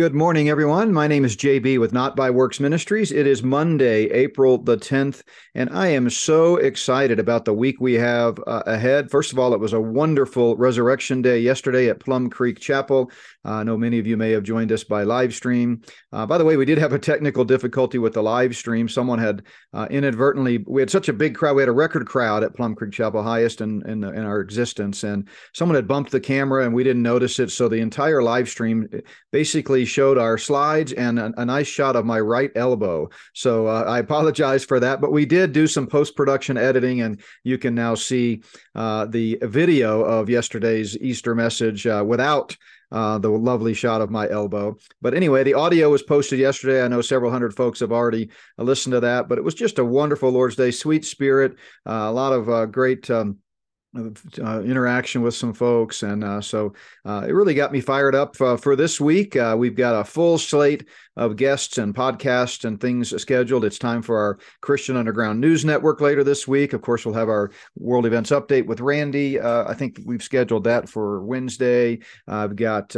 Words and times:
Good 0.00 0.14
morning, 0.14 0.48
everyone. 0.48 0.94
My 0.94 1.06
name 1.06 1.26
is 1.26 1.36
JB 1.36 1.78
with 1.78 1.92
Not 1.92 2.16
by 2.16 2.30
Works 2.30 2.58
Ministries. 2.58 3.12
It 3.12 3.26
is 3.26 3.42
Monday, 3.42 4.04
April 4.04 4.56
the 4.56 4.78
10th, 4.78 5.20
and 5.54 5.68
I 5.68 5.88
am 5.88 6.08
so 6.08 6.56
excited 6.56 7.20
about 7.20 7.44
the 7.44 7.52
week 7.52 7.82
we 7.82 7.92
have 7.96 8.38
uh, 8.46 8.62
ahead. 8.64 9.10
First 9.10 9.30
of 9.30 9.38
all, 9.38 9.52
it 9.52 9.60
was 9.60 9.74
a 9.74 9.80
wonderful 9.80 10.56
Resurrection 10.56 11.20
Day 11.20 11.40
yesterday 11.40 11.90
at 11.90 12.00
Plum 12.00 12.30
Creek 12.30 12.58
Chapel. 12.58 13.10
Uh, 13.44 13.56
I 13.56 13.62
know 13.62 13.76
many 13.76 13.98
of 13.98 14.06
you 14.06 14.16
may 14.16 14.30
have 14.30 14.42
joined 14.42 14.72
us 14.72 14.84
by 14.84 15.02
live 15.02 15.34
stream. 15.34 15.82
Uh, 16.12 16.24
by 16.24 16.38
the 16.38 16.46
way, 16.46 16.56
we 16.56 16.64
did 16.64 16.78
have 16.78 16.94
a 16.94 16.98
technical 16.98 17.44
difficulty 17.44 17.98
with 17.98 18.14
the 18.14 18.22
live 18.22 18.56
stream. 18.56 18.88
Someone 18.88 19.18
had 19.18 19.42
uh, 19.74 19.86
inadvertently, 19.90 20.64
we 20.66 20.80
had 20.80 20.90
such 20.90 21.10
a 21.10 21.12
big 21.12 21.34
crowd, 21.34 21.56
we 21.56 21.62
had 21.62 21.68
a 21.68 21.72
record 21.72 22.06
crowd 22.06 22.42
at 22.42 22.54
Plum 22.54 22.74
Creek 22.74 22.92
Chapel, 22.92 23.22
highest 23.22 23.60
in, 23.60 23.86
in, 23.86 24.02
in 24.02 24.24
our 24.24 24.40
existence, 24.40 25.04
and 25.04 25.28
someone 25.52 25.76
had 25.76 25.86
bumped 25.86 26.10
the 26.10 26.20
camera 26.20 26.64
and 26.64 26.72
we 26.72 26.84
didn't 26.84 27.02
notice 27.02 27.38
it. 27.38 27.50
So 27.50 27.68
the 27.68 27.80
entire 27.80 28.22
live 28.22 28.48
stream 28.48 28.88
basically 29.30 29.84
showed 29.90 30.18
our 30.18 30.38
slides 30.38 30.92
and 30.92 31.18
a, 31.18 31.32
a 31.36 31.44
nice 31.44 31.66
shot 31.66 31.96
of 31.96 32.04
my 32.06 32.20
right 32.20 32.52
elbow. 32.54 33.08
So 33.34 33.66
uh, 33.66 33.84
I 33.86 33.98
apologize 33.98 34.64
for 34.64 34.80
that, 34.80 35.00
but 35.00 35.12
we 35.12 35.26
did 35.26 35.52
do 35.52 35.66
some 35.66 35.86
post 35.86 36.16
production 36.16 36.56
editing, 36.56 37.02
and 37.02 37.20
you 37.44 37.58
can 37.58 37.74
now 37.74 37.94
see 37.96 38.42
uh, 38.74 39.06
the 39.06 39.38
video 39.42 40.02
of 40.02 40.30
yesterday's 40.30 40.96
Easter 40.98 41.34
message 41.34 41.86
uh, 41.86 42.04
without. 42.06 42.56
Uh, 42.92 43.18
the 43.18 43.30
lovely 43.30 43.72
shot 43.72 44.00
of 44.00 44.10
my 44.10 44.28
elbow. 44.28 44.76
But 45.00 45.14
anyway, 45.14 45.44
the 45.44 45.54
audio 45.54 45.90
was 45.90 46.02
posted 46.02 46.40
yesterday. 46.40 46.82
I 46.82 46.88
know 46.88 47.02
several 47.02 47.30
hundred 47.30 47.54
folks 47.54 47.78
have 47.78 47.92
already 47.92 48.30
uh, 48.58 48.64
listened 48.64 48.94
to 48.94 49.00
that, 49.00 49.28
but 49.28 49.38
it 49.38 49.44
was 49.44 49.54
just 49.54 49.78
a 49.78 49.84
wonderful 49.84 50.28
Lord's 50.30 50.56
Day, 50.56 50.72
sweet 50.72 51.04
spirit, 51.04 51.52
uh, 51.86 52.10
a 52.10 52.12
lot 52.12 52.32
of 52.32 52.50
uh, 52.50 52.66
great. 52.66 53.08
Um, 53.08 53.38
uh, 53.96 54.62
interaction 54.62 55.22
with 55.22 55.34
some 55.34 55.52
folks. 55.52 56.02
And 56.02 56.22
uh, 56.22 56.40
so 56.40 56.74
uh, 57.04 57.24
it 57.26 57.32
really 57.32 57.54
got 57.54 57.72
me 57.72 57.80
fired 57.80 58.14
up 58.14 58.40
uh, 58.40 58.56
for 58.56 58.76
this 58.76 59.00
week. 59.00 59.34
Uh, 59.34 59.56
we've 59.58 59.74
got 59.74 60.00
a 60.00 60.04
full 60.04 60.38
slate 60.38 60.88
of 61.16 61.36
guests 61.36 61.78
and 61.78 61.94
podcasts 61.94 62.64
and 62.64 62.80
things 62.80 63.18
scheduled. 63.20 63.64
It's 63.64 63.78
time 63.78 64.02
for 64.02 64.16
our 64.18 64.38
Christian 64.60 64.96
Underground 64.96 65.40
News 65.40 65.64
Network 65.64 66.00
later 66.00 66.22
this 66.22 66.46
week. 66.46 66.72
Of 66.72 66.82
course, 66.82 67.04
we'll 67.04 67.14
have 67.14 67.28
our 67.28 67.50
world 67.76 68.06
events 68.06 68.30
update 68.30 68.66
with 68.66 68.80
Randy. 68.80 69.40
Uh, 69.40 69.68
I 69.68 69.74
think 69.74 70.00
we've 70.04 70.22
scheduled 70.22 70.64
that 70.64 70.88
for 70.88 71.24
Wednesday. 71.24 71.98
I've 72.28 72.56
got 72.56 72.94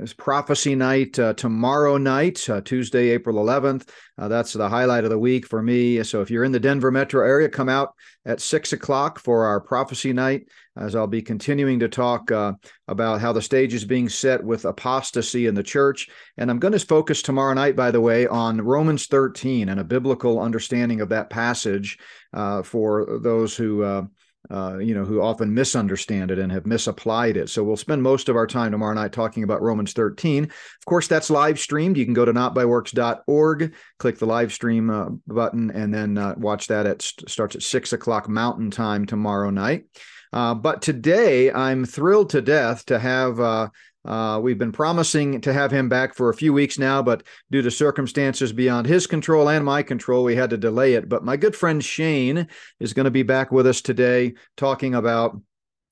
it's 0.00 0.12
prophecy 0.12 0.76
night 0.76 1.18
uh, 1.18 1.34
tomorrow 1.34 1.96
night, 1.96 2.48
uh, 2.48 2.60
Tuesday, 2.60 3.08
April 3.08 3.36
11th. 3.36 3.88
Uh, 4.16 4.28
that's 4.28 4.52
the 4.52 4.68
highlight 4.68 5.02
of 5.02 5.10
the 5.10 5.18
week 5.18 5.46
for 5.46 5.60
me. 5.60 6.02
So 6.04 6.20
if 6.20 6.30
you're 6.30 6.44
in 6.44 6.52
the 6.52 6.60
Denver 6.60 6.92
metro 6.92 7.26
area, 7.26 7.48
come 7.48 7.68
out 7.68 7.94
at 8.24 8.40
six 8.40 8.72
o'clock 8.72 9.18
for 9.18 9.44
our 9.46 9.60
prophecy 9.60 10.12
night, 10.12 10.46
as 10.76 10.94
I'll 10.94 11.08
be 11.08 11.22
continuing 11.22 11.80
to 11.80 11.88
talk 11.88 12.30
uh, 12.30 12.52
about 12.86 13.20
how 13.20 13.32
the 13.32 13.42
stage 13.42 13.74
is 13.74 13.84
being 13.84 14.08
set 14.08 14.42
with 14.44 14.64
apostasy 14.64 15.46
in 15.46 15.54
the 15.54 15.62
church. 15.64 16.08
And 16.36 16.48
I'm 16.48 16.60
going 16.60 16.72
to 16.72 16.78
focus 16.78 17.20
tomorrow 17.20 17.54
night, 17.54 17.74
by 17.74 17.90
the 17.90 18.00
way, 18.00 18.26
on 18.28 18.60
Romans 18.60 19.06
13 19.06 19.68
and 19.68 19.80
a 19.80 19.84
biblical 19.84 20.40
understanding 20.40 21.00
of 21.00 21.08
that 21.08 21.28
passage 21.28 21.98
uh, 22.32 22.62
for 22.62 23.18
those 23.20 23.56
who 23.56 24.08
uh, 24.50 24.68
uh, 24.68 24.78
you 24.78 24.94
know, 24.94 25.04
who 25.04 25.20
often 25.20 25.54
misunderstand 25.54 26.30
it 26.30 26.38
and 26.38 26.52
have 26.52 26.66
misapplied 26.66 27.36
it. 27.36 27.48
So 27.48 27.62
we'll 27.64 27.76
spend 27.76 28.02
most 28.02 28.28
of 28.28 28.36
our 28.36 28.46
time 28.46 28.72
tomorrow 28.72 28.94
night 28.94 29.12
talking 29.12 29.42
about 29.42 29.62
Romans 29.62 29.92
13. 29.92 30.44
Of 30.44 30.84
course, 30.86 31.08
that's 31.08 31.30
live 31.30 31.58
streamed. 31.58 31.96
You 31.96 32.04
can 32.04 32.14
go 32.14 32.24
to 32.24 32.32
notbyworks.org, 32.32 33.74
click 33.98 34.18
the 34.18 34.26
live 34.26 34.52
stream 34.52 34.90
uh, 34.90 35.10
button, 35.26 35.70
and 35.70 35.92
then 35.92 36.18
uh, 36.18 36.34
watch 36.36 36.66
that. 36.68 36.86
It 36.86 37.02
starts 37.02 37.56
at 37.56 37.62
six 37.62 37.92
o'clock 37.92 38.28
Mountain 38.28 38.70
Time 38.70 39.06
tomorrow 39.06 39.50
night. 39.50 39.84
Uh, 40.32 40.54
but 40.54 40.82
today, 40.82 41.50
I'm 41.50 41.86
thrilled 41.86 42.30
to 42.30 42.42
death 42.42 42.84
to 42.86 42.98
have 42.98 43.70
uh, 44.04 44.40
we've 44.42 44.58
been 44.58 44.72
promising 44.72 45.40
to 45.40 45.52
have 45.52 45.70
him 45.70 45.88
back 45.88 46.14
for 46.14 46.30
a 46.30 46.34
few 46.34 46.52
weeks 46.52 46.78
now, 46.78 47.02
but 47.02 47.22
due 47.50 47.62
to 47.62 47.70
circumstances 47.70 48.52
beyond 48.52 48.86
his 48.86 49.06
control 49.06 49.48
and 49.48 49.64
my 49.64 49.82
control, 49.82 50.24
we 50.24 50.36
had 50.36 50.50
to 50.50 50.56
delay 50.56 50.94
it. 50.94 51.08
But 51.08 51.24
my 51.24 51.36
good 51.36 51.56
friend 51.56 51.84
Shane 51.84 52.48
is 52.80 52.92
going 52.92 53.04
to 53.04 53.10
be 53.10 53.22
back 53.22 53.50
with 53.50 53.66
us 53.66 53.80
today 53.80 54.34
talking 54.56 54.94
about 54.94 55.40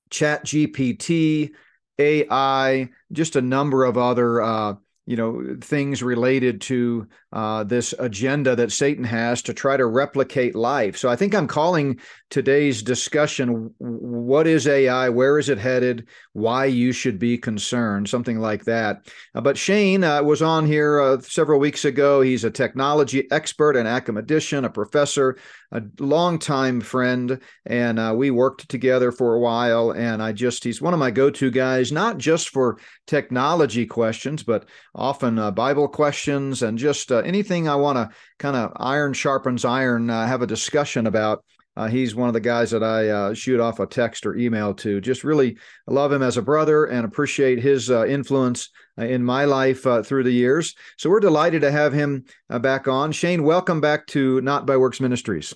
Chat 0.09 0.45
GPT, 0.45 1.51
AI, 1.99 2.89
just 3.11 3.35
a 3.35 3.41
number 3.41 3.83
of 3.83 3.97
other. 3.97 4.41
Uh, 4.41 4.73
you 5.07 5.15
know 5.15 5.55
things 5.61 6.03
related 6.03 6.59
to 6.59 7.07
uh, 7.33 7.63
this 7.63 7.93
agenda 7.99 8.55
that 8.55 8.71
Satan 8.71 9.03
has 9.03 9.41
to 9.41 9.53
try 9.53 9.75
to 9.75 9.85
replicate 9.85 10.55
life. 10.55 10.95
So 10.95 11.09
I 11.09 11.17
think 11.17 11.35
I'm 11.35 11.47
calling 11.47 11.99
today's 12.29 12.81
discussion 12.81 13.73
"What 13.79 14.47
is 14.47 14.65
AI? 14.65 15.09
Where 15.09 15.37
is 15.37 15.49
it 15.49 15.57
headed? 15.57 16.07
Why 16.31 16.65
you 16.65 16.93
should 16.93 17.19
be 17.19 17.37
concerned?" 17.37 18.07
Something 18.07 18.39
like 18.39 18.63
that. 18.65 19.07
Uh, 19.35 19.41
but 19.41 19.57
Shane 19.57 20.05
uh, 20.05 20.23
was 20.23 20.41
on 20.41 20.65
here 20.65 21.01
uh, 21.01 21.19
several 21.19 21.59
weeks 21.59 21.83
ago. 21.83 22.21
He's 22.21 22.45
a 22.45 22.51
technology 22.51 23.29
expert, 23.29 23.75
an 23.75 23.87
academician, 23.87 24.63
a 24.63 24.69
professor, 24.69 25.37
a 25.73 25.81
longtime 25.99 26.79
friend, 26.79 27.41
and 27.65 27.99
uh, 27.99 28.13
we 28.15 28.31
worked 28.31 28.69
together 28.69 29.11
for 29.11 29.35
a 29.35 29.39
while. 29.39 29.91
And 29.91 30.23
I 30.23 30.31
just—he's 30.31 30.81
one 30.81 30.93
of 30.93 30.99
my 30.99 31.11
go-to 31.11 31.51
guys, 31.51 31.91
not 31.91 32.19
just 32.19 32.49
for 32.49 32.79
technology 33.05 33.85
questions, 33.85 34.43
but 34.43 34.65
often 34.95 35.35
Bible 35.53 35.89
questions 35.89 36.61
and 36.63 36.77
just 36.77 37.11
uh, 37.17 37.21
anything 37.21 37.67
I 37.67 37.75
want 37.75 37.97
to 37.97 38.15
kind 38.39 38.55
of 38.55 38.71
iron 38.77 39.13
sharpens 39.13 39.65
iron, 39.65 40.09
uh, 40.09 40.27
have 40.27 40.41
a 40.41 40.47
discussion 40.47 41.07
about. 41.07 41.43
Uh, 41.75 41.87
he's 41.87 42.15
one 42.15 42.27
of 42.27 42.33
the 42.33 42.39
guys 42.39 42.71
that 42.71 42.83
I 42.83 43.09
uh, 43.09 43.33
shoot 43.35 43.59
off 43.59 43.79
a 43.79 43.85
text 43.85 44.25
or 44.25 44.35
email 44.35 44.73
to. 44.75 44.99
Just 44.99 45.23
really 45.23 45.57
love 45.85 46.11
him 46.11 46.23
as 46.23 46.37
a 46.37 46.41
brother 46.41 46.85
and 46.85 47.05
appreciate 47.05 47.59
his 47.59 47.91
uh, 47.91 48.07
influence 48.07 48.69
in 48.97 49.23
my 49.23 49.45
life 49.45 49.83
through 49.83 50.23
the 50.23 50.31
years. 50.31 50.73
So 50.97 51.11
we're 51.11 51.19
delighted 51.19 51.61
to 51.61 51.71
have 51.71 51.93
him 51.93 52.25
back 52.49 52.87
on. 52.87 53.11
Shane, 53.11 53.43
welcome 53.43 53.79
back 53.79 54.07
to 54.07 54.41
Not 54.41 54.65
by 54.65 54.75
Works 54.75 54.99
Ministries. 54.99 55.53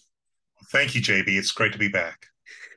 Thank 0.71 0.93
you, 0.93 1.01
JB. 1.01 1.27
It's 1.29 1.51
great 1.51 1.73
to 1.73 1.79
be 1.79 1.87
back. 1.87 2.27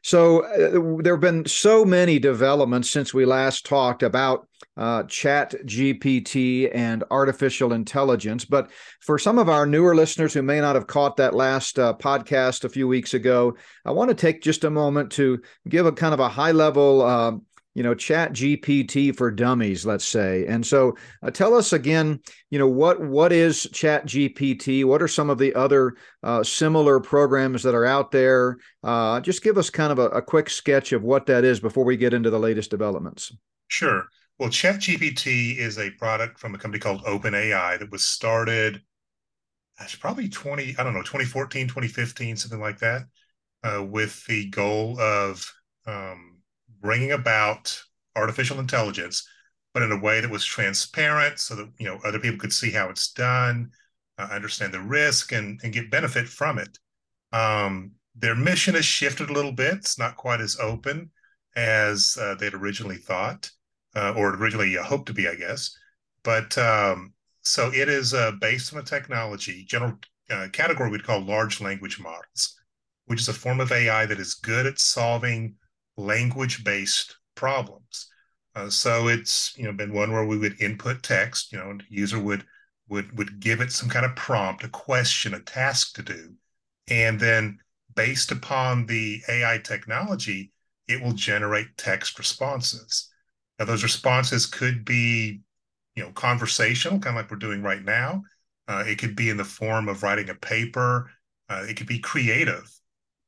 So 0.05 0.45
uh, 0.45 1.03
there 1.03 1.15
have 1.15 1.23
been 1.23 1.47
so 1.47 1.83
many 1.83 2.19
developments 2.19 2.91
since 2.91 3.15
we 3.15 3.25
last 3.25 3.65
talked 3.65 4.03
about 4.03 4.47
uh, 4.77 5.05
Chat 5.05 5.55
GPT 5.67 6.71
and 6.75 7.05
artificial 7.11 7.73
intelligence. 7.73 8.45
But 8.45 8.71
for 9.01 9.19
some 9.19 9.39
of 9.39 9.49
our 9.49 9.67
newer 9.67 9.95
listeners 9.95 10.35
who 10.35 10.43
may 10.43 10.61
not 10.61 10.75
have 10.75 10.87
caught 10.87 11.17
that 11.17 11.35
last 11.35 11.79
uh, 11.79 11.95
podcast 11.95 12.65
a 12.65 12.69
few 12.69 12.89
weeks 12.89 13.15
ago, 13.15 13.57
I 13.85 13.93
want 13.93 14.11
to 14.11 14.15
take 14.15 14.43
just 14.43 14.65
a 14.65 14.71
moment 14.71 15.13
to 15.13 15.41
give 15.69 15.87
a 15.87 15.93
kind 15.93 16.15
of 16.15 16.21
a 16.21 16.29
high 16.29 16.53
level 16.53 17.03
uh, 17.03 17.33
you 17.75 17.83
know 17.83 17.93
chat 17.93 18.33
gpt 18.33 19.17
for 19.17 19.31
dummies 19.31 19.85
let's 19.85 20.05
say. 20.05 20.47
And 20.47 20.65
so 20.65 20.97
uh, 21.23 21.31
tell 21.31 21.55
us 21.55 21.73
again 21.73 22.21
you 22.51 22.59
know 22.59 22.69
what 22.69 23.01
what 23.01 23.33
is 23.33 23.69
chat 23.73 24.07
gpt 24.07 24.85
what 24.85 25.03
are 25.03 25.09
some 25.09 25.29
of 25.29 25.39
the 25.39 25.55
other 25.55 25.97
uh, 26.23 26.45
similar 26.45 27.01
programs 27.01 27.63
that 27.65 27.75
are 27.75 27.85
out 27.85 28.13
there? 28.13 28.59
Uh, 28.83 29.21
just 29.21 29.43
give 29.43 29.59
us 29.59 29.71
kind 29.71 29.93
of 29.93 29.99
a, 29.99 30.09
a, 30.11 30.23
quick 30.23 30.49
sketch 30.49 30.93
of 30.93 31.03
what 31.03 31.27
that 31.27 31.45
is 31.45 31.59
before 31.59 31.85
we 31.85 31.97
get 31.97 32.15
into 32.15 32.31
the 32.31 32.39
latest 32.39 32.71
developments. 32.71 33.33
Sure 33.69 34.07
well 34.39 34.51
ChatGPT 34.51 35.57
is 35.59 35.79
a 35.79 35.91
product 35.93 36.39
from 36.39 36.55
a 36.55 36.59
company 36.59 36.81
called 36.81 37.05
openai 37.05 37.79
that 37.79 37.91
was 37.91 38.05
started 38.05 38.83
it's 39.81 39.97
probably 39.97 40.29
20 40.29 40.77
i 40.79 40.85
don't 40.85 40.95
know 40.95 41.03
2014 41.03 41.67
2015 41.67 42.37
something 42.37 42.61
like 42.61 42.79
that 42.79 43.03
uh, 43.65 43.83
with 43.83 44.25
the 44.27 44.49
goal 44.51 45.01
of 45.01 45.53
um, 45.87 46.39
bringing 46.81 47.13
about 47.13 47.83
artificial 48.15 48.61
intelligence, 48.61 49.27
but 49.73 49.83
in 49.83 49.91
a 49.91 49.99
way 49.99 50.21
that 50.21 50.31
was 50.31 50.45
transparent 50.45 51.41
so 51.41 51.57
that 51.57 51.69
you 51.79 51.87
know 51.87 51.99
other 52.05 52.19
people 52.19 52.39
could 52.39 52.53
see 52.53 52.71
how 52.71 52.89
it's 52.89 53.13
done, 53.13 53.71
uh, 54.19 54.29
understand 54.31 54.73
the 54.73 54.81
risk, 54.81 55.33
and 55.33 55.59
and 55.65 55.73
get 55.73 55.91
benefit 55.91 56.29
from 56.29 56.59
it. 56.59 56.79
Um, 57.33 57.93
their 58.15 58.37
mission 58.37 58.75
has 58.75 58.85
shifted 58.85 59.31
a 59.31 59.33
little 59.33 59.53
bit. 59.53 59.75
It's 59.75 59.99
not 59.99 60.17
quite 60.17 60.41
as 60.41 60.59
open 60.61 61.11
as 61.57 62.17
uh, 62.21 62.35
they'd 62.37 62.55
originally 62.55 62.97
thought, 62.97 63.51
uh, 63.95 64.15
or 64.17 64.35
originally 64.35 64.75
hoped 64.75 65.07
to 65.07 65.15
be, 65.15 65.29
I 65.29 65.35
guess. 65.35 65.77
But 66.23 66.57
um, 66.59 67.13
so 67.43 67.71
it 67.73 67.89
is 67.89 68.15
uh, 68.15 68.33
based 68.41 68.73
on 68.73 68.81
a 68.81 68.85
technology, 68.85 69.65
general 69.65 69.99
uh, 70.31 70.49
category 70.53 70.91
we'd 70.91 71.05
call 71.05 71.21
large 71.21 71.61
language 71.61 72.01
models, 72.01 72.59
which 73.07 73.21
is 73.21 73.29
a 73.29 73.35
form 73.35 73.61
of 73.61 73.71
AI 73.71 74.07
that 74.07 74.19
is 74.19 74.35
good 74.35 74.67
at 74.67 74.79
solving 74.79 75.55
language-based 75.97 77.17
problems. 77.35 78.09
Uh, 78.55 78.71
so 78.71 79.09
it's 79.09 79.57
you 79.59 79.65
know 79.65 79.73
been 79.73 79.93
one 79.93 80.13
where 80.13 80.25
we 80.25 80.39
would 80.39 80.61
input 80.61 81.03
text, 81.03 81.53
you 81.53 81.59
know, 81.59 81.71
and 81.71 81.83
user 81.89 82.19
would 82.19 82.45
would 82.89 83.17
would 83.19 83.41
give 83.41 83.61
it 83.61 83.73
some 83.73 83.89
kind 83.89 84.07
of 84.07 84.17
prompt, 84.17 84.65
a 84.65 84.69
question, 84.69 85.35
a 85.35 85.41
task 85.41 85.95
to 85.95 86.03
do, 86.03 86.35
and 86.89 87.19
then 87.21 87.59
based 87.95 88.31
upon 88.31 88.87
the 88.87 89.23
AI 89.29 89.59
technology, 89.59 90.53
it 90.89 91.03
will 91.03 91.13
generate 91.13 91.77
text 91.77 92.19
responses. 92.19 93.11
Now 93.59 93.65
those 93.67 93.83
responses 93.83 94.47
could 94.47 94.85
be, 94.85 95.41
you 95.95 96.03
know, 96.03 96.13
conversational, 96.13 96.99
kind 96.99 97.17
of 97.17 97.23
like 97.23 97.31
we're 97.31 97.39
doing 97.39 97.63
right 97.63 97.85
now. 97.85 98.23
Uh, 98.67 98.85
it 98.87 98.99
could 98.99 99.15
be 99.17 99.31
in 99.31 99.37
the 99.37 99.45
form 99.45 99.89
of 99.89 100.03
writing 100.03 100.31
a 100.31 100.35
paper. 100.35 101.11
Uh, 101.49 101.65
it 101.69 101.77
could 101.77 101.87
be 101.87 101.99
creative 101.99 102.71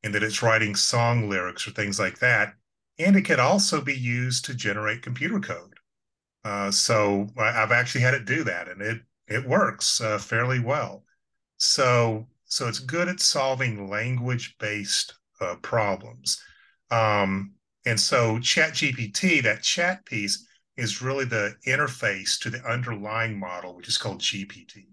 in 0.03 0.13
that 0.13 0.23
it's 0.23 0.43
writing 0.43 0.75
song 0.75 1.29
lyrics 1.29 1.67
or 1.67 1.73
things 1.73 1.99
like 1.99 2.19
that. 2.21 2.55
And 2.99 3.17
it 3.17 3.23
could 3.23 3.41
also 3.41 3.81
be 3.83 3.95
used 3.95 4.45
to 4.47 4.55
generate 4.55 5.03
computer 5.03 5.41
code. 5.41 5.75
Uh, 6.45 6.71
so 6.71 7.29
I've 7.39 7.73
actually 7.73 8.03
had 8.03 8.15
it 8.15 8.25
do 8.25 8.45
that, 8.45 8.69
and 8.69 8.81
it 8.81 9.03
it 9.27 9.47
works 9.47 10.01
uh, 10.01 10.19
fairly 10.19 10.61
well. 10.61 11.05
So 11.59 12.29
so 12.45 12.69
it's 12.69 12.79
good 12.79 13.09
at 13.09 13.21
solving 13.21 13.91
language 13.91 14.57
based 14.59 15.15
uh, 15.41 15.57
problems. 15.57 16.43
Um, 16.91 17.56
and 17.87 17.99
so 17.99 18.39
ChatGPT, 18.39 19.43
that 19.45 19.63
chat 19.63 20.05
piece, 20.05 20.47
is 20.77 21.01
really 21.01 21.25
the 21.25 21.55
interface 21.67 22.39
to 22.41 22.51
the 22.51 22.63
underlying 22.69 23.39
model, 23.39 23.75
which 23.77 23.89
is 23.89 23.97
called 23.97 24.21
GPT. 24.21 24.85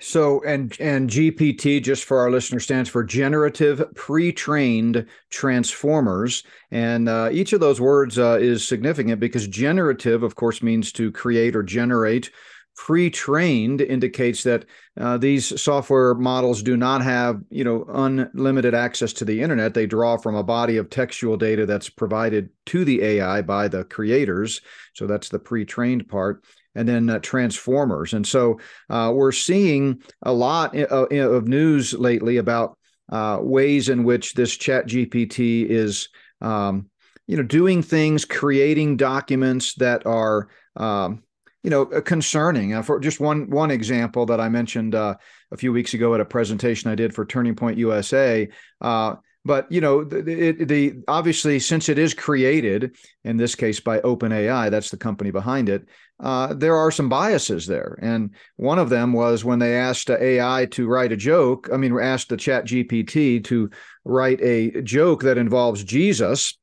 So 0.00 0.40
and 0.44 0.76
and 0.78 1.10
GPT 1.10 1.82
just 1.82 2.04
for 2.04 2.18
our 2.18 2.30
listeners 2.30 2.62
stands 2.62 2.88
for 2.88 3.02
generative 3.02 3.82
pre-trained 3.96 5.06
transformers, 5.30 6.44
and 6.70 7.08
uh, 7.08 7.30
each 7.32 7.52
of 7.52 7.58
those 7.58 7.80
words 7.80 8.16
uh, 8.16 8.38
is 8.40 8.66
significant 8.66 9.18
because 9.18 9.48
generative, 9.48 10.22
of 10.22 10.36
course, 10.36 10.62
means 10.62 10.92
to 10.92 11.10
create 11.10 11.56
or 11.56 11.64
generate. 11.64 12.30
Pre-trained 12.78 13.80
indicates 13.80 14.44
that 14.44 14.64
uh, 14.98 15.18
these 15.18 15.60
software 15.60 16.14
models 16.14 16.62
do 16.62 16.76
not 16.76 17.02
have 17.02 17.42
you 17.50 17.64
know 17.64 17.84
unlimited 17.88 18.72
access 18.72 19.12
to 19.14 19.24
the 19.24 19.42
internet. 19.42 19.74
They 19.74 19.86
draw 19.86 20.16
from 20.16 20.36
a 20.36 20.44
body 20.44 20.76
of 20.76 20.88
textual 20.88 21.36
data 21.36 21.66
that's 21.66 21.90
provided 21.90 22.50
to 22.66 22.84
the 22.84 23.02
AI 23.02 23.42
by 23.42 23.66
the 23.66 23.84
creators. 23.84 24.60
So 24.94 25.08
that's 25.08 25.28
the 25.28 25.40
pre-trained 25.40 26.08
part 26.08 26.44
and 26.76 26.88
then 26.88 27.10
uh, 27.10 27.18
transformers. 27.18 28.14
And 28.14 28.24
so 28.24 28.60
uh, 28.88 29.12
we're 29.12 29.32
seeing 29.32 30.00
a 30.22 30.32
lot 30.32 30.76
of, 30.76 31.12
uh, 31.12 31.40
news 31.44 31.92
lately 31.94 32.36
about 32.36 32.78
uh, 33.10 33.40
ways 33.42 33.88
in 33.88 34.04
which 34.04 34.34
this 34.34 34.56
Chat 34.56 34.86
GPT 34.86 35.66
is, 35.66 36.08
um, 36.40 36.88
you 37.26 37.36
know, 37.36 37.42
doing 37.42 37.82
things, 37.82 38.24
creating 38.24 38.96
documents 38.96 39.74
that 39.74 40.06
are. 40.06 40.48
Um, 40.76 41.24
you 41.68 41.70
know, 41.70 41.82
uh, 41.82 42.00
concerning. 42.00 42.72
Uh, 42.72 42.80
for 42.80 42.98
just 42.98 43.20
one 43.20 43.50
one 43.50 43.70
example 43.70 44.24
that 44.24 44.40
I 44.40 44.48
mentioned 44.48 44.94
a 44.94 45.18
few 45.58 45.70
weeks 45.70 45.92
ago 45.92 46.14
at 46.14 46.20
a 46.20 46.24
presentation 46.24 46.90
I 46.90 46.94
did 46.94 47.14
for 47.14 47.26
Turning 47.26 47.54
Point 47.54 47.76
USA, 47.76 48.48
but 48.80 49.70
you 49.70 49.82
know, 49.82 50.02
the, 50.02 50.52
the, 50.52 50.94
obviously 51.08 51.58
since 51.58 51.90
it 51.90 51.98
is 51.98 52.14
created 52.14 52.96
in 53.22 53.36
this 53.36 53.54
case 53.54 53.80
by 53.80 54.00
OpenAI, 54.00 54.70
that's 54.70 54.88
the 54.88 54.96
company 54.96 55.30
behind 55.30 55.68
it. 55.68 55.86
Uh, 56.18 56.54
there 56.54 56.74
are 56.74 56.90
some 56.90 57.10
biases 57.10 57.66
there, 57.66 57.98
and 58.00 58.30
one 58.56 58.78
of 58.78 58.88
them 58.88 59.12
was 59.12 59.44
when 59.44 59.58
they 59.58 59.76
asked 59.76 60.08
AI 60.08 60.66
to 60.70 60.88
write 60.88 61.12
a 61.12 61.16
joke. 61.16 61.68
I 61.70 61.76
mean, 61.76 61.98
asked 62.00 62.30
the 62.30 62.38
Chat 62.38 62.64
GPT 62.64 63.44
to 63.44 63.68
write 64.06 64.40
a 64.40 64.80
joke 64.80 65.22
that 65.22 65.36
involves 65.36 65.84
Jesus. 65.84 66.56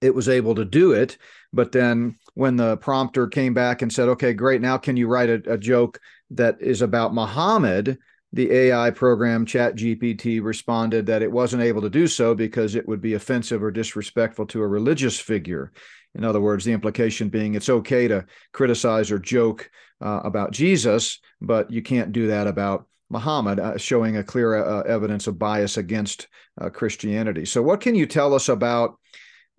It 0.00 0.16
was 0.16 0.28
able 0.28 0.56
to 0.56 0.64
do 0.64 0.92
it, 0.92 1.16
but 1.52 1.70
then 1.70 2.16
when 2.34 2.56
the 2.56 2.76
prompter 2.78 3.26
came 3.26 3.54
back 3.54 3.82
and 3.82 3.92
said, 3.92 4.08
"Okay, 4.08 4.32
great, 4.32 4.60
now 4.60 4.78
can 4.78 4.96
you 4.96 5.06
write 5.06 5.30
a, 5.30 5.52
a 5.52 5.58
joke 5.58 6.00
that 6.30 6.60
is 6.60 6.82
about 6.82 7.14
Muhammad?" 7.14 7.98
the 8.34 8.50
AI 8.50 8.90
program 8.90 9.44
ChatGPT 9.44 10.42
responded 10.42 11.06
that 11.06 11.22
it 11.22 11.30
wasn't 11.30 11.62
able 11.62 11.82
to 11.82 11.90
do 11.90 12.06
so 12.06 12.34
because 12.34 12.74
it 12.74 12.88
would 12.88 13.00
be 13.00 13.14
offensive 13.14 13.62
or 13.62 13.70
disrespectful 13.70 14.46
to 14.46 14.62
a 14.62 14.66
religious 14.66 15.20
figure. 15.20 15.70
In 16.14 16.24
other 16.24 16.40
words, 16.40 16.64
the 16.64 16.72
implication 16.72 17.28
being 17.28 17.54
it's 17.54 17.68
okay 17.68 18.08
to 18.08 18.24
criticize 18.52 19.10
or 19.10 19.18
joke 19.18 19.70
uh, 20.00 20.20
about 20.24 20.52
Jesus, 20.52 21.20
but 21.40 21.70
you 21.70 21.82
can't 21.82 22.12
do 22.12 22.28
that 22.28 22.46
about 22.46 22.86
Muhammad, 23.10 23.60
uh, 23.60 23.76
showing 23.76 24.16
a 24.16 24.24
clear 24.24 24.54
uh, 24.54 24.82
evidence 24.82 25.26
of 25.26 25.38
bias 25.38 25.76
against 25.76 26.28
uh, 26.60 26.70
Christianity. 26.70 27.44
So, 27.44 27.62
what 27.62 27.80
can 27.80 27.94
you 27.94 28.06
tell 28.06 28.34
us 28.34 28.48
about 28.48 28.98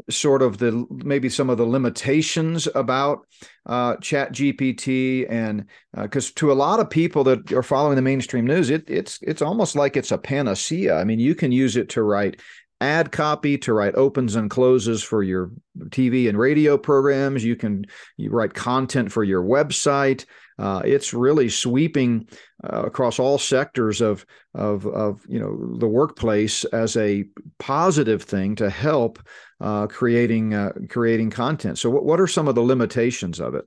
sort 0.10 0.42
of 0.42 0.58
the 0.58 0.86
maybe 0.90 1.30
some 1.30 1.50
of 1.50 1.58
the 1.58 1.66
limitations 1.66 2.68
about 2.76 3.26
uh, 3.66 3.96
chat 3.98 4.34
gpt 4.34 5.26
and 5.30 5.66
because 5.96 6.30
uh, 6.30 6.34
to 6.36 6.52
a 6.52 6.54
lot 6.54 6.80
of 6.80 6.90
people 6.90 7.24
that 7.24 7.52
are 7.52 7.64
following 7.64 7.96
the 7.96 8.02
mainstream 8.02 8.46
news 8.46 8.70
it, 8.70 8.84
it's 8.88 9.20
it's 9.22 9.42
almost 9.42 9.76
like 9.76 9.96
it's 9.96 10.12
a 10.12 10.18
panacea. 10.18 10.96
I 10.96 11.04
mean 11.04 11.20
you 11.20 11.36
can 11.36 11.52
use 11.52 11.78
it 11.78 11.90
to 11.90 12.04
write 12.04 12.40
ad 12.82 13.12
copy 13.12 13.58
to 13.58 13.74
write 13.74 13.96
opens 13.96 14.36
and 14.36 14.50
closes 14.50 15.02
for 15.02 15.24
your 15.24 15.52
tv 15.90 16.28
and 16.28 16.38
radio 16.38 16.78
programs. 16.78 17.44
You 17.44 17.56
can 17.56 17.86
you 18.18 18.30
write 18.30 18.54
content 18.54 19.12
for 19.12 19.24
your 19.24 19.44
website 19.44 20.26
uh, 20.60 20.82
it's 20.86 21.14
really 21.14 21.50
sweeping 21.50 22.28
uh, 22.64 22.84
across 22.84 23.20
all 23.20 23.38
sectors 23.38 24.02
of 24.02 24.26
of 24.54 24.86
of 24.86 25.22
you 25.28 25.40
know 25.40 25.78
the 25.78 25.88
workplace 25.88 26.64
as 26.66 26.96
a 26.98 27.26
positive 27.60 28.24
thing 28.24 28.56
to 28.56 28.70
help 28.70 29.20
uh, 29.62 29.88
creating 29.88 30.54
uh, 30.54 30.74
creating 30.90 31.30
content. 31.30 31.78
So, 31.78 31.90
what, 31.90 32.06
what 32.06 32.20
are 32.20 32.28
some 32.28 32.48
of 32.48 32.56
the 32.56 32.62
limitations 32.62 33.40
of 33.40 33.56
it? 33.56 33.66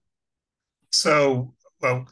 So, 0.92 1.54
well, 1.80 2.06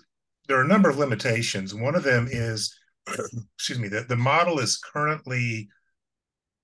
there 0.49 0.59
are 0.59 0.65
a 0.65 0.69
number 0.69 0.91
of 0.91 0.99
limitations. 0.99 1.75
One 1.75 1.95
of 1.95 2.03
them 2.03 2.29
is, 2.31 2.75
excuse 3.57 3.79
me, 3.79 3.89
that 3.89 4.09
the 4.09 4.17
model 4.17 4.59
is 4.59 4.79
currently 4.79 5.69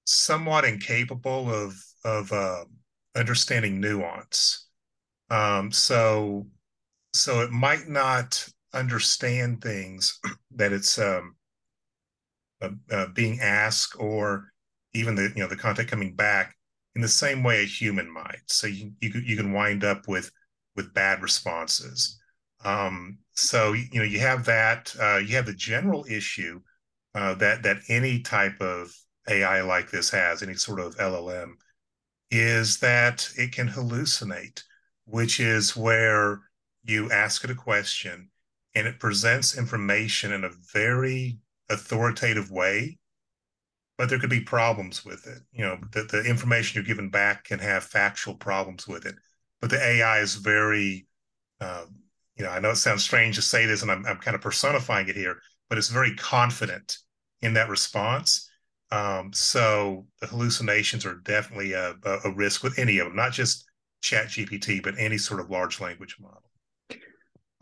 somewhat 0.04 0.64
incapable 0.64 1.52
of 1.52 1.74
of 2.04 2.32
uh, 2.32 2.64
understanding 3.14 3.80
nuance. 3.80 4.66
Um, 5.30 5.70
so, 5.70 6.46
so 7.12 7.40
it 7.40 7.50
might 7.50 7.88
not 7.88 8.48
understand 8.72 9.62
things 9.62 10.18
that 10.56 10.72
it's 10.72 10.98
um, 10.98 11.34
uh, 12.62 12.70
uh, 12.90 13.06
being 13.14 13.40
asked, 13.40 13.96
or 13.98 14.52
even 14.92 15.14
the 15.14 15.32
you 15.34 15.42
know 15.42 15.48
the 15.48 15.56
content 15.56 15.88
coming 15.88 16.14
back 16.14 16.54
in 16.94 17.02
the 17.02 17.08
same 17.08 17.42
way 17.42 17.62
a 17.62 17.66
human 17.66 18.10
might. 18.10 18.42
So 18.46 18.66
you 18.66 18.92
you, 19.00 19.10
you 19.24 19.36
can 19.36 19.52
wind 19.52 19.84
up 19.84 20.08
with 20.08 20.30
with 20.76 20.94
bad 20.94 21.22
responses. 21.22 22.18
Um, 22.64 23.18
so 23.34 23.72
you 23.72 23.86
know 23.94 24.02
you 24.02 24.20
have 24.20 24.44
that. 24.46 24.94
Uh, 25.00 25.18
you 25.18 25.36
have 25.36 25.46
the 25.46 25.54
general 25.54 26.04
issue 26.08 26.60
uh, 27.14 27.34
that 27.34 27.62
that 27.62 27.78
any 27.88 28.20
type 28.20 28.60
of 28.60 28.92
AI 29.28 29.62
like 29.62 29.90
this 29.90 30.10
has, 30.10 30.42
any 30.42 30.54
sort 30.54 30.80
of 30.80 30.96
LLM, 30.96 31.52
is 32.30 32.78
that 32.78 33.28
it 33.36 33.52
can 33.52 33.68
hallucinate, 33.68 34.62
which 35.06 35.40
is 35.40 35.76
where 35.76 36.40
you 36.84 37.10
ask 37.10 37.44
it 37.44 37.50
a 37.50 37.54
question 37.54 38.30
and 38.74 38.86
it 38.86 39.00
presents 39.00 39.56
information 39.56 40.32
in 40.32 40.44
a 40.44 40.50
very 40.72 41.38
authoritative 41.68 42.50
way 42.50 42.98
but 44.00 44.08
there 44.08 44.18
could 44.18 44.30
be 44.30 44.40
problems 44.40 45.04
with 45.04 45.26
it. 45.26 45.42
You 45.52 45.62
know, 45.62 45.78
the, 45.92 46.04
the 46.04 46.24
information 46.24 46.74
you're 46.74 46.88
given 46.88 47.10
back 47.10 47.44
can 47.44 47.58
have 47.58 47.84
factual 47.84 48.34
problems 48.34 48.88
with 48.88 49.04
it. 49.04 49.14
But 49.60 49.68
the 49.68 49.78
AI 49.78 50.20
is 50.20 50.36
very, 50.36 51.06
uh, 51.60 51.84
you 52.34 52.46
know, 52.46 52.50
I 52.50 52.60
know 52.60 52.70
it 52.70 52.76
sounds 52.76 53.04
strange 53.04 53.36
to 53.36 53.42
say 53.42 53.66
this, 53.66 53.82
and 53.82 53.90
I'm, 53.90 54.06
I'm 54.06 54.16
kind 54.16 54.34
of 54.34 54.40
personifying 54.40 55.08
it 55.08 55.16
here, 55.16 55.36
but 55.68 55.76
it's 55.76 55.90
very 55.90 56.14
confident 56.14 56.96
in 57.42 57.52
that 57.52 57.68
response. 57.68 58.50
Um, 58.90 59.34
so 59.34 60.06
the 60.22 60.28
hallucinations 60.28 61.04
are 61.04 61.16
definitely 61.16 61.74
a, 61.74 61.94
a 62.24 62.32
risk 62.32 62.62
with 62.62 62.78
any 62.78 63.00
of 63.00 63.06
them, 63.06 63.16
not 63.16 63.32
just 63.32 63.66
Chat 64.00 64.28
GPT, 64.28 64.82
but 64.82 64.94
any 64.96 65.18
sort 65.18 65.40
of 65.40 65.50
large 65.50 65.78
language 65.78 66.16
model. 66.18 66.49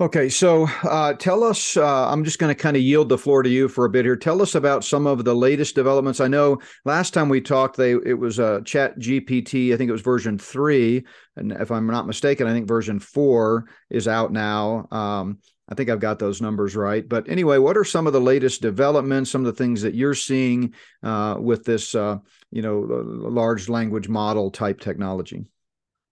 Okay, 0.01 0.29
so 0.29 0.69
uh, 0.85 1.13
tell 1.15 1.43
us. 1.43 1.77
Uh, 1.77 2.09
I'm 2.09 2.23
just 2.23 2.39
going 2.39 2.55
to 2.55 2.63
kind 2.63 2.77
of 2.77 2.83
yield 2.85 3.09
the 3.09 3.19
floor 3.19 3.43
to 3.43 3.49
you 3.49 3.67
for 3.67 3.85
a 3.85 3.91
bit 3.91 4.05
here. 4.05 4.15
Tell 4.15 4.41
us 4.41 4.55
about 4.55 4.85
some 4.85 5.09
of 5.09 5.25
the 5.25 5.35
latest 5.35 5.75
developments. 5.75 6.21
I 6.21 6.29
know 6.29 6.61
last 6.85 7.13
time 7.13 7.29
we 7.29 7.41
talked, 7.41 7.77
they 7.77 7.95
it 7.95 8.17
was 8.17 8.39
uh, 8.39 8.61
Chat 8.65 8.97
GPT. 9.01 9.75
I 9.75 9.77
think 9.77 9.89
it 9.89 9.93
was 9.93 10.01
version 10.01 10.39
three, 10.39 11.05
and 11.35 11.51
if 11.51 11.73
I'm 11.73 11.89
not 11.89 12.07
mistaken, 12.07 12.47
I 12.47 12.53
think 12.53 12.69
version 12.69 13.01
four 13.01 13.65
is 13.91 14.07
out 14.07 14.31
now. 14.31 14.87
Um, 14.93 15.39
I 15.69 15.75
think 15.75 15.91
I've 15.91 15.99
got 15.99 16.21
those 16.21 16.41
numbers 16.41 16.77
right. 16.77 17.07
But 17.07 17.29
anyway, 17.29 17.59
what 17.59 17.77
are 17.77 17.85
some 17.85 18.07
of 18.07 18.13
the 18.13 18.21
latest 18.21 18.63
developments? 18.63 19.33
Some 19.33 19.45
of 19.45 19.47
the 19.47 19.65
things 19.65 19.83
that 19.83 19.97
you're 19.97 20.15
seeing 20.15 20.75
uh, 21.03 21.39
with 21.41 21.65
this, 21.65 21.97
uh, 21.97 22.19
you 22.53 22.63
know, 22.63 22.79
large 22.79 23.69
language 23.69 24.09
model 24.09 24.53
type 24.53 24.79
technology. 24.79 25.45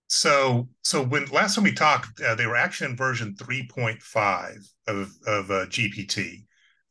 So, 0.09 0.69
so 0.83 1.03
when 1.03 1.27
last 1.27 1.55
time 1.55 1.65
we 1.65 1.73
talked, 1.73 2.21
uh, 2.21 2.35
they 2.35 2.47
were 2.47 2.57
actually 2.57 2.91
in 2.91 2.97
version 2.97 3.35
3.5 3.35 4.65
of 4.87 5.13
of 5.27 5.51
uh, 5.51 5.67
GPT, 5.67 6.45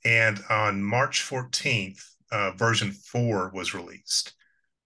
and 0.03 0.43
on 0.49 0.83
March 0.83 1.21
14th, 1.21 2.03
uh, 2.31 2.51
version 2.51 2.91
four 2.91 3.51
was 3.53 3.73
released. 3.73 4.33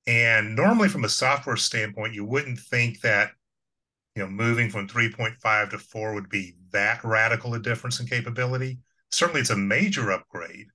And 0.07 0.55
normally, 0.55 0.89
from 0.89 1.05
a 1.05 1.09
software 1.09 1.57
standpoint, 1.57 2.13
you 2.13 2.25
wouldn't 2.25 2.59
think 2.59 3.01
that 3.01 3.31
you 4.15 4.24
know 4.24 4.29
moving 4.29 4.69
from 4.69 4.88
3.5 4.88 5.71
to 5.71 5.79
four 5.79 6.13
would 6.13 6.29
be 6.29 6.55
that 6.71 7.03
radical 7.03 7.55
a 7.55 7.59
difference 7.59 8.00
in 8.00 8.07
capability. 8.07 8.79
Certainly, 9.12 9.41
it's 9.41 9.50
a 9.50 9.57
major 9.57 10.12
upgrade, 10.12 10.67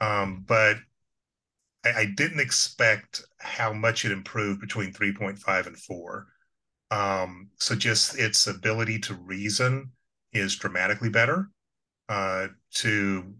um, 0.00 0.44
but 0.46 0.76
I, 1.84 1.92
I 2.00 2.04
didn't 2.06 2.40
expect 2.40 3.22
how 3.38 3.72
much 3.72 4.04
it 4.04 4.12
improved 4.12 4.60
between 4.60 4.92
3.5 4.92 5.66
and 5.66 5.78
four. 5.78 6.26
Um, 6.90 7.50
so 7.58 7.74
just 7.74 8.18
its 8.18 8.46
ability 8.46 8.98
to 9.00 9.14
reason 9.14 9.92
is 10.32 10.56
dramatically 10.56 11.10
better. 11.10 11.50
Uh, 12.08 12.48
to 12.74 13.34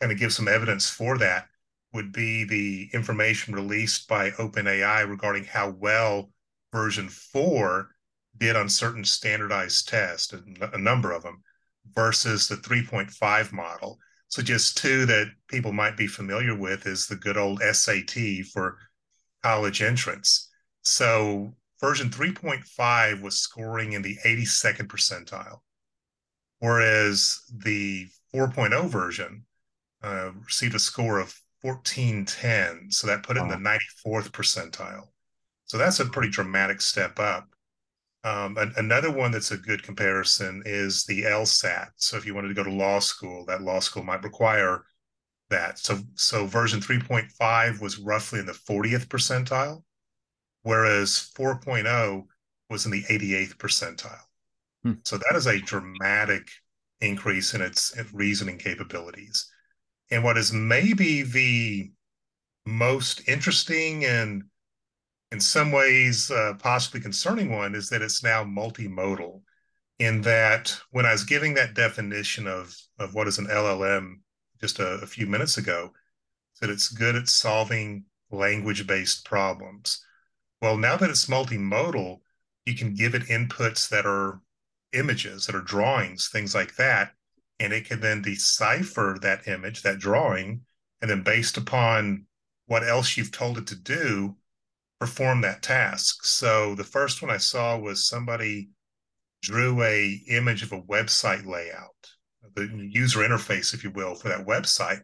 kind 0.00 0.10
of 0.10 0.18
give 0.18 0.32
some 0.32 0.48
evidence 0.48 0.88
for 0.88 1.18
that 1.18 1.46
would 1.92 2.12
be 2.12 2.44
the 2.44 2.88
information 2.92 3.54
released 3.54 4.08
by 4.08 4.30
OpenAI 4.32 5.08
regarding 5.08 5.44
how 5.44 5.70
well 5.70 6.30
version 6.72 7.08
four 7.08 7.90
did 8.36 8.56
on 8.56 8.68
certain 8.68 9.04
standardized 9.04 9.88
tests, 9.88 10.32
a 10.32 10.78
number 10.78 11.12
of 11.12 11.22
them, 11.22 11.42
versus 11.94 12.48
the 12.48 12.56
3.5 12.56 13.52
model. 13.52 13.98
So 14.28 14.42
just 14.42 14.76
two 14.76 15.06
that 15.06 15.32
people 15.48 15.72
might 15.72 15.96
be 15.96 16.06
familiar 16.06 16.54
with 16.54 16.86
is 16.86 17.06
the 17.06 17.16
good 17.16 17.36
old 17.36 17.60
SAT 17.60 18.44
for 18.52 18.78
college 19.42 19.82
entrance. 19.82 20.50
So 20.82 21.54
version 21.80 22.10
3.5 22.10 23.22
was 23.22 23.40
scoring 23.40 23.92
in 23.92 24.02
the 24.02 24.16
82nd 24.24 24.88
percentile, 24.88 25.58
whereas 26.58 27.40
the 27.52 28.08
4.0 28.34 28.88
version 28.88 29.44
uh, 30.02 30.30
received 30.44 30.74
a 30.74 30.78
score 30.78 31.18
of 31.18 31.34
1410. 31.62 32.90
So 32.90 33.06
that 33.06 33.22
put 33.22 33.36
it 33.36 33.40
wow. 33.40 33.50
in 33.50 33.62
the 33.62 33.68
94th 33.68 34.30
percentile. 34.30 35.08
So 35.66 35.76
that's 35.76 36.00
a 36.00 36.06
pretty 36.06 36.30
dramatic 36.30 36.80
step 36.80 37.18
up. 37.18 37.46
Um, 38.24 38.56
another 38.76 39.12
one 39.12 39.30
that's 39.30 39.52
a 39.52 39.56
good 39.56 39.82
comparison 39.82 40.62
is 40.66 41.04
the 41.04 41.22
LSAT. 41.22 41.88
So 41.96 42.16
if 42.16 42.26
you 42.26 42.34
wanted 42.34 42.48
to 42.48 42.54
go 42.54 42.64
to 42.64 42.70
law 42.70 42.98
school, 42.98 43.44
that 43.46 43.62
law 43.62 43.80
school 43.80 44.02
might 44.02 44.24
require 44.24 44.84
that. 45.50 45.78
So 45.78 45.98
so 46.14 46.46
version 46.46 46.80
3.5 46.80 47.80
was 47.80 47.98
roughly 47.98 48.40
in 48.40 48.46
the 48.46 48.52
40th 48.52 49.06
percentile, 49.06 49.82
whereas 50.68 51.30
4.0 51.34 52.26
was 52.68 52.84
in 52.84 52.90
the 52.90 53.02
88th 53.04 53.56
percentile. 53.56 54.20
Hmm. 54.82 54.92
So 55.02 55.16
that 55.16 55.34
is 55.34 55.46
a 55.46 55.58
dramatic 55.62 56.50
increase 57.00 57.54
in 57.54 57.62
its 57.62 57.98
reasoning 58.12 58.58
capabilities. 58.58 59.50
And 60.10 60.22
what 60.22 60.36
is 60.36 60.52
maybe 60.52 61.22
the 61.22 61.90
most 62.66 63.26
interesting 63.26 64.04
and 64.04 64.44
in 65.32 65.40
some 65.40 65.72
ways 65.72 66.30
uh, 66.30 66.52
possibly 66.58 67.00
concerning 67.00 67.50
one 67.50 67.74
is 67.74 67.88
that 67.88 68.02
it's 68.02 68.22
now 68.22 68.44
multimodal 68.44 69.40
in 69.98 70.20
that 70.20 70.78
when 70.90 71.06
i 71.06 71.12
was 71.12 71.24
giving 71.24 71.54
that 71.54 71.74
definition 71.74 72.46
of 72.46 72.76
of 72.98 73.14
what 73.14 73.26
is 73.26 73.38
an 73.38 73.46
llm 73.46 74.16
just 74.60 74.78
a, 74.80 74.86
a 75.02 75.06
few 75.06 75.26
minutes 75.26 75.56
ago 75.56 75.90
that 76.60 76.68
it's 76.70 76.88
good 76.88 77.16
at 77.16 77.28
solving 77.28 78.04
language 78.30 78.86
based 78.86 79.24
problems 79.24 80.04
well 80.60 80.76
now 80.76 80.96
that 80.96 81.10
it's 81.10 81.26
multimodal 81.26 82.20
you 82.66 82.74
can 82.74 82.94
give 82.94 83.14
it 83.14 83.22
inputs 83.24 83.88
that 83.88 84.06
are 84.06 84.40
images 84.92 85.46
that 85.46 85.54
are 85.54 85.60
drawings 85.60 86.28
things 86.28 86.54
like 86.54 86.76
that 86.76 87.12
and 87.60 87.72
it 87.72 87.84
can 87.84 88.00
then 88.00 88.22
decipher 88.22 89.18
that 89.20 89.46
image 89.48 89.82
that 89.82 89.98
drawing 89.98 90.60
and 91.00 91.10
then 91.10 91.22
based 91.22 91.56
upon 91.56 92.24
what 92.66 92.86
else 92.86 93.16
you've 93.16 93.32
told 93.32 93.58
it 93.58 93.66
to 93.66 93.76
do 93.76 94.36
perform 94.98 95.40
that 95.42 95.62
task. 95.62 96.24
So 96.24 96.74
the 96.74 96.84
first 96.84 97.22
one 97.22 97.30
I 97.30 97.36
saw 97.36 97.78
was 97.78 98.08
somebody 98.08 98.70
drew 99.42 99.82
a 99.82 100.20
image 100.28 100.62
of 100.62 100.72
a 100.72 100.82
website 100.82 101.46
layout, 101.46 101.94
the 102.54 102.66
user 102.90 103.20
interface, 103.20 103.72
if 103.72 103.84
you 103.84 103.90
will, 103.90 104.14
for 104.14 104.28
that 104.28 104.46
website, 104.46 105.00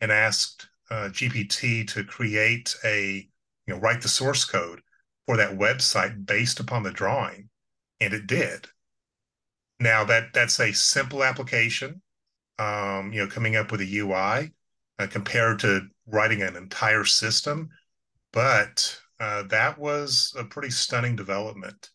and 0.00 0.12
asked 0.12 0.68
uh, 0.90 1.08
GPT 1.10 1.86
to 1.88 2.04
create 2.04 2.76
a, 2.84 3.28
you 3.66 3.74
know, 3.74 3.80
write 3.80 4.02
the 4.02 4.08
source 4.08 4.44
code 4.44 4.80
for 5.26 5.36
that 5.36 5.58
website 5.58 6.26
based 6.26 6.60
upon 6.60 6.82
the 6.82 6.90
drawing, 6.90 7.48
and 8.00 8.12
it 8.12 8.26
did. 8.26 8.66
Now 9.80 10.04
that 10.04 10.32
that's 10.32 10.60
a 10.60 10.72
simple 10.72 11.24
application, 11.24 12.00
um, 12.58 13.12
you 13.12 13.20
know, 13.20 13.28
coming 13.28 13.56
up 13.56 13.72
with 13.72 13.80
a 13.80 13.96
UI 13.96 14.52
uh, 14.98 15.06
compared 15.08 15.58
to 15.60 15.82
writing 16.06 16.42
an 16.42 16.56
entire 16.56 17.04
system, 17.04 17.68
but 18.32 18.98
uh, 19.20 19.44
that 19.44 19.78
was 19.78 20.34
a 20.38 20.44
pretty 20.44 20.70
stunning 20.70 21.16
development. 21.16 21.90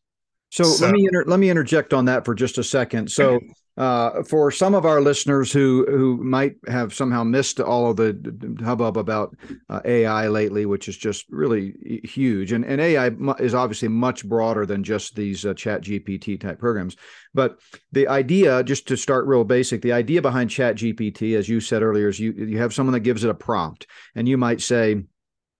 So, 0.51 0.63
so 0.63 0.85
let 0.85 0.93
me 0.93 1.05
inter- 1.05 1.25
let 1.25 1.39
me 1.39 1.49
interject 1.49 1.93
on 1.93 2.05
that 2.05 2.25
for 2.25 2.33
just 2.33 2.57
a 2.57 2.63
second. 2.63 3.11
So, 3.11 3.39
uh, 3.79 4.23
for 4.23 4.51
some 4.51 4.75
of 4.75 4.85
our 4.85 4.99
listeners 4.99 5.53
who 5.53 5.85
who 5.89 6.17
might 6.17 6.55
have 6.67 6.93
somehow 6.93 7.23
missed 7.23 7.61
all 7.61 7.89
of 7.89 7.95
the 7.95 8.57
hubbub 8.61 8.97
about 8.97 9.35
uh, 9.69 9.79
AI 9.85 10.27
lately, 10.27 10.65
which 10.65 10.89
is 10.89 10.97
just 10.97 11.25
really 11.29 12.01
huge, 12.03 12.51
and 12.51 12.65
and 12.65 12.81
AI 12.81 13.09
is 13.39 13.53
obviously 13.53 13.87
much 13.87 14.27
broader 14.27 14.65
than 14.65 14.83
just 14.83 15.15
these 15.15 15.45
uh, 15.45 15.53
Chat 15.53 15.81
GPT 15.81 16.39
type 16.39 16.59
programs. 16.59 16.97
But 17.33 17.59
the 17.93 18.09
idea, 18.09 18.63
just 18.63 18.85
to 18.89 18.97
start 18.97 19.27
real 19.27 19.45
basic, 19.45 19.81
the 19.81 19.93
idea 19.93 20.21
behind 20.21 20.49
Chat 20.49 20.75
GPT, 20.75 21.37
as 21.37 21.47
you 21.47 21.61
said 21.61 21.81
earlier, 21.81 22.09
is 22.09 22.19
you 22.19 22.33
you 22.33 22.57
have 22.57 22.73
someone 22.73 22.93
that 22.93 22.99
gives 22.99 23.23
it 23.23 23.29
a 23.29 23.33
prompt, 23.33 23.87
and 24.13 24.27
you 24.27 24.37
might 24.37 24.59
say 24.59 25.03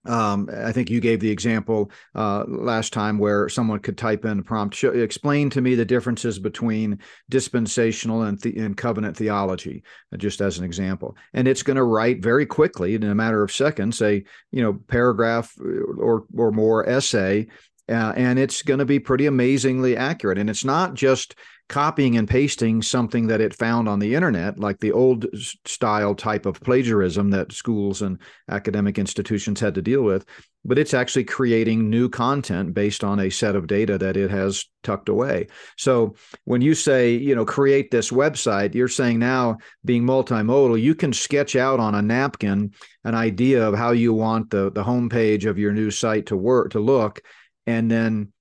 um, 0.06 0.48
I 0.64 0.72
think 0.72 0.88
you 0.88 1.00
gave 1.00 1.20
the 1.20 1.30
example 1.30 1.90
uh, 2.14 2.44
last 2.48 2.92
time 2.92 3.18
where 3.18 3.48
someone 3.48 3.80
could 3.80 3.98
type 3.98 4.24
in 4.24 4.38
a 4.38 4.42
prompt, 4.42 4.74
show, 4.74 4.90
explain 4.90 5.50
to 5.50 5.60
me 5.60 5.74
the 5.74 5.84
differences 5.84 6.38
between 6.38 6.98
dispensational 7.28 8.22
and, 8.22 8.40
the, 8.40 8.56
and 8.58 8.76
covenant 8.76 9.16
theology, 9.16 9.82
uh, 10.12 10.16
just 10.16 10.40
as 10.40 10.58
an 10.58 10.64
example. 10.64 11.16
And 11.34 11.46
it's 11.46 11.62
going 11.62 11.76
to 11.76 11.84
write 11.84 12.22
very 12.22 12.46
quickly, 12.46 12.94
in 12.94 13.04
a 13.04 13.14
matter 13.14 13.42
of 13.42 13.52
seconds, 13.52 14.00
a 14.00 14.24
you 14.52 14.62
know 14.62 14.74
paragraph 14.88 15.54
uh, 15.60 15.68
or 15.98 16.24
or 16.34 16.50
more 16.50 16.88
essay, 16.88 17.48
uh, 17.90 18.12
and 18.16 18.38
it's 18.38 18.62
going 18.62 18.78
to 18.78 18.84
be 18.84 19.00
pretty 19.00 19.26
amazingly 19.26 19.96
accurate. 19.96 20.38
And 20.38 20.48
it's 20.48 20.64
not 20.64 20.94
just 20.94 21.34
copying 21.70 22.16
and 22.16 22.28
pasting 22.28 22.82
something 22.82 23.28
that 23.28 23.40
it 23.40 23.54
found 23.54 23.88
on 23.88 24.00
the 24.00 24.16
internet, 24.16 24.58
like 24.58 24.80
the 24.80 24.90
old 24.90 25.24
style 25.66 26.16
type 26.16 26.44
of 26.44 26.60
plagiarism 26.60 27.30
that 27.30 27.52
schools 27.52 28.02
and 28.02 28.18
academic 28.48 28.98
institutions 28.98 29.60
had 29.60 29.76
to 29.76 29.80
deal 29.80 30.02
with, 30.02 30.26
but 30.64 30.80
it's 30.80 30.94
actually 30.94 31.22
creating 31.22 31.88
new 31.88 32.08
content 32.08 32.74
based 32.74 33.04
on 33.04 33.20
a 33.20 33.30
set 33.30 33.54
of 33.54 33.68
data 33.68 33.96
that 33.96 34.16
it 34.16 34.32
has 34.32 34.64
tucked 34.82 35.08
away. 35.08 35.46
So 35.76 36.16
when 36.44 36.60
you 36.60 36.74
say, 36.74 37.12
you 37.12 37.36
know, 37.36 37.44
create 37.44 37.92
this 37.92 38.10
website, 38.10 38.74
you're 38.74 38.88
saying 38.88 39.20
now 39.20 39.58
being 39.84 40.02
multimodal, 40.02 40.80
you 40.80 40.96
can 40.96 41.12
sketch 41.12 41.54
out 41.54 41.78
on 41.78 41.94
a 41.94 42.02
napkin 42.02 42.72
an 43.04 43.14
idea 43.14 43.66
of 43.66 43.74
how 43.74 43.92
you 43.92 44.12
want 44.12 44.50
the 44.50 44.70
the 44.72 44.82
homepage 44.82 45.48
of 45.48 45.58
your 45.58 45.72
new 45.72 45.90
site 45.90 46.26
to 46.26 46.36
work 46.36 46.72
to 46.72 46.80
look 46.80 47.22
and 47.70 47.90
then 47.90 48.32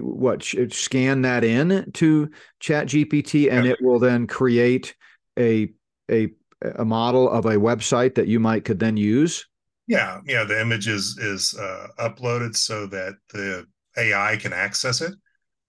what 0.00 0.44
scan 0.70 1.22
that 1.22 1.42
in 1.42 1.90
to 1.92 2.28
chat 2.60 2.86
gpt 2.86 3.50
and 3.50 3.66
it 3.66 3.78
will 3.80 3.98
then 3.98 4.26
create 4.26 4.94
a 5.38 5.70
a 6.10 6.28
a 6.76 6.84
model 6.84 7.30
of 7.30 7.46
a 7.46 7.56
website 7.56 8.14
that 8.14 8.26
you 8.28 8.40
might 8.40 8.64
could 8.64 8.78
then 8.78 8.96
use? 8.96 9.46
Yeah 9.86 10.20
yeah 10.26 10.44
the 10.44 10.60
image 10.60 10.88
is 10.88 11.18
is 11.18 11.54
uh, 11.58 11.88
uploaded 11.98 12.56
so 12.56 12.86
that 12.86 13.14
the 13.32 13.66
ai 13.96 14.36
can 14.36 14.52
access 14.52 15.00
it 15.00 15.14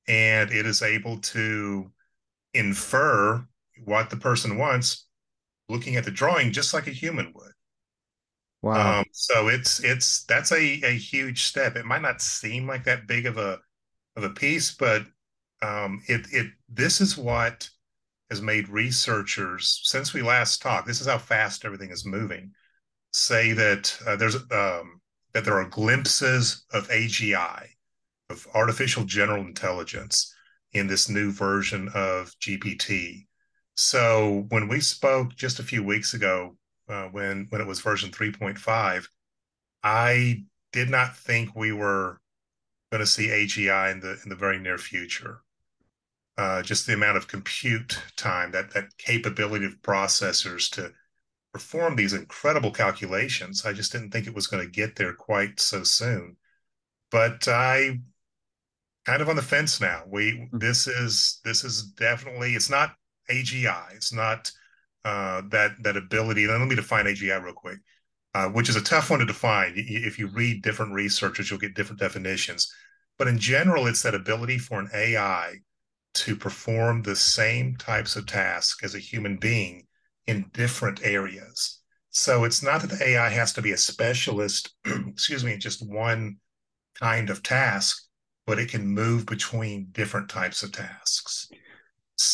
and 0.07 0.51
it 0.51 0.65
is 0.65 0.81
able 0.81 1.17
to 1.19 1.91
infer 2.53 3.45
what 3.83 4.09
the 4.09 4.17
person 4.17 4.57
wants 4.57 5.07
looking 5.69 5.95
at 5.95 6.05
the 6.05 6.11
drawing 6.11 6.51
just 6.51 6.73
like 6.73 6.87
a 6.87 6.91
human 6.91 7.31
would 7.35 7.54
wow 8.65 8.99
um, 8.99 9.05
so 9.11 9.47
it's 9.47 9.83
it's 9.83 10.25
that's 10.25 10.51
a, 10.51 10.81
a 10.83 10.97
huge 10.97 11.43
step 11.43 11.75
it 11.75 11.85
might 11.85 12.01
not 12.01 12.21
seem 12.21 12.67
like 12.67 12.83
that 12.83 13.07
big 13.07 13.25
of 13.25 13.37
a 13.37 13.59
of 14.15 14.23
a 14.23 14.29
piece, 14.29 14.73
but 14.73 15.03
um, 15.61 16.01
it 16.07 16.27
it 16.31 16.47
this 16.69 17.01
is 17.01 17.17
what 17.17 17.69
has 18.29 18.41
made 18.41 18.67
researchers 18.69 19.81
since 19.83 20.13
we 20.13 20.21
last 20.21 20.61
talked. 20.61 20.87
This 20.87 21.01
is 21.01 21.07
how 21.07 21.17
fast 21.17 21.65
everything 21.65 21.91
is 21.91 22.05
moving. 22.05 22.51
Say 23.11 23.53
that 23.53 23.97
uh, 24.05 24.15
there's 24.15 24.35
um, 24.35 25.01
that 25.33 25.45
there 25.45 25.59
are 25.59 25.69
glimpses 25.69 26.65
of 26.73 26.87
AGI, 26.89 27.67
of 28.29 28.47
artificial 28.53 29.03
general 29.03 29.45
intelligence, 29.45 30.33
in 30.73 30.87
this 30.87 31.09
new 31.09 31.31
version 31.31 31.89
of 31.93 32.33
GPT. 32.39 33.27
So 33.75 34.45
when 34.49 34.67
we 34.67 34.79
spoke 34.79 35.35
just 35.35 35.59
a 35.59 35.63
few 35.63 35.83
weeks 35.83 36.13
ago, 36.13 36.55
uh, 36.87 37.05
when 37.05 37.47
when 37.49 37.61
it 37.61 37.67
was 37.67 37.79
version 37.79 38.11
3.5, 38.11 39.07
I 39.83 40.43
did 40.71 40.89
not 40.89 41.17
think 41.17 41.55
we 41.55 41.71
were 41.71 42.19
going 42.91 42.99
to 42.99 43.07
see 43.07 43.27
AGI 43.27 43.91
in 43.91 43.99
the 43.99 44.19
in 44.23 44.29
the 44.29 44.35
very 44.35 44.59
near 44.59 44.77
future. 44.77 45.41
Uh, 46.37 46.61
just 46.61 46.85
the 46.85 46.93
amount 46.93 47.17
of 47.17 47.27
compute 47.27 47.97
time, 48.17 48.51
that 48.51 48.71
that 48.71 48.97
capability 48.97 49.65
of 49.65 49.81
processors 49.81 50.69
to 50.71 50.91
perform 51.53 51.95
these 51.95 52.11
incredible 52.11 52.71
calculations. 52.71 53.65
I 53.65 53.71
just 53.71 53.93
didn't 53.93 54.11
think 54.11 54.27
it 54.27 54.35
was 54.35 54.47
going 54.47 54.61
to 54.61 54.69
get 54.69 54.97
there 54.97 55.13
quite 55.13 55.59
so 55.61 55.83
soon. 55.83 56.35
But 57.09 57.47
I 57.47 58.01
kind 59.05 59.21
of 59.21 59.29
on 59.29 59.37
the 59.37 59.41
fence 59.41 59.79
now. 59.79 60.03
We 60.07 60.33
mm-hmm. 60.33 60.57
this 60.57 60.87
is 60.87 61.39
this 61.45 61.63
is 61.63 61.83
definitely 61.83 62.55
it's 62.55 62.69
not 62.69 62.95
AGI. 63.29 63.95
It's 63.95 64.11
not 64.11 64.51
uh, 65.05 65.43
that 65.49 65.71
that 65.83 65.95
ability. 65.95 66.43
And 66.43 66.59
Let 66.59 66.67
me 66.67 66.75
define 66.75 67.05
AGI 67.05 67.41
real 67.41 67.53
quick, 67.53 67.77
uh, 68.33 68.49
which 68.49 68.67
is 68.67 68.75
a 68.75 68.81
tough 68.81 69.09
one 69.09 69.19
to 69.19 69.25
define. 69.25 69.73
If 69.75 70.19
you 70.19 70.27
read 70.27 70.63
different 70.63 70.93
researchers, 70.93 71.49
you'll 71.49 71.59
get 71.59 71.75
different 71.75 71.99
definitions. 71.99 72.73
But 73.17 73.27
in 73.29 73.39
general, 73.39 73.87
it's 73.87 74.01
that 74.01 74.15
ability 74.15 74.57
for 74.57 74.79
an 74.79 74.89
AI 74.93 75.57
to 76.15 76.35
perform 76.35 77.03
the 77.03 77.15
same 77.15 77.75
types 77.75 78.15
of 78.15 78.25
tasks 78.25 78.83
as 78.83 78.95
a 78.95 78.99
human 78.99 79.37
being 79.37 79.85
in 80.27 80.49
different 80.53 81.01
areas. 81.03 81.81
So 82.09 82.45
it's 82.45 82.63
not 82.63 82.81
that 82.81 82.89
the 82.89 83.09
AI 83.09 83.29
has 83.29 83.53
to 83.53 83.61
be 83.61 83.73
a 83.73 83.77
specialist, 83.77 84.73
excuse 84.85 85.43
me, 85.43 85.57
just 85.57 85.87
one 85.87 86.37
kind 86.99 87.29
of 87.29 87.43
task, 87.43 88.07
but 88.47 88.57
it 88.57 88.69
can 88.69 88.87
move 88.87 89.25
between 89.25 89.89
different 89.91 90.29
types 90.29 90.63
of 90.63 90.71
tasks. 90.71 91.49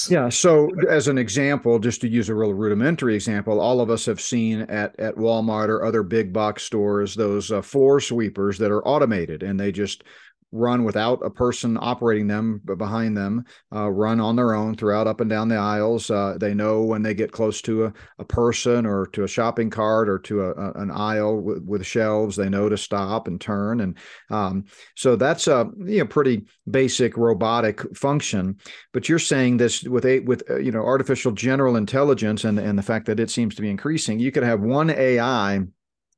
Yeah. 0.10 0.30
So, 0.30 0.70
as 0.90 1.08
an 1.08 1.18
example, 1.18 1.80
just 1.80 2.02
to 2.02 2.08
use 2.08 2.30
a 2.30 2.36
real 2.36 2.54
rudimentary 2.54 3.16
example, 3.16 3.60
all 3.60 3.82
of 3.82 3.90
us 3.90 4.06
have 4.06 4.22
seen 4.22 4.62
at 4.62 5.00
at 5.00 5.16
Walmart 5.16 5.70
or 5.70 5.84
other 5.84 6.04
big 6.04 6.32
box 6.32 6.64
stores 6.64 7.16
those 7.16 7.52
uh, 7.52 7.64
floor 7.64 8.00
sweepers 8.00 8.60
that 8.60 8.70
are 8.72 8.88
automated, 8.88 9.42
and 9.42 9.60
they 9.60 9.72
just 9.72 10.04
run 10.52 10.84
without 10.84 11.26
a 11.26 11.30
person 11.30 11.78
operating 11.80 12.28
them 12.28 12.62
but 12.66 12.78
behind 12.78 13.16
them 13.16 13.44
uh, 13.74 13.90
run 13.90 14.20
on 14.20 14.36
their 14.36 14.54
own 14.54 14.76
throughout 14.76 15.08
up 15.08 15.22
and 15.22 15.30
down 15.30 15.48
the 15.48 15.56
aisles. 15.56 16.10
Uh, 16.10 16.38
they 16.40 16.54
know 16.54 16.84
when 16.84 17.02
they 17.02 17.14
get 17.14 17.32
close 17.32 17.62
to 17.62 17.86
a, 17.86 17.94
a 18.20 18.26
person 18.26 18.86
or 18.86 19.06
to 19.08 19.24
a 19.24 19.28
shopping 19.28 19.70
cart 19.70 20.10
or 20.10 20.20
to 20.20 20.44
a, 20.44 20.52
a, 20.52 20.72
an 20.74 20.92
aisle 20.92 21.40
with, 21.40 21.64
with, 21.64 21.86
shelves 21.86 22.36
they 22.36 22.48
know 22.48 22.70
to 22.70 22.78
stop 22.78 23.28
and 23.28 23.42
turn. 23.42 23.82
And 23.82 23.98
um, 24.30 24.66
so 24.96 25.16
that's 25.16 25.48
a 25.48 25.70
you 25.80 26.00
know 26.00 26.06
pretty 26.06 26.46
basic 26.70 27.18
robotic 27.18 27.82
function. 27.98 28.58
But 28.94 29.10
you're 29.10 29.20
saying 29.20 29.58
this 29.58 29.84
with 29.84 30.06
a 30.06 30.20
with 30.20 30.44
uh, 30.50 30.58
you 30.60 30.72
know 30.72 30.84
artificial 30.84 31.32
general 31.32 31.76
intelligence 31.76 32.44
and 32.44 32.60
and 32.60 32.78
the 32.78 32.84
fact 32.84 33.06
that 33.08 33.20
it 33.20 33.30
seems 33.30 33.56
to 33.56 33.62
be 33.62 33.70
increasing 33.70 34.20
you 34.20 34.32
could 34.32 34.44
have 34.44 34.62
one 34.62 34.90
ai 34.90 35.62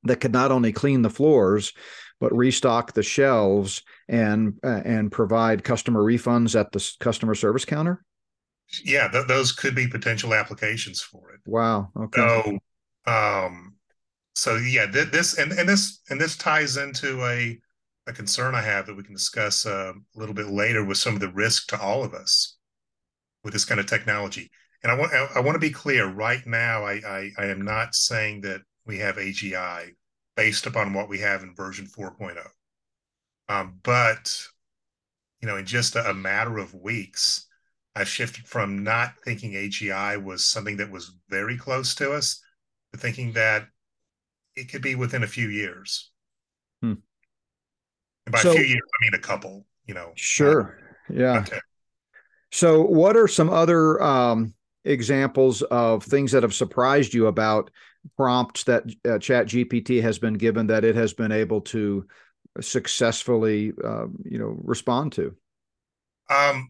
that 0.04 0.18
could 0.18 0.34
not 0.34 0.52
only 0.52 0.72
clean 0.72 1.02
the 1.02 1.10
floors 1.10 1.74
but 2.20 2.36
restock 2.36 2.94
the 2.94 3.04
shelves 3.04 3.82
and 4.08 4.60
uh, 4.64 4.82
and 4.86 5.12
provide 5.12 5.64
customer 5.64 6.02
refunds 6.02 6.60
at 6.60 6.72
the 6.72 6.92
customer 7.00 7.36
service 7.36 7.66
counter? 7.66 8.04
Yeah, 8.84 9.08
th- 9.10 9.28
those 9.28 9.52
could 9.52 9.76
be 9.76 9.88
potential 9.88 10.34
applications 10.34 11.02
for 11.02 11.32
it. 11.32 11.42
Wow. 11.46 11.92
Okay. 11.98 12.22
So, 12.22 12.60
um, 13.12 13.76
so 14.36 14.56
yeah, 14.56 14.88
th- 14.88 15.12
this 15.12 15.38
and 15.38 15.52
and 15.52 15.68
this 15.68 16.02
and 16.10 16.20
this 16.20 16.38
ties 16.38 16.78
into 16.78 17.24
a 17.26 17.60
a 18.08 18.14
concern 18.14 18.56
I 18.56 18.62
have 18.62 18.86
that 18.88 18.96
we 18.96 19.04
can 19.04 19.14
discuss 19.14 19.66
uh, 19.66 19.94
a 19.94 20.20
little 20.20 20.36
bit 20.36 20.48
later 20.48 20.84
with 20.84 20.98
some 20.98 21.14
of 21.14 21.20
the 21.22 21.32
risk 21.32 21.68
to 21.68 21.80
all 21.80 22.04
of 22.04 22.14
us 22.14 22.58
with 23.44 23.54
this 23.54 23.66
kind 23.66 23.80
of 23.80 23.86
technology. 23.86 24.52
And 24.84 24.92
I 24.92 24.96
want 24.96 25.14
I, 25.14 25.28
I 25.36 25.40
want 25.40 25.56
to 25.56 25.60
be 25.60 25.72
clear 25.72 26.08
right 26.08 26.46
now. 26.46 26.84
I, 26.84 26.94
I 27.06 27.32
I 27.38 27.46
am 27.46 27.62
not 27.62 27.96
saying 27.96 28.42
that 28.42 28.62
we 28.86 28.98
have 29.00 29.18
AGI 29.18 29.92
based 30.36 30.66
upon 30.66 30.94
what 30.94 31.10
we 31.10 31.20
have 31.20 31.44
in 31.44 31.56
version 31.56 31.86
4.0. 31.86 32.38
Um, 33.50 33.80
but 33.84 34.36
you 35.42 35.48
know, 35.48 35.58
in 35.58 35.66
just 35.66 35.96
a, 35.96 36.10
a, 36.10 36.14
matter 36.14 36.58
of 36.58 36.74
weeks, 36.74 37.48
I 37.96 38.06
shifted 38.06 38.48
from 38.48 38.84
not 38.84 39.16
thinking 39.26 39.52
AGI 39.52 40.24
was 40.24 40.46
something 40.46 40.78
that 40.78 40.90
was 40.90 41.14
very 41.30 41.58
close 41.58 41.94
to 41.96 42.14
us 42.14 42.42
to 42.94 43.00
thinking 43.00 43.34
that 43.34 43.68
it 44.56 44.72
could 44.72 44.82
be 44.82 44.96
within 44.96 45.24
a 45.24 45.28
few 45.28 45.50
years. 45.50 46.12
Hmm. 46.82 46.94
And 48.26 48.32
by 48.32 48.40
so, 48.40 48.52
a 48.52 48.54
few 48.54 48.64
years, 48.64 48.82
I 48.82 49.06
mean 49.06 49.14
a 49.16 49.22
couple. 49.22 49.66
You 49.86 49.96
know. 49.96 50.14
Sure. 50.16 50.80
Uh, 51.10 51.14
yeah. 51.14 51.40
Okay. 51.40 51.60
So, 52.52 52.82
what 52.84 53.18
are 53.18 53.28
some 53.28 53.50
other 53.50 54.02
um, 54.02 54.54
examples 54.86 55.62
of 55.64 56.04
things 56.04 56.32
that 56.32 56.44
have 56.44 56.54
surprised 56.54 57.14
you 57.14 57.28
about 57.28 57.70
prompts 58.18 58.64
that 58.66 58.84
uh, 59.08 59.18
chat 59.18 59.48
gpt 59.48 60.02
has 60.02 60.20
been 60.20 60.34
given 60.34 60.68
that 60.68 60.84
it 60.84 60.96
has 60.96 61.14
been 61.14 61.32
able 61.32 61.62
to 61.62 62.06
successfully 62.60 63.72
uh, 63.84 64.06
you 64.24 64.38
know 64.38 64.56
respond 64.64 65.12
to? 65.14 65.36
Um, 66.30 66.70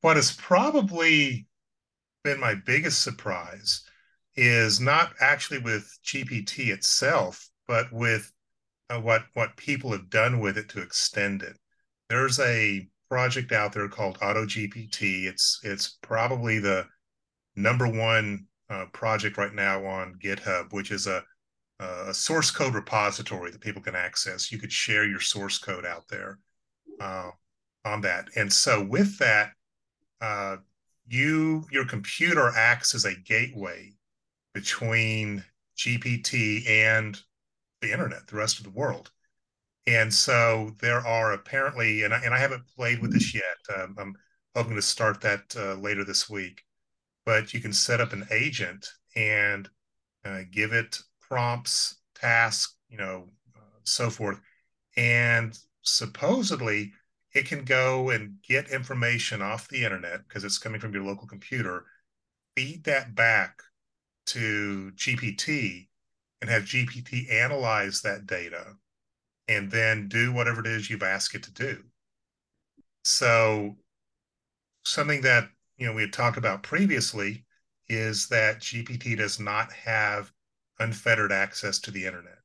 what 0.00 0.16
has 0.16 0.32
probably 0.32 1.46
been 2.24 2.40
my 2.40 2.54
biggest 2.54 3.02
surprise 3.02 3.82
is 4.36 4.80
not 4.80 5.12
actually 5.20 5.58
with 5.58 5.98
gpt 6.04 6.68
itself 6.68 7.48
but 7.66 7.92
with 7.92 8.32
uh, 8.90 9.00
what 9.00 9.24
what 9.34 9.56
people 9.56 9.92
have 9.92 10.10
done 10.10 10.40
with 10.40 10.56
it 10.56 10.68
to 10.70 10.80
extend 10.80 11.42
it. 11.42 11.56
There's 12.08 12.40
a 12.40 12.88
project 13.10 13.52
out 13.52 13.72
there 13.72 13.88
called 13.88 14.18
AutoGPT 14.20 15.24
it's 15.24 15.60
it's 15.62 15.98
probably 16.02 16.58
the 16.58 16.86
number 17.56 17.86
one 17.86 18.46
uh, 18.70 18.86
project 18.92 19.36
right 19.36 19.54
now 19.54 19.84
on 19.84 20.18
GitHub, 20.22 20.72
which 20.72 20.90
is 20.90 21.06
a, 21.06 21.24
a, 21.80 22.12
source 22.12 22.50
code 22.50 22.74
repository 22.74 23.50
that 23.50 23.60
people 23.60 23.82
can 23.82 23.94
access. 23.94 24.52
You 24.52 24.58
could 24.58 24.72
share 24.72 25.06
your 25.06 25.20
source 25.20 25.58
code 25.58 25.86
out 25.86 26.08
there 26.08 26.38
uh, 27.00 27.30
on 27.84 28.00
that. 28.02 28.28
And 28.36 28.52
so 28.52 28.84
with 28.84 29.18
that, 29.18 29.52
uh, 30.20 30.56
you 31.06 31.64
your 31.70 31.86
computer 31.86 32.50
acts 32.54 32.94
as 32.94 33.06
a 33.06 33.14
gateway 33.14 33.94
between 34.52 35.42
GPT 35.76 36.68
and 36.68 37.18
the 37.80 37.92
internet, 37.92 38.26
the 38.26 38.36
rest 38.36 38.58
of 38.58 38.64
the 38.64 38.70
world. 38.70 39.10
And 39.86 40.12
so 40.12 40.72
there 40.80 41.06
are 41.06 41.32
apparently, 41.32 42.02
and 42.02 42.12
I, 42.12 42.18
and 42.18 42.34
I 42.34 42.38
haven't 42.38 42.66
played 42.76 43.00
with 43.00 43.12
this 43.12 43.32
yet. 43.34 43.56
Um, 43.74 43.96
I'm 43.98 44.14
hoping 44.54 44.74
to 44.74 44.82
start 44.82 45.22
that 45.22 45.54
uh, 45.56 45.74
later 45.74 46.04
this 46.04 46.28
week 46.28 46.62
but 47.28 47.52
you 47.52 47.60
can 47.60 47.74
set 47.74 48.00
up 48.00 48.14
an 48.14 48.26
agent 48.30 48.88
and 49.14 49.68
uh, 50.24 50.40
give 50.50 50.72
it 50.72 50.98
prompts, 51.20 51.96
tasks, 52.14 52.74
you 52.88 52.96
know, 52.96 53.28
uh, 53.54 53.80
so 53.82 54.08
forth. 54.08 54.40
And 54.96 55.56
supposedly 55.82 56.90
it 57.34 57.44
can 57.44 57.64
go 57.64 58.08
and 58.08 58.36
get 58.48 58.70
information 58.70 59.42
off 59.42 59.68
the 59.68 59.84
internet 59.84 60.26
because 60.26 60.42
it's 60.42 60.56
coming 60.56 60.80
from 60.80 60.94
your 60.94 61.04
local 61.04 61.28
computer, 61.28 61.84
feed 62.56 62.84
that 62.84 63.14
back 63.14 63.60
to 64.28 64.90
GPT 64.96 65.88
and 66.40 66.48
have 66.48 66.62
GPT 66.62 67.30
analyze 67.30 68.00
that 68.00 68.26
data 68.26 68.72
and 69.48 69.70
then 69.70 70.08
do 70.08 70.32
whatever 70.32 70.62
it 70.62 70.66
is 70.66 70.88
you've 70.88 71.02
asked 71.02 71.34
it 71.34 71.42
to 71.42 71.52
do. 71.52 71.84
So 73.04 73.76
something 74.82 75.20
that 75.20 75.50
you 75.78 75.86
know 75.86 75.92
we 75.92 76.02
had 76.02 76.12
talked 76.12 76.36
about 76.36 76.62
previously 76.62 77.44
is 77.88 78.28
that 78.28 78.60
GPT 78.60 79.16
does 79.16 79.40
not 79.40 79.72
have 79.72 80.30
unfettered 80.78 81.32
access 81.32 81.78
to 81.80 81.90
the 81.90 82.04
internet. 82.04 82.38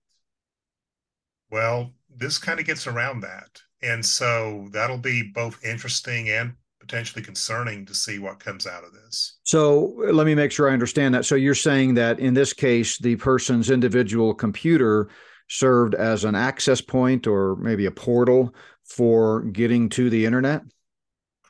Well, 1.52 1.91
this 2.10 2.38
kind 2.38 2.60
of 2.60 2.65
gets 2.65 2.88
around 2.88 3.22
that. 3.22 3.62
And 3.82 4.04
so 4.06 4.69
that'll 4.72 4.98
be 4.98 5.22
both 5.22 5.63
interesting 5.63 6.30
and 6.30 6.54
potentially 6.80 7.24
concerning 7.24 7.86
to 7.86 7.93
see 7.93 8.19
what 8.19 8.39
comes 8.39 8.65
out 8.65 8.84
of 8.84 8.93
this. 8.93 9.38
So 9.43 9.93
let 10.12 10.26
me 10.26 10.36
make 10.36 10.52
sure 10.52 10.69
I 10.69 10.74
understand 10.74 11.13
that. 11.13 11.26
So 11.26 11.36
you're 11.36 11.56
saying 11.56 11.93
that 11.96 12.19
in 12.19 12.34
this 12.34 12.54
case, 12.54 12.98
the 12.98 13.17
person's 13.17 13.69
individual 13.69 14.34
computer 14.34 15.10
served 15.50 15.96
as 15.96 16.24
an 16.24 16.36
access 16.36 16.82
point 16.82 17.28
or 17.28 17.56
maybe 17.58 17.86
a 17.86 17.91
portal 17.91 18.54
for 18.84 19.41
getting 19.43 19.89
to 19.89 20.10
the 20.10 20.26
internet? 20.26 20.62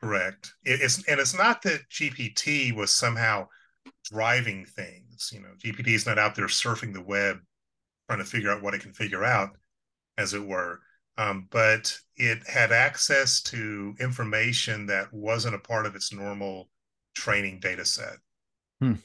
Correct. 0.04 0.54
It's 0.66 1.08
and 1.08 1.20
it's 1.20 1.34
not 1.34 1.62
that 1.62 1.90
GPT 1.90 2.76
was 2.76 2.92
somehow 2.92 3.48
driving 4.04 4.66
things. 4.66 5.32
You 5.34 5.40
know, 5.40 5.54
GPT 5.64 5.94
is 5.94 6.06
not 6.06 6.20
out 6.20 6.36
there 6.36 6.48
surfing 6.48 6.94
the 6.94 7.02
web 7.02 7.38
trying 8.10 8.20
to 8.20 8.26
figure 8.26 8.52
out 8.52 8.62
what 8.62 8.74
it 8.74 8.82
can 8.82 8.92
figure 8.92 9.24
out, 9.24 9.52
as 10.18 10.34
it 10.34 10.46
were. 10.46 10.82
Um, 11.18 11.48
but 11.52 11.98
it 12.18 12.46
had 12.48 12.74
access 12.74 13.42
to 13.44 13.96
information 14.00 14.88
that 14.88 15.14
wasn't 15.14 15.56
a 15.56 15.60
part 15.60 15.86
of 15.86 15.96
its 15.96 16.12
normal 16.12 16.70
training 17.16 17.60
data 17.62 17.86
set. 17.86 18.18
Hmm. 18.82 18.96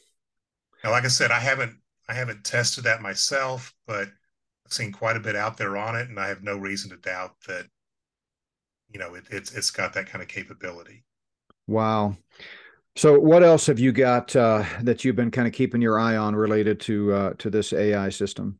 Now, 0.82 0.90
like 0.90 1.04
I 1.04 1.08
said, 1.08 1.30
I 1.30 1.38
haven't 1.38 1.76
I 2.08 2.14
haven't 2.14 2.42
tested 2.42 2.84
that 2.84 3.02
myself, 3.02 3.72
but 3.86 4.08
I've 4.66 4.72
seen 4.72 4.90
quite 4.90 5.16
a 5.16 5.20
bit 5.20 5.36
out 5.36 5.58
there 5.58 5.76
on 5.76 5.94
it, 5.94 6.08
and 6.08 6.18
I 6.18 6.26
have 6.26 6.42
no 6.42 6.56
reason 6.56 6.90
to 6.90 6.96
doubt 6.96 7.36
that 7.46 7.66
you 8.90 8.98
know, 8.98 9.14
it, 9.14 9.24
it's 9.30 9.52
it's 9.52 9.70
got 9.70 9.92
that 9.94 10.06
kind 10.06 10.22
of 10.22 10.28
capability. 10.28 11.04
Wow. 11.66 12.16
So, 12.96 13.18
what 13.18 13.44
else 13.44 13.66
have 13.66 13.78
you 13.78 13.92
got 13.92 14.34
uh, 14.34 14.64
that 14.82 15.04
you've 15.04 15.16
been 15.16 15.30
kind 15.30 15.46
of 15.46 15.54
keeping 15.54 15.80
your 15.80 16.00
eye 16.00 16.16
on 16.16 16.34
related 16.34 16.80
to 16.80 17.12
uh, 17.12 17.32
to 17.38 17.50
this 17.50 17.72
AI 17.72 18.08
system? 18.08 18.58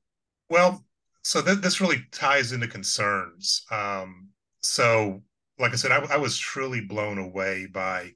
Well, 0.50 0.84
so 1.22 1.42
th- 1.42 1.58
this 1.58 1.80
really 1.80 2.04
ties 2.12 2.52
into 2.52 2.68
concerns. 2.68 3.64
Um, 3.70 4.28
so, 4.62 5.22
like 5.58 5.72
I 5.72 5.76
said, 5.76 5.92
I, 5.92 6.14
I, 6.14 6.16
was 6.16 6.38
truly 6.38 6.80
blown 6.80 7.18
away 7.18 7.66
by 7.66 8.12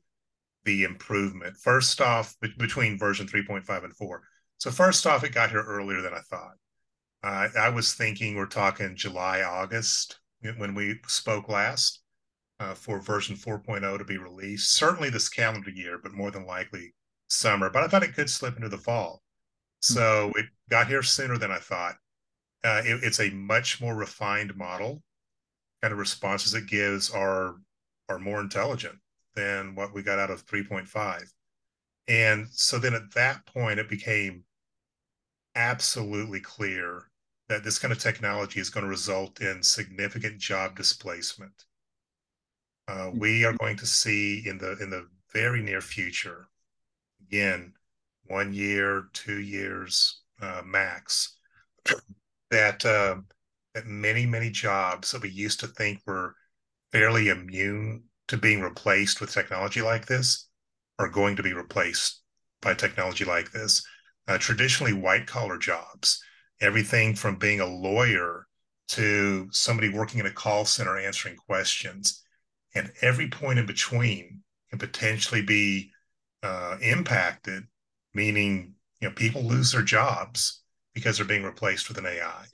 the 0.64 0.84
improvement. 0.84 1.56
First 1.56 2.00
off, 2.00 2.36
be- 2.40 2.54
between 2.56 2.98
version 2.98 3.26
3.5 3.26 3.84
and 3.84 3.96
4. 3.96 4.22
So, 4.58 4.70
first 4.70 5.06
off, 5.06 5.24
it 5.24 5.34
got 5.34 5.50
here 5.50 5.64
earlier 5.66 6.02
than 6.02 6.14
I 6.14 6.20
thought. 6.20 6.54
Uh, 7.24 7.48
I 7.58 7.68
was 7.68 7.94
thinking 7.94 8.36
we're 8.36 8.46
talking 8.46 8.96
July, 8.96 9.42
August 9.42 10.20
when 10.56 10.74
we 10.74 11.00
spoke 11.06 11.48
last 11.48 12.01
uh, 12.62 12.74
for 12.74 13.00
version 13.00 13.34
4.0 13.34 13.98
to 13.98 14.04
be 14.04 14.18
released. 14.18 14.74
Certainly 14.74 15.10
this 15.10 15.28
calendar 15.28 15.70
year, 15.70 15.98
but 16.00 16.12
more 16.12 16.30
than 16.30 16.46
likely 16.46 16.94
summer. 17.28 17.68
But 17.70 17.82
I 17.82 17.88
thought 17.88 18.04
it 18.04 18.14
could 18.14 18.30
slip 18.30 18.56
into 18.56 18.68
the 18.68 18.78
fall. 18.78 19.22
Hmm. 19.84 19.94
So 19.94 20.32
it 20.36 20.46
got 20.70 20.86
here 20.86 21.02
sooner 21.02 21.38
than 21.38 21.50
I 21.50 21.58
thought. 21.58 21.96
Uh, 22.62 22.82
it, 22.84 23.02
it's 23.02 23.18
a 23.18 23.30
much 23.30 23.80
more 23.80 23.96
refined 23.96 24.56
model. 24.56 25.02
Kind 25.82 25.92
of 25.92 25.98
responses 25.98 26.54
it 26.54 26.68
gives 26.68 27.10
are 27.10 27.56
are 28.08 28.20
more 28.20 28.40
intelligent 28.40 28.98
than 29.34 29.74
what 29.74 29.92
we 29.92 30.02
got 30.02 30.18
out 30.18 30.30
of 30.30 30.46
3.5. 30.46 31.22
And 32.06 32.46
so 32.50 32.78
then 32.78 32.94
at 32.94 33.12
that 33.14 33.46
point, 33.46 33.80
it 33.80 33.88
became 33.88 34.44
absolutely 35.56 36.40
clear 36.40 37.10
that 37.48 37.64
this 37.64 37.78
kind 37.78 37.90
of 37.90 37.98
technology 37.98 38.60
is 38.60 38.70
going 38.70 38.84
to 38.84 38.90
result 38.90 39.40
in 39.40 39.62
significant 39.62 40.38
job 40.38 40.76
displacement 40.76 41.64
Uh, 42.88 43.10
we 43.14 43.44
are 43.44 43.54
going 43.54 43.76
to 43.76 43.86
see 43.86 44.42
in 44.46 44.58
the 44.58 44.76
in 44.80 44.90
the 44.90 45.06
very 45.32 45.62
near 45.62 45.80
future, 45.80 46.48
again, 47.26 47.72
one 48.26 48.52
year, 48.52 49.08
two 49.12 49.40
years 49.40 50.22
uh, 50.40 50.62
max, 50.64 51.36
that 52.50 52.84
uh, 52.84 53.16
that 53.74 53.86
many 53.86 54.26
many 54.26 54.50
jobs 54.50 55.10
that 55.12 55.22
we 55.22 55.30
used 55.30 55.60
to 55.60 55.66
think 55.68 56.00
were 56.06 56.34
fairly 56.90 57.28
immune 57.28 58.04
to 58.28 58.36
being 58.36 58.60
replaced 58.60 59.20
with 59.20 59.32
technology 59.32 59.82
like 59.82 60.06
this 60.06 60.48
are 60.98 61.08
going 61.08 61.36
to 61.36 61.42
be 61.42 61.52
replaced 61.52 62.22
by 62.60 62.74
technology 62.74 63.24
like 63.24 63.50
this. 63.52 63.82
Uh, 64.28 64.38
traditionally, 64.38 64.92
white 64.92 65.26
collar 65.26 65.58
jobs, 65.58 66.22
everything 66.60 67.14
from 67.14 67.36
being 67.36 67.60
a 67.60 67.66
lawyer 67.66 68.46
to 68.88 69.48
somebody 69.50 69.88
working 69.88 70.20
in 70.20 70.26
a 70.26 70.30
call 70.30 70.64
center 70.64 70.98
answering 70.98 71.36
questions, 71.36 72.21
and 72.74 72.92
every 73.00 73.28
point 73.28 73.58
in 73.58 73.66
between 73.66 74.42
can 74.70 74.78
potentially 74.78 75.42
be 75.42 75.90
uh, 76.42 76.76
impacted, 76.80 77.64
meaning 78.14 78.74
you 79.00 79.08
know 79.08 79.14
people 79.14 79.42
lose 79.42 79.72
their 79.72 79.82
jobs 79.82 80.62
because 80.94 81.16
they're 81.16 81.26
being 81.26 81.44
replaced 81.44 81.88
with 81.88 81.98
an 81.98 82.06
AI. 82.06 82.44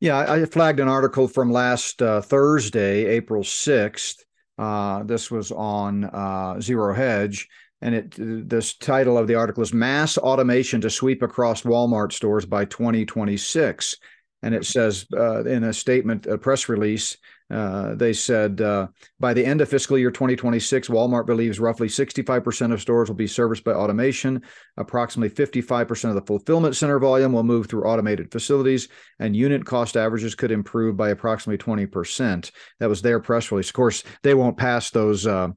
Yeah, 0.00 0.18
I 0.18 0.44
flagged 0.44 0.78
an 0.78 0.88
article 0.88 1.26
from 1.26 1.50
last 1.50 2.00
uh, 2.00 2.20
Thursday, 2.20 3.06
April 3.06 3.42
6th. 3.42 4.14
Uh, 4.56 5.02
this 5.02 5.28
was 5.28 5.50
on 5.50 6.04
uh, 6.04 6.60
Zero 6.60 6.94
Hedge. 6.94 7.48
And 7.80 7.94
it 7.94 8.14
this 8.48 8.74
title 8.76 9.16
of 9.16 9.28
the 9.28 9.36
article 9.36 9.62
is 9.62 9.72
Mass 9.72 10.18
Automation 10.18 10.80
to 10.80 10.90
Sweep 10.90 11.22
Across 11.22 11.62
Walmart 11.62 12.12
Stores 12.12 12.44
by 12.44 12.64
2026. 12.64 13.96
And 14.42 14.54
it 14.54 14.66
says 14.66 15.06
uh, 15.16 15.44
in 15.44 15.64
a 15.64 15.72
statement, 15.72 16.26
a 16.26 16.38
press 16.38 16.68
release, 16.68 17.16
uh, 17.50 17.94
they 17.94 18.12
said 18.12 18.60
uh, 18.60 18.88
by 19.18 19.32
the 19.32 19.44
end 19.44 19.60
of 19.60 19.68
fiscal 19.68 19.96
year 19.96 20.10
2026, 20.10 20.88
Walmart 20.88 21.26
believes 21.26 21.58
roughly 21.58 21.88
65% 21.88 22.72
of 22.72 22.80
stores 22.80 23.08
will 23.08 23.16
be 23.16 23.26
serviced 23.26 23.64
by 23.64 23.72
automation. 23.72 24.42
Approximately 24.76 25.34
55% 25.34 26.10
of 26.10 26.14
the 26.14 26.22
fulfillment 26.22 26.76
center 26.76 26.98
volume 26.98 27.32
will 27.32 27.42
move 27.42 27.66
through 27.66 27.84
automated 27.84 28.30
facilities, 28.30 28.88
and 29.18 29.34
unit 29.34 29.64
cost 29.64 29.96
averages 29.96 30.34
could 30.34 30.50
improve 30.50 30.96
by 30.96 31.10
approximately 31.10 31.58
20%. 31.58 32.50
That 32.80 32.88
was 32.88 33.00
their 33.00 33.20
press 33.20 33.50
release. 33.50 33.68
Of 33.68 33.74
course, 33.74 34.04
they 34.22 34.34
won't 34.34 34.58
pass 34.58 34.90
those 34.90 35.26
uh, 35.26 35.48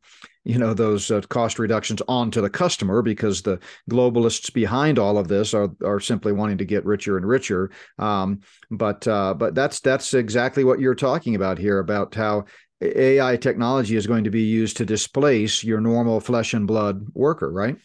you 0.44 0.58
know 0.58 0.74
those 0.74 1.12
uh, 1.12 1.22
cost 1.30 1.60
reductions 1.60 2.02
onto 2.08 2.42
the 2.42 2.50
customer 2.50 3.02
because 3.02 3.42
the 3.42 3.60
globalists 3.90 4.52
behind 4.54 4.98
all 4.98 5.18
of 5.18 5.28
this 5.28 5.54
are 5.54 5.70
are 5.84 6.00
simply 6.00 6.32
wanting 6.32 6.58
to 6.58 6.66
get 6.66 6.86
richer 6.86 7.18
and 7.18 7.28
richer. 7.28 7.70
Um, 8.00 8.40
but 8.72 9.08
uh, 9.08 9.34
but 9.36 9.54
that's 9.54 9.80
that's 9.80 10.14
exactly 10.14 10.64
what 10.64 10.80
you're 10.80 10.96
talking 10.96 11.36
about 11.36 11.58
here 11.58 11.80
about 11.80 12.16
how 12.16 12.46
AI 12.82 13.38
technology 13.38 13.96
is 13.96 14.08
going 14.08 14.24
to 14.24 14.32
be 14.32 14.42
used 14.42 14.78
to 14.78 14.86
displace 14.86 15.64
your 15.64 15.80
normal 15.80 16.20
flesh 16.20 16.54
and 16.54 16.66
blood 16.66 17.06
worker, 17.14 17.52
right? 17.52 17.78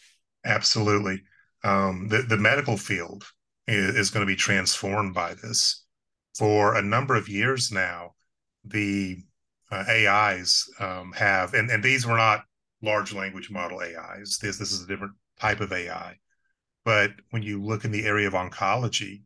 Absolutely. 0.43 1.21
Um, 1.63 2.07
the 2.07 2.23
the 2.23 2.37
medical 2.37 2.77
field 2.77 3.23
is, 3.67 3.95
is 3.95 4.09
going 4.09 4.25
to 4.25 4.31
be 4.31 4.35
transformed 4.35 5.13
by 5.13 5.35
this. 5.35 5.83
For 6.35 6.75
a 6.75 6.83
number 6.83 7.15
of 7.15 7.29
years 7.29 7.71
now, 7.71 8.13
the 8.63 9.17
uh, 9.71 9.83
AIs 9.89 10.65
um, 10.79 11.11
have, 11.13 11.53
and, 11.53 11.69
and 11.69 11.83
these 11.83 12.05
were 12.05 12.17
not 12.17 12.43
large 12.81 13.13
language 13.13 13.49
model 13.49 13.79
AIs. 13.79 14.39
This 14.41 14.57
this 14.57 14.71
is 14.71 14.83
a 14.83 14.87
different 14.87 15.13
type 15.39 15.59
of 15.59 15.71
AI. 15.71 16.15
But 16.85 17.11
when 17.31 17.43
you 17.43 17.61
look 17.61 17.85
in 17.85 17.91
the 17.91 18.05
area 18.05 18.27
of 18.27 18.33
oncology, 18.33 19.23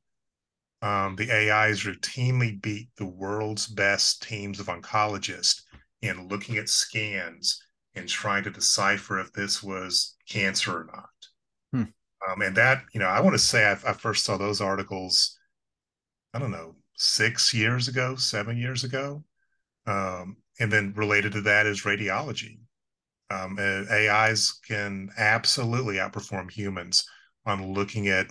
um, 0.81 1.15
the 1.15 1.31
AIs 1.31 1.83
routinely 1.83 2.59
beat 2.59 2.89
the 2.97 3.05
world's 3.05 3.67
best 3.67 4.23
teams 4.23 4.59
of 4.59 4.65
oncologists 4.65 5.61
in 6.01 6.27
looking 6.27 6.57
at 6.57 6.69
scans 6.69 7.61
and 7.93 8.07
trying 8.09 8.43
to 8.43 8.49
decipher 8.49 9.19
if 9.19 9.31
this 9.33 9.61
was 9.61 10.15
cancer 10.27 10.71
or 10.71 10.85
not. 10.85 11.09
Hmm. 11.71 12.31
Um, 12.31 12.41
and 12.41 12.55
that, 12.57 12.83
you 12.93 12.99
know, 12.99 13.07
I 13.07 13.19
want 13.19 13.35
to 13.35 13.39
say 13.39 13.65
I, 13.65 13.73
I 13.73 13.93
first 13.93 14.25
saw 14.25 14.37
those 14.37 14.61
articles, 14.61 15.37
I 16.33 16.39
don't 16.39 16.51
know, 16.51 16.75
six 16.95 17.53
years 17.53 17.87
ago, 17.87 18.15
seven 18.15 18.57
years 18.57 18.83
ago. 18.83 19.23
Um, 19.85 20.37
and 20.59 20.71
then 20.71 20.93
related 20.95 21.33
to 21.33 21.41
that 21.41 21.65
is 21.65 21.83
radiology. 21.83 22.57
Um, 23.31 23.57
AIs 23.59 24.59
can 24.67 25.09
absolutely 25.17 25.95
outperform 25.95 26.51
humans 26.51 27.05
on 27.45 27.73
looking 27.73 28.07
at 28.07 28.27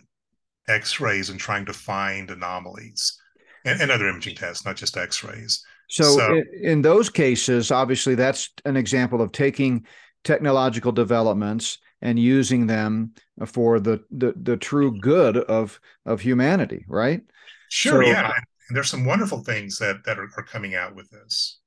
X-rays 0.69 1.31
and 1.31 1.41
trying 1.41 1.65
to 1.67 1.73
find 1.73 2.31
anomalies 2.31 3.19
and, 3.65 3.81
and 3.81 3.91
other 3.91 4.09
imaging 4.09 4.37
tests, 4.37 4.65
not 4.65 4.77
just 4.77 4.97
X-rays. 4.97 5.65
So, 5.89 6.05
so 6.05 6.35
in, 6.35 6.45
in 6.63 6.83
those 6.83 7.09
cases, 7.09 7.71
obviously, 7.71 8.15
that's 8.15 8.51
an 8.65 8.77
example 8.77 9.23
of 9.23 9.33
taking 9.33 9.87
technological 10.23 10.93
developments 10.93 11.79
and 12.03 12.19
using 12.19 12.67
them 12.67 13.13
for 13.47 13.81
the 13.81 14.03
the, 14.11 14.35
the 14.41 14.57
true 14.57 14.99
good 15.01 15.37
of 15.37 15.81
of 16.07 16.21
humanity, 16.21 16.85
right? 16.89 17.23
Sure, 17.69 18.05
so, 18.05 18.09
yeah. 18.11 18.33
And 18.69 18.77
there's 18.77 18.91
some 18.91 19.05
wonderful 19.05 19.43
things 19.43 19.79
that 19.79 20.05
that 20.05 20.19
are, 20.19 20.29
are 20.37 20.45
coming 20.45 20.75
out 20.75 20.95
with 20.95 21.11
this. 21.11 21.60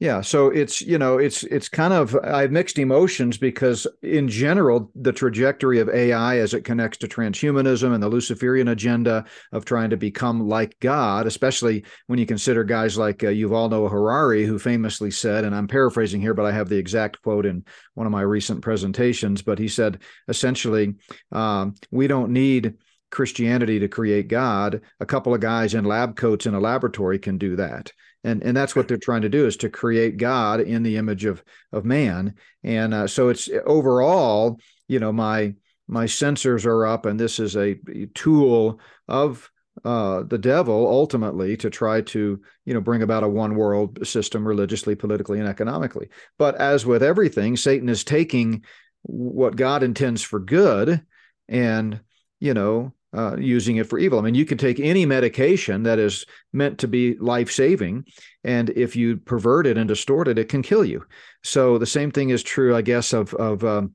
Yeah, 0.00 0.22
so 0.22 0.48
it's 0.48 0.80
you 0.80 0.96
know 0.96 1.18
it's 1.18 1.42
it's 1.42 1.68
kind 1.68 1.92
of 1.92 2.16
I 2.24 2.40
have 2.40 2.50
mixed 2.50 2.78
emotions 2.78 3.36
because 3.36 3.86
in 4.02 4.28
general 4.28 4.90
the 4.94 5.12
trajectory 5.12 5.78
of 5.78 5.90
AI 5.90 6.38
as 6.38 6.54
it 6.54 6.64
connects 6.64 6.96
to 6.98 7.06
transhumanism 7.06 7.92
and 7.92 8.02
the 8.02 8.08
Luciferian 8.08 8.68
agenda 8.68 9.26
of 9.52 9.66
trying 9.66 9.90
to 9.90 9.98
become 9.98 10.48
like 10.48 10.80
God, 10.80 11.26
especially 11.26 11.84
when 12.06 12.18
you 12.18 12.24
consider 12.24 12.64
guys 12.64 12.96
like 12.96 13.22
uh, 13.22 13.26
Yuval 13.26 13.68
Noah 13.68 13.90
Harari, 13.90 14.46
who 14.46 14.58
famously 14.58 15.10
said, 15.10 15.44
and 15.44 15.54
I'm 15.54 15.68
paraphrasing 15.68 16.22
here, 16.22 16.32
but 16.32 16.46
I 16.46 16.52
have 16.52 16.70
the 16.70 16.78
exact 16.78 17.20
quote 17.20 17.44
in 17.44 17.62
one 17.92 18.06
of 18.06 18.10
my 18.10 18.22
recent 18.22 18.62
presentations, 18.62 19.42
but 19.42 19.58
he 19.58 19.68
said 19.68 19.98
essentially, 20.28 20.94
um, 21.30 21.74
we 21.90 22.06
don't 22.06 22.32
need 22.32 22.78
Christianity 23.10 23.80
to 23.80 23.88
create 23.88 24.28
God. 24.28 24.80
A 24.98 25.04
couple 25.04 25.34
of 25.34 25.42
guys 25.42 25.74
in 25.74 25.84
lab 25.84 26.16
coats 26.16 26.46
in 26.46 26.54
a 26.54 26.60
laboratory 26.60 27.18
can 27.18 27.36
do 27.36 27.56
that 27.56 27.92
and 28.24 28.42
and 28.42 28.56
that's 28.56 28.76
what 28.76 28.88
they're 28.88 28.96
trying 28.96 29.22
to 29.22 29.28
do 29.28 29.46
is 29.46 29.56
to 29.58 29.70
create 29.70 30.16
God 30.16 30.60
in 30.60 30.82
the 30.82 30.96
image 30.96 31.24
of 31.24 31.42
of 31.72 31.84
man. 31.84 32.34
And 32.62 32.92
uh, 32.92 33.06
so 33.06 33.28
it's 33.28 33.48
overall, 33.66 34.60
you 34.88 34.98
know, 34.98 35.12
my 35.12 35.54
my 35.88 36.04
sensors 36.04 36.66
are 36.66 36.86
up, 36.86 37.06
and 37.06 37.18
this 37.18 37.38
is 37.38 37.56
a 37.56 37.76
tool 38.14 38.80
of 39.08 39.50
uh, 39.84 40.22
the 40.24 40.38
devil 40.38 40.86
ultimately 40.86 41.56
to 41.56 41.70
try 41.70 42.02
to 42.02 42.40
you 42.66 42.74
know 42.74 42.80
bring 42.80 43.02
about 43.02 43.24
a 43.24 43.28
one 43.28 43.54
world 43.54 44.06
system 44.06 44.46
religiously, 44.46 44.94
politically, 44.94 45.38
and 45.38 45.48
economically. 45.48 46.08
But 46.38 46.56
as 46.56 46.84
with 46.84 47.02
everything, 47.02 47.56
Satan 47.56 47.88
is 47.88 48.04
taking 48.04 48.64
what 49.02 49.56
God 49.56 49.82
intends 49.82 50.22
for 50.22 50.38
good 50.38 51.00
and 51.48 52.00
you 52.38 52.52
know 52.52 52.92
uh, 53.12 53.36
using 53.36 53.76
it 53.76 53.88
for 53.88 53.98
evil. 53.98 54.18
I 54.18 54.22
mean, 54.22 54.34
you 54.34 54.44
can 54.44 54.58
take 54.58 54.78
any 54.78 55.04
medication 55.04 55.82
that 55.84 55.98
is 55.98 56.24
meant 56.52 56.78
to 56.78 56.88
be 56.88 57.16
life 57.18 57.50
saving, 57.50 58.04
and 58.44 58.70
if 58.70 58.94
you 58.96 59.16
pervert 59.16 59.66
it 59.66 59.76
and 59.76 59.88
distort 59.88 60.28
it, 60.28 60.38
it 60.38 60.48
can 60.48 60.62
kill 60.62 60.84
you. 60.84 61.04
So 61.42 61.78
the 61.78 61.86
same 61.86 62.10
thing 62.10 62.30
is 62.30 62.42
true, 62.42 62.76
I 62.76 62.82
guess, 62.82 63.12
of 63.12 63.34
of 63.34 63.64
um, 63.64 63.94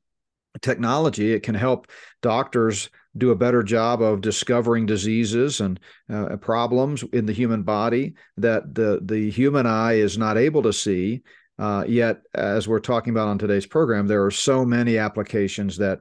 technology. 0.62 1.34
It 1.34 1.44
can 1.44 1.56
help 1.56 1.88
doctors 2.22 2.90
do 3.18 3.32
a 3.32 3.36
better 3.36 3.64
job 3.64 4.02
of 4.02 4.22
discovering 4.22 4.86
diseases 4.86 5.62
and 5.62 5.80
uh, 6.12 6.36
problems 6.38 7.04
in 7.14 7.26
the 7.26 7.34
human 7.34 7.64
body 7.64 8.16
that 8.38 8.76
the 8.76 9.00
the 9.04 9.30
human 9.30 9.66
eye 9.66 9.94
is 9.94 10.18
not 10.18 10.38
able 10.38 10.64
to 10.64 10.74
see. 10.74 11.22
Uh, 11.58 11.86
yet, 11.88 12.22
as 12.34 12.68
we're 12.68 12.80
talking 12.80 13.12
about 13.12 13.30
on 13.30 13.38
today's 13.38 13.66
program, 13.66 14.08
there 14.08 14.26
are 14.26 14.32
so 14.32 14.66
many 14.66 14.98
applications 14.98 15.78
that 15.78 16.00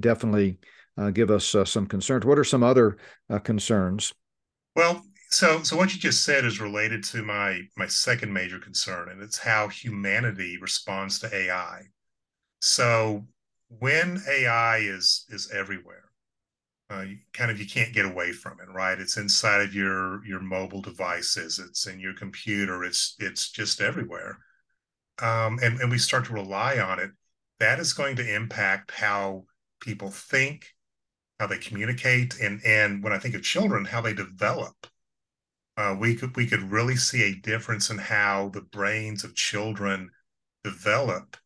definitely 0.00 0.58
uh, 0.60 0.77
give 1.12 1.30
us 1.30 1.54
uh, 1.54 1.64
some 1.64 1.86
concerns. 1.86 2.24
What 2.24 2.38
are 2.38 2.44
some 2.44 2.62
other 2.62 2.96
uh, 3.30 3.38
concerns? 3.38 4.12
Well, 4.74 5.04
so 5.30 5.62
so 5.62 5.76
what 5.76 5.94
you 5.94 6.00
just 6.00 6.24
said 6.24 6.44
is 6.44 6.60
related 6.60 7.04
to 7.04 7.22
my 7.22 7.62
my 7.76 7.86
second 7.86 8.32
major 8.32 8.58
concern, 8.58 9.08
and 9.10 9.22
it's 9.22 9.38
how 9.38 9.68
humanity 9.68 10.58
responds 10.60 11.18
to 11.20 11.34
AI. 11.34 11.82
So 12.60 13.26
when 13.68 14.22
AI 14.28 14.78
is 14.78 15.26
is 15.28 15.50
everywhere, 15.50 16.10
uh, 16.90 17.02
you 17.02 17.18
kind 17.32 17.50
of 17.50 17.60
you 17.60 17.66
can't 17.66 17.92
get 17.92 18.06
away 18.06 18.32
from 18.32 18.58
it, 18.60 18.72
right? 18.72 18.98
It's 18.98 19.16
inside 19.18 19.60
of 19.60 19.74
your 19.74 20.24
your 20.24 20.40
mobile 20.40 20.80
devices, 20.82 21.58
it's 21.58 21.86
in 21.86 22.00
your 22.00 22.14
computer, 22.14 22.82
it's 22.84 23.14
it's 23.18 23.50
just 23.50 23.80
everywhere, 23.80 24.38
um, 25.20 25.58
and 25.62 25.80
and 25.80 25.90
we 25.90 25.98
start 25.98 26.24
to 26.26 26.32
rely 26.32 26.78
on 26.78 26.98
it. 26.98 27.10
That 27.60 27.78
is 27.80 27.92
going 27.92 28.16
to 28.16 28.34
impact 28.34 28.92
how 28.92 29.44
people 29.80 30.10
think, 30.10 30.74
how 31.38 31.46
they 31.46 31.58
communicate, 31.58 32.38
and 32.40 32.60
and 32.64 33.02
when 33.02 33.12
I 33.12 33.18
think 33.18 33.34
of 33.34 33.42
children, 33.42 33.84
how 33.84 34.00
they 34.00 34.14
develop. 34.14 34.86
Uh, 35.76 35.96
we 35.98 36.16
could 36.16 36.34
we 36.36 36.46
could 36.46 36.72
really 36.72 36.96
see 36.96 37.22
a 37.22 37.36
difference 37.36 37.90
in 37.90 37.98
how 37.98 38.48
the 38.48 38.62
brains 38.62 39.22
of 39.22 39.36
children 39.36 40.10
develop 40.64 41.36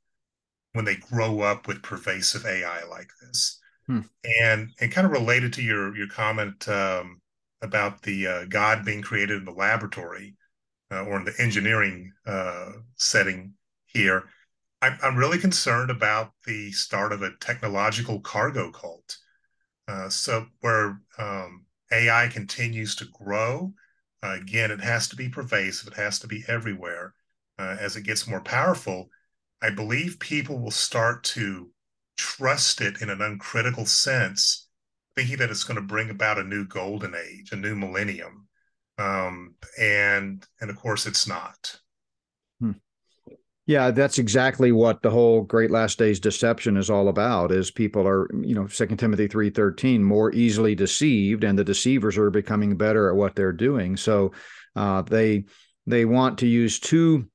when 0.72 0.86
they 0.86 0.96
grow 0.96 1.40
up 1.40 1.68
with 1.68 1.82
pervasive 1.82 2.46
AI 2.46 2.84
like 2.84 3.10
this. 3.20 3.60
Hmm. 3.86 4.00
And 4.40 4.70
and 4.80 4.92
kind 4.92 5.06
of 5.06 5.12
related 5.12 5.52
to 5.54 5.62
your 5.62 5.94
your 5.96 6.08
comment 6.08 6.66
um, 6.68 7.20
about 7.62 8.02
the 8.02 8.26
uh, 8.26 8.44
God 8.46 8.84
being 8.84 9.02
created 9.02 9.38
in 9.38 9.44
the 9.44 9.52
laboratory 9.52 10.34
uh, 10.90 11.04
or 11.04 11.16
in 11.16 11.24
the 11.24 11.34
engineering 11.38 12.12
uh, 12.26 12.72
setting 12.96 13.54
here, 13.86 14.24
I'm, 14.80 14.98
I'm 15.02 15.16
really 15.16 15.38
concerned 15.38 15.90
about 15.90 16.32
the 16.46 16.72
start 16.72 17.12
of 17.12 17.22
a 17.22 17.36
technological 17.40 18.20
cargo 18.20 18.70
cult. 18.70 19.16
Uh, 19.88 20.08
so 20.08 20.46
where 20.60 21.00
um, 21.18 21.66
AI 21.92 22.28
continues 22.28 22.94
to 22.96 23.06
grow, 23.06 23.72
uh, 24.22 24.36
again, 24.40 24.70
it 24.70 24.80
has 24.80 25.08
to 25.08 25.16
be 25.16 25.28
pervasive. 25.28 25.88
It 25.88 25.94
has 25.94 26.18
to 26.20 26.26
be 26.26 26.44
everywhere. 26.48 27.14
Uh, 27.58 27.76
as 27.78 27.96
it 27.96 28.02
gets 28.02 28.26
more 28.26 28.40
powerful, 28.40 29.10
I 29.60 29.70
believe 29.70 30.18
people 30.18 30.58
will 30.58 30.70
start 30.70 31.22
to 31.24 31.70
trust 32.16 32.80
it 32.80 33.02
in 33.02 33.10
an 33.10 33.20
uncritical 33.20 33.86
sense, 33.86 34.68
thinking 35.16 35.36
that 35.38 35.50
it's 35.50 35.64
going 35.64 35.76
to 35.76 35.82
bring 35.82 36.10
about 36.10 36.38
a 36.38 36.44
new 36.44 36.64
golden 36.66 37.14
age, 37.14 37.52
a 37.52 37.56
new 37.56 37.74
millennium, 37.76 38.48
um, 38.98 39.54
and 39.78 40.46
and 40.60 40.70
of 40.70 40.76
course, 40.76 41.06
it's 41.06 41.26
not. 41.26 41.81
Yeah, 43.72 43.90
that's 43.90 44.18
exactly 44.18 44.70
what 44.70 45.00
the 45.00 45.08
whole 45.08 45.40
Great 45.40 45.70
Last 45.70 45.98
Days 45.98 46.20
deception 46.20 46.76
is 46.76 46.90
all 46.90 47.08
about. 47.08 47.50
Is 47.52 47.70
people 47.70 48.06
are, 48.06 48.28
you 48.42 48.54
know, 48.54 48.66
Second 48.66 48.98
Timothy 48.98 49.26
three 49.28 49.48
thirteen, 49.48 50.04
more 50.04 50.30
easily 50.34 50.74
deceived, 50.74 51.42
and 51.42 51.58
the 51.58 51.64
deceivers 51.64 52.18
are 52.18 52.28
becoming 52.28 52.76
better 52.76 53.08
at 53.08 53.16
what 53.16 53.34
they're 53.34 53.50
doing. 53.68 53.96
So 53.96 54.32
uh, 54.76 55.00
they 55.00 55.44
they 55.86 56.04
want 56.04 56.36
to 56.40 56.46
use 56.46 56.80
two 56.80 57.30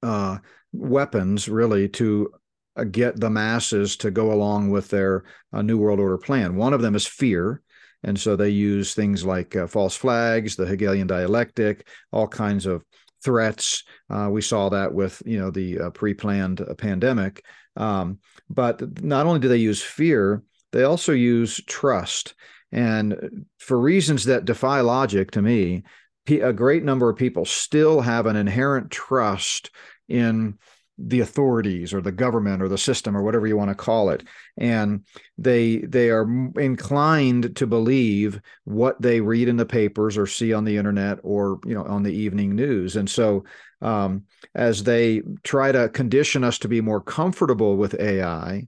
uh, 0.00 0.38
weapons 0.72 1.48
really 1.48 1.88
to 1.88 2.32
uh, 2.76 2.84
get 2.84 3.18
the 3.18 3.30
masses 3.30 3.96
to 3.96 4.12
go 4.12 4.30
along 4.30 4.70
with 4.70 4.88
their 4.90 5.24
uh, 5.52 5.62
New 5.62 5.78
World 5.78 5.98
Order 5.98 6.18
plan. 6.18 6.54
One 6.54 6.72
of 6.72 6.82
them 6.82 6.94
is 6.94 7.06
fear. 7.06 7.62
And 8.06 8.20
so 8.20 8.36
they 8.36 8.50
use 8.50 8.94
things 8.94 9.24
like 9.24 9.56
uh, 9.56 9.66
false 9.66 9.96
flags, 9.96 10.56
the 10.56 10.66
Hegelian 10.66 11.06
dialectic, 11.06 11.88
all 12.12 12.28
kinds 12.28 12.66
of 12.66 12.84
threats. 13.24 13.82
Uh, 14.10 14.28
we 14.30 14.42
saw 14.42 14.68
that 14.68 14.92
with 14.92 15.22
you 15.26 15.38
know 15.38 15.50
the 15.50 15.80
uh, 15.80 15.90
pre-planned 15.90 16.60
uh, 16.60 16.74
pandemic. 16.74 17.44
Um, 17.76 18.18
but 18.48 19.02
not 19.02 19.26
only 19.26 19.40
do 19.40 19.48
they 19.48 19.56
use 19.56 19.82
fear, 19.82 20.42
they 20.72 20.84
also 20.84 21.12
use 21.12 21.60
trust. 21.66 22.34
And 22.70 23.46
for 23.58 23.78
reasons 23.78 24.24
that 24.24 24.44
defy 24.44 24.80
logic 24.80 25.30
to 25.32 25.42
me, 25.42 25.84
a 26.28 26.52
great 26.52 26.84
number 26.84 27.08
of 27.08 27.16
people 27.16 27.44
still 27.44 28.00
have 28.00 28.26
an 28.26 28.36
inherent 28.36 28.90
trust 28.90 29.70
in 30.08 30.58
the 30.98 31.20
authorities 31.20 31.92
or 31.92 32.00
the 32.00 32.12
government 32.12 32.62
or 32.62 32.68
the 32.68 32.78
system 32.78 33.16
or 33.16 33.22
whatever 33.22 33.46
you 33.46 33.56
want 33.56 33.70
to 33.70 33.74
call 33.74 34.10
it. 34.10 34.24
And 34.56 35.04
they 35.38 35.78
they 35.78 36.10
are 36.10 36.26
inclined 36.56 37.56
to 37.56 37.66
believe 37.66 38.40
what 38.64 39.00
they 39.00 39.20
read 39.20 39.48
in 39.48 39.56
the 39.56 39.66
papers 39.66 40.16
or 40.16 40.26
see 40.26 40.52
on 40.52 40.64
the 40.64 40.76
internet 40.76 41.18
or 41.22 41.58
you 41.64 41.74
know 41.74 41.84
on 41.84 42.02
the 42.02 42.12
evening 42.12 42.54
news. 42.54 42.96
And 42.96 43.08
so 43.08 43.44
um, 43.82 44.24
as 44.54 44.84
they 44.84 45.22
try 45.42 45.72
to 45.72 45.88
condition 45.88 46.44
us 46.44 46.58
to 46.60 46.68
be 46.68 46.80
more 46.80 47.00
comfortable 47.00 47.76
with 47.76 48.00
ai 48.00 48.66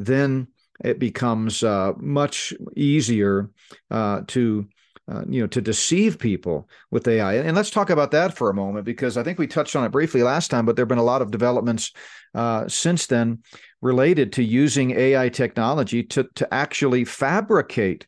then 0.00 0.48
it 0.82 0.98
becomes 0.98 1.62
uh, 1.62 1.92
much 1.98 2.54
easier 2.74 3.50
uh, 3.90 4.22
to 4.28 4.66
uh, 5.10 5.24
you 5.28 5.40
know 5.40 5.46
to 5.48 5.60
deceive 5.60 6.18
people 6.18 6.68
with 6.90 7.08
AI. 7.08 7.34
And 7.34 7.56
let's 7.56 7.70
talk 7.70 7.90
about 7.90 8.12
that 8.12 8.36
for 8.36 8.48
a 8.48 8.54
moment 8.54 8.84
because 8.84 9.16
I 9.16 9.22
think 9.22 9.38
we 9.38 9.46
touched 9.46 9.74
on 9.74 9.84
it 9.84 9.90
briefly 9.90 10.22
last 10.22 10.50
time, 10.50 10.64
but 10.64 10.76
there 10.76 10.84
have 10.84 10.88
been 10.88 10.98
a 10.98 11.02
lot 11.02 11.22
of 11.22 11.30
developments 11.30 11.92
uh, 12.34 12.68
since 12.68 13.06
then 13.06 13.40
related 13.82 14.32
to 14.34 14.44
using 14.44 14.92
AI 14.92 15.28
technology 15.28 16.02
to 16.04 16.28
to 16.36 16.54
actually 16.54 17.04
fabricate 17.04 18.06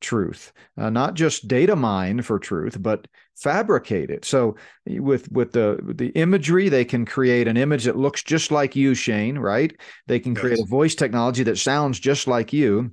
truth, 0.00 0.52
uh, 0.78 0.90
not 0.90 1.14
just 1.14 1.46
data 1.46 1.76
mine 1.76 2.22
for 2.22 2.38
truth, 2.38 2.76
but 2.80 3.06
fabricate 3.36 4.10
it. 4.10 4.24
So 4.24 4.56
with 4.86 5.30
with 5.30 5.52
the 5.52 5.78
the 5.82 6.08
imagery, 6.08 6.68
they 6.68 6.84
can 6.84 7.06
create 7.06 7.46
an 7.46 7.56
image 7.56 7.84
that 7.84 7.96
looks 7.96 8.22
just 8.22 8.50
like 8.50 8.74
you, 8.74 8.94
Shane. 8.94 9.38
Right? 9.38 9.78
They 10.08 10.18
can 10.18 10.34
create 10.34 10.58
yes. 10.58 10.66
a 10.66 10.70
voice 10.70 10.94
technology 10.94 11.44
that 11.44 11.58
sounds 11.58 12.00
just 12.00 12.26
like 12.26 12.52
you 12.52 12.92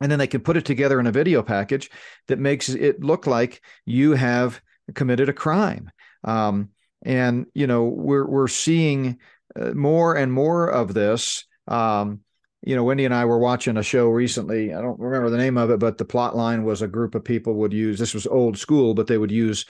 and 0.00 0.10
then 0.10 0.18
they 0.18 0.26
can 0.26 0.40
put 0.40 0.56
it 0.56 0.64
together 0.64 1.00
in 1.00 1.06
a 1.06 1.12
video 1.12 1.42
package 1.42 1.90
that 2.28 2.38
makes 2.38 2.68
it 2.68 3.02
look 3.02 3.26
like 3.26 3.62
you 3.84 4.12
have 4.12 4.60
committed 4.94 5.28
a 5.28 5.32
crime. 5.32 5.90
Um, 6.24 6.70
and 7.04 7.46
you 7.54 7.66
know 7.66 7.84
we're 7.84 8.26
we're 8.26 8.48
seeing 8.48 9.18
uh, 9.58 9.72
more 9.72 10.16
and 10.16 10.32
more 10.32 10.68
of 10.68 10.94
this. 10.94 11.44
Um, 11.66 12.20
you 12.62 12.74
know, 12.74 12.82
Wendy 12.82 13.04
and 13.04 13.14
I 13.14 13.24
were 13.24 13.38
watching 13.38 13.76
a 13.76 13.82
show 13.84 14.08
recently. 14.08 14.74
I 14.74 14.80
don't 14.80 14.98
remember 14.98 15.30
the 15.30 15.38
name 15.38 15.56
of 15.56 15.70
it, 15.70 15.78
but 15.78 15.96
the 15.96 16.04
plot 16.04 16.34
line 16.34 16.64
was 16.64 16.82
a 16.82 16.88
group 16.88 17.14
of 17.14 17.22
people 17.22 17.54
would 17.54 17.72
use. 17.72 17.98
This 17.98 18.14
was 18.14 18.26
old 18.26 18.58
school, 18.58 18.94
but 18.94 19.06
they 19.06 19.16
would 19.16 19.30
use 19.30 19.64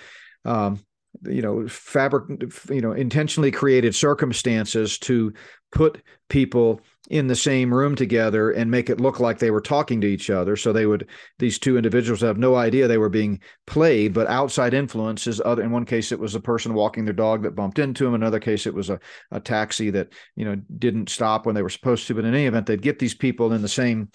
um, 0.45 0.81
you 1.25 1.43
know 1.43 1.69
fabric 1.69 2.43
you 2.71 2.81
know 2.81 2.93
intentionally 2.93 3.51
created 3.51 3.95
circumstances 3.95 4.99
to 5.01 5.33
put 5.73 6.03
people 6.29 6.81
in 7.09 7.27
the 7.27 7.37
same 7.37 7.73
room 7.73 7.94
together 7.94 8.51
and 8.51 8.71
make 8.71 8.90
it 8.90 9.01
look 9.01 9.18
like 9.18 9.38
they 9.38 9.51
were 9.51 9.61
talking 9.61 10.01
to 10.01 10.07
each 10.07 10.29
other. 10.29 10.57
So 10.57 10.73
they 10.73 10.87
would 10.87 11.09
these 11.38 11.59
two 11.59 11.77
individuals 11.77 12.21
have 12.21 12.37
no 12.37 12.55
idea 12.55 12.87
they 12.87 12.99
were 12.99 13.09
being 13.09 13.40
played 13.66 14.12
but 14.12 14.27
outside 14.27 14.75
influences 14.75 15.40
other 15.44 15.62
in 15.62 15.71
one 15.71 15.87
case 15.87 16.12
it 16.12 16.18
was 16.18 16.35
a 16.35 16.40
person 16.40 16.75
walking 16.75 17.05
their 17.05 17.14
dog 17.14 17.42
that 17.42 17.55
bumped 17.55 17.79
into 17.79 18.07
him. 18.07 18.14
In 18.14 18.23
another 18.23 18.40
case 18.40 18.66
it 18.66 18.75
was 18.75 18.90
a, 18.90 19.01
a 19.31 19.40
taxi 19.40 19.90
that 19.90 20.12
you 20.37 20.44
know 20.44 20.57
didn't 20.79 21.09
stop 21.09 21.47
when 21.47 21.55
they 21.55 21.62
were 21.62 21.71
supposed 21.71 22.07
to. 22.07 22.14
But 22.14 22.27
in 22.27 22.35
any 22.35 22.47
event 22.47 22.66
they'd 22.66 22.83
get 22.83 22.99
these 22.99 23.14
people 23.14 23.53
in 23.53 23.62
the 23.62 23.68
same 23.68 24.11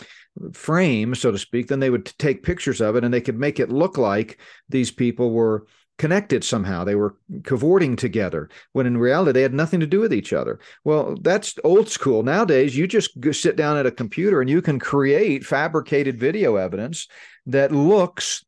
frame 0.53 1.15
so 1.15 1.31
to 1.31 1.37
speak. 1.37 1.67
Then 1.67 1.79
they 1.79 1.89
would 1.89 2.05
take 2.19 2.43
pictures 2.43 2.79
of 2.79 2.95
it 2.95 3.03
and 3.03 3.13
they 3.13 3.21
could 3.21 3.39
make 3.39 3.59
it 3.59 3.69
look 3.69 3.97
like 3.97 4.39
these 4.69 4.91
people 4.91 5.31
were 5.31 5.65
connected 5.97 6.43
somehow. 6.43 6.83
They 6.83 6.95
were 6.95 7.15
cavorting 7.43 7.95
together 7.95 8.49
when 8.71 8.85
in 8.85 8.97
reality 8.97 9.31
they 9.31 9.41
had 9.41 9.53
nothing 9.53 9.79
to 9.79 9.87
do 9.87 9.99
with 9.99 10.13
each 10.13 10.33
other. 10.33 10.59
Well, 10.83 11.15
that's 11.21 11.55
old 11.63 11.89
school. 11.89 12.23
Nowadays, 12.23 12.75
you 12.75 12.87
just 12.87 13.11
sit 13.33 13.55
down 13.55 13.77
at 13.77 13.85
a 13.85 13.91
computer 13.91 14.41
and 14.41 14.49
you 14.49 14.61
can 14.61 14.79
create 14.79 15.45
fabricated 15.45 16.19
video 16.19 16.55
evidence 16.55 17.07
that 17.45 17.71
looks 17.71 18.43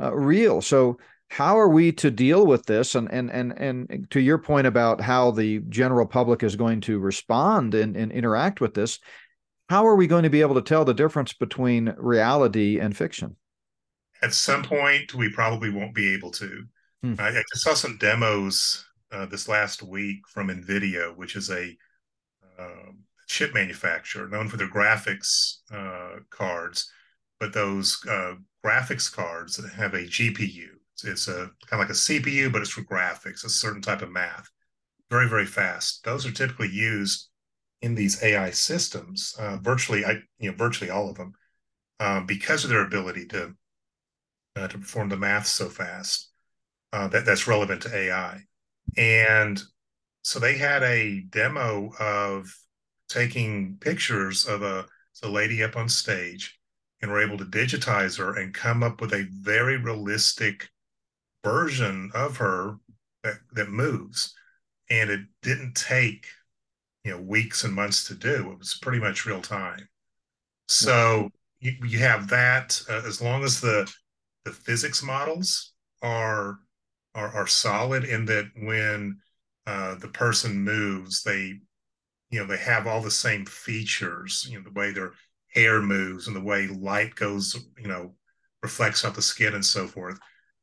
uh, 0.00 0.14
real. 0.14 0.60
So, 0.60 0.98
how 1.28 1.60
are 1.60 1.68
we 1.68 1.92
to 1.92 2.10
deal 2.10 2.44
with 2.44 2.66
this? 2.66 2.96
And 2.96 3.10
and 3.10 3.30
and 3.30 3.52
and 3.52 4.10
to 4.10 4.20
your 4.20 4.38
point 4.38 4.66
about 4.66 5.00
how 5.00 5.30
the 5.30 5.60
general 5.68 6.06
public 6.06 6.42
is 6.42 6.56
going 6.56 6.80
to 6.82 6.98
respond 6.98 7.74
and, 7.74 7.96
and 7.96 8.10
interact 8.10 8.60
with 8.60 8.74
this, 8.74 8.98
how 9.68 9.86
are 9.86 9.94
we 9.94 10.08
going 10.08 10.24
to 10.24 10.30
be 10.30 10.40
able 10.40 10.56
to 10.56 10.62
tell 10.62 10.84
the 10.84 10.92
difference 10.92 11.32
between 11.32 11.94
reality 11.96 12.80
and 12.80 12.96
fiction? 12.96 13.36
At 14.22 14.34
some 14.34 14.64
point, 14.64 15.14
we 15.14 15.30
probably 15.30 15.70
won't 15.70 15.94
be 15.94 16.12
able 16.12 16.32
to. 16.32 16.64
Hmm. 17.02 17.14
I, 17.18 17.28
I, 17.28 17.42
just 17.50 17.62
saw 17.62 17.74
some 17.74 17.96
demos 17.96 18.84
uh, 19.10 19.26
this 19.26 19.48
last 19.48 19.82
week 19.82 20.20
from 20.28 20.48
NVIDIA, 20.48 21.16
which 21.16 21.34
is 21.34 21.50
a 21.50 21.74
uh, 22.58 22.92
chip 23.26 23.54
manufacturer 23.54 24.28
known 24.28 24.48
for 24.48 24.58
their 24.58 24.68
graphics 24.68 25.58
uh, 25.72 26.20
cards, 26.28 26.92
but 27.38 27.54
those 27.54 27.98
uh, 28.08 28.34
graphics 28.64 29.10
cards 29.10 29.58
have 29.74 29.94
a 29.94 30.04
GPU. 30.04 30.68
It's, 30.92 31.04
it's 31.04 31.28
a 31.28 31.50
kind 31.66 31.80
of 31.82 31.88
like 31.88 31.90
a 31.90 31.92
CPU, 31.92 32.52
but 32.52 32.60
it's 32.60 32.70
for 32.70 32.82
graphics, 32.82 33.44
a 33.44 33.48
certain 33.48 33.80
type 33.80 34.02
of 34.02 34.10
math. 34.10 34.50
Very, 35.10 35.28
very 35.28 35.46
fast. 35.46 36.04
Those 36.04 36.26
are 36.26 36.32
typically 36.32 36.68
used 36.68 37.28
in 37.80 37.94
these 37.94 38.22
AI 38.22 38.50
systems. 38.50 39.34
Uh, 39.38 39.56
virtually, 39.56 40.04
I 40.04 40.22
you 40.38 40.50
know 40.50 40.56
virtually 40.56 40.90
all 40.90 41.08
of 41.08 41.16
them, 41.16 41.32
uh, 41.98 42.20
because 42.20 42.64
of 42.64 42.70
their 42.70 42.84
ability 42.84 43.26
to 43.28 43.54
to 44.56 44.68
perform 44.68 45.08
the 45.08 45.16
math 45.16 45.46
so 45.46 45.70
fast 45.70 46.29
uh, 46.92 47.08
that 47.08 47.24
that's 47.24 47.46
relevant 47.46 47.82
to 47.82 47.96
AI. 47.96 48.42
And 48.96 49.60
so 50.22 50.38
they 50.38 50.56
had 50.56 50.82
a 50.82 51.20
demo 51.30 51.92
of 51.98 52.52
taking 53.08 53.76
pictures 53.80 54.44
of 54.44 54.62
a, 54.62 54.86
a 55.22 55.28
lady 55.28 55.62
up 55.62 55.76
on 55.76 55.88
stage 55.88 56.58
and 57.02 57.10
were 57.10 57.22
able 57.22 57.38
to 57.38 57.44
digitize 57.44 58.18
her 58.18 58.36
and 58.36 58.54
come 58.54 58.82
up 58.82 59.00
with 59.00 59.12
a 59.12 59.26
very 59.30 59.76
realistic 59.76 60.68
version 61.44 62.10
of 62.14 62.36
her 62.36 62.76
that, 63.22 63.36
that 63.52 63.70
moves. 63.70 64.34
And 64.90 65.10
it 65.10 65.20
didn't 65.42 65.74
take, 65.74 66.26
you 67.04 67.12
know, 67.12 67.20
weeks 67.20 67.64
and 67.64 67.74
months 67.74 68.04
to 68.08 68.14
do. 68.14 68.50
It 68.52 68.58
was 68.58 68.78
pretty 68.80 68.98
much 68.98 69.24
real 69.24 69.40
time. 69.40 69.88
So 70.68 71.30
you, 71.60 71.72
you 71.84 71.98
have 72.00 72.28
that 72.28 72.80
uh, 72.88 73.02
as 73.06 73.20
long 73.20 73.44
as 73.44 73.60
the 73.60 73.90
the 74.44 74.52
physics 74.52 75.02
models 75.02 75.74
are 76.00 76.58
are, 77.14 77.34
are 77.34 77.46
solid 77.46 78.04
in 78.04 78.24
that 78.26 78.50
when 78.56 79.18
uh, 79.66 79.94
the 79.96 80.08
person 80.08 80.62
moves, 80.62 81.22
they, 81.22 81.54
you 82.30 82.38
know, 82.38 82.46
they 82.46 82.56
have 82.58 82.86
all 82.86 83.00
the 83.00 83.10
same 83.10 83.44
features, 83.46 84.46
you 84.48 84.56
know, 84.58 84.64
the 84.64 84.78
way 84.78 84.92
their 84.92 85.12
hair 85.52 85.82
moves 85.82 86.26
and 86.26 86.36
the 86.36 86.40
way 86.40 86.66
light 86.68 87.14
goes, 87.14 87.56
you 87.78 87.88
know, 87.88 88.14
reflects 88.62 89.04
off 89.04 89.14
the 89.14 89.22
skin 89.22 89.54
and 89.54 89.64
so 89.64 89.86
forth, 89.86 90.18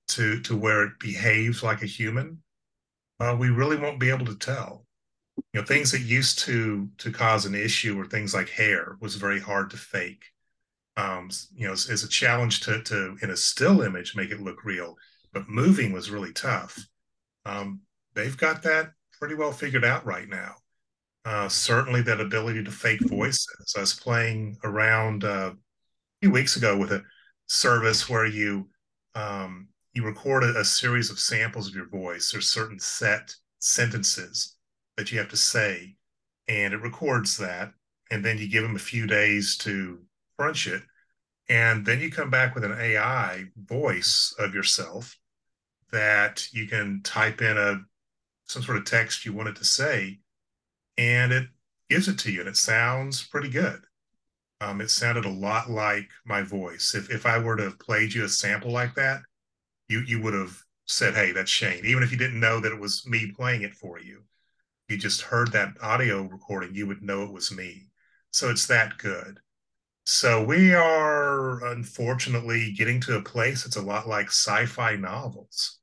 to 0.09 0.39
to 0.41 0.55
where 0.55 0.83
it 0.83 0.99
behaves 0.99 1.63
like 1.63 1.83
a 1.83 1.87
human. 1.87 2.41
Uh, 3.19 3.35
we 3.37 3.49
really 3.49 3.77
won't 3.77 3.99
be 3.99 4.09
able 4.09 4.25
to 4.25 4.37
tell. 4.37 4.85
You 5.53 5.61
know, 5.61 5.65
things 5.65 5.91
that 5.91 6.01
used 6.01 6.39
to 6.39 6.89
to 6.99 7.11
cause 7.11 7.45
an 7.45 7.55
issue 7.55 7.99
or 7.99 8.05
things 8.05 8.33
like 8.33 8.49
hair 8.49 8.97
was 9.01 9.15
very 9.15 9.39
hard 9.39 9.69
to 9.71 9.77
fake. 9.77 10.23
Um, 10.95 11.29
you 11.55 11.67
know, 11.67 11.73
it's, 11.73 11.89
it's 11.89 12.03
a 12.03 12.09
challenge 12.09 12.61
to 12.61 12.81
to 12.83 13.17
in 13.21 13.29
a 13.29 13.37
still 13.37 13.81
image 13.81 14.15
make 14.15 14.31
it 14.31 14.41
look 14.41 14.63
real 14.63 14.95
but 15.37 15.47
moving 15.47 15.93
was 15.93 16.09
really 16.09 16.33
tough. 16.33 16.87
Um, 17.45 17.81
they've 18.15 18.37
got 18.37 18.63
that 18.63 18.89
pretty 19.19 19.35
well 19.35 19.51
figured 19.51 19.85
out 19.85 20.03
right 20.03 20.27
now. 20.27 20.55
Uh, 21.25 21.47
certainly, 21.47 22.01
that 22.01 22.19
ability 22.19 22.63
to 22.63 22.71
fake 22.71 23.01
voices. 23.07 23.75
I 23.77 23.81
was 23.81 23.93
playing 23.93 24.57
around 24.63 25.23
uh, 25.23 25.51
a 25.51 25.55
few 26.21 26.31
weeks 26.31 26.55
ago 26.55 26.75
with 26.75 26.91
a 26.91 27.03
service 27.45 28.09
where 28.09 28.25
you 28.25 28.67
um, 29.13 29.67
you 29.93 30.03
record 30.03 30.43
a, 30.43 30.57
a 30.57 30.65
series 30.65 31.11
of 31.11 31.19
samples 31.19 31.67
of 31.67 31.75
your 31.75 31.89
voice. 31.89 32.31
There's 32.31 32.49
certain 32.49 32.79
set 32.79 33.35
sentences 33.59 34.55
that 34.95 35.11
you 35.11 35.19
have 35.19 35.29
to 35.29 35.37
say, 35.37 35.97
and 36.47 36.73
it 36.73 36.81
records 36.81 37.37
that, 37.37 37.73
and 38.09 38.25
then 38.25 38.39
you 38.39 38.49
give 38.49 38.63
them 38.63 38.75
a 38.75 38.79
few 38.79 39.05
days 39.05 39.55
to 39.57 39.99
crunch 40.39 40.65
it, 40.65 40.81
and 41.47 41.85
then 41.85 41.99
you 41.99 42.09
come 42.09 42.31
back 42.31 42.55
with 42.55 42.63
an 42.63 42.75
AI 42.79 43.43
voice 43.55 44.33
of 44.39 44.55
yourself 44.55 45.15
that 45.91 46.47
you 46.53 46.67
can 46.67 47.01
type 47.03 47.41
in 47.41 47.57
a 47.57 47.81
some 48.45 48.63
sort 48.63 48.77
of 48.77 48.85
text 48.85 49.25
you 49.25 49.33
want 49.33 49.49
it 49.49 49.55
to 49.57 49.65
say, 49.65 50.19
and 50.97 51.31
it 51.33 51.47
gives 51.89 52.07
it 52.07 52.19
to 52.19 52.31
you, 52.31 52.41
and 52.41 52.49
it 52.49 52.57
sounds 52.57 53.27
pretty 53.27 53.49
good. 53.49 53.81
Um, 54.61 54.81
it 54.81 54.89
sounded 54.89 55.25
a 55.25 55.29
lot 55.29 55.69
like 55.69 56.09
my 56.25 56.41
voice. 56.41 56.95
If 56.95 57.09
if 57.11 57.25
I 57.25 57.37
were 57.39 57.55
to 57.57 57.63
have 57.63 57.79
played 57.79 58.13
you 58.13 58.23
a 58.25 58.29
sample 58.29 58.71
like 58.71 58.95
that, 58.95 59.21
you 59.89 60.01
you 60.01 60.21
would 60.21 60.33
have 60.33 60.57
said, 60.85 61.15
"Hey, 61.15 61.31
that's 61.31 61.51
Shane," 61.51 61.85
even 61.85 62.03
if 62.03 62.11
you 62.11 62.17
didn't 62.17 62.39
know 62.39 62.59
that 62.59 62.71
it 62.71 62.79
was 62.79 63.05
me 63.07 63.31
playing 63.31 63.63
it 63.63 63.75
for 63.75 63.99
you. 63.99 64.23
You 64.89 64.97
just 64.97 65.21
heard 65.21 65.51
that 65.51 65.77
audio 65.81 66.23
recording, 66.23 66.75
you 66.75 66.87
would 66.87 67.01
know 67.01 67.23
it 67.23 67.31
was 67.33 67.51
me. 67.51 67.89
So 68.31 68.49
it's 68.49 68.67
that 68.67 68.97
good. 68.97 69.41
So 70.09 70.41
we 70.41 70.73
are 70.73 71.65
unfortunately 71.65 72.71
getting 72.71 73.01
to 73.01 73.17
a 73.17 73.21
place 73.21 73.65
that's 73.65 73.75
a 73.75 73.81
lot 73.81 74.07
like 74.07 74.27
sci-fi 74.27 74.95
novels. 74.95 75.79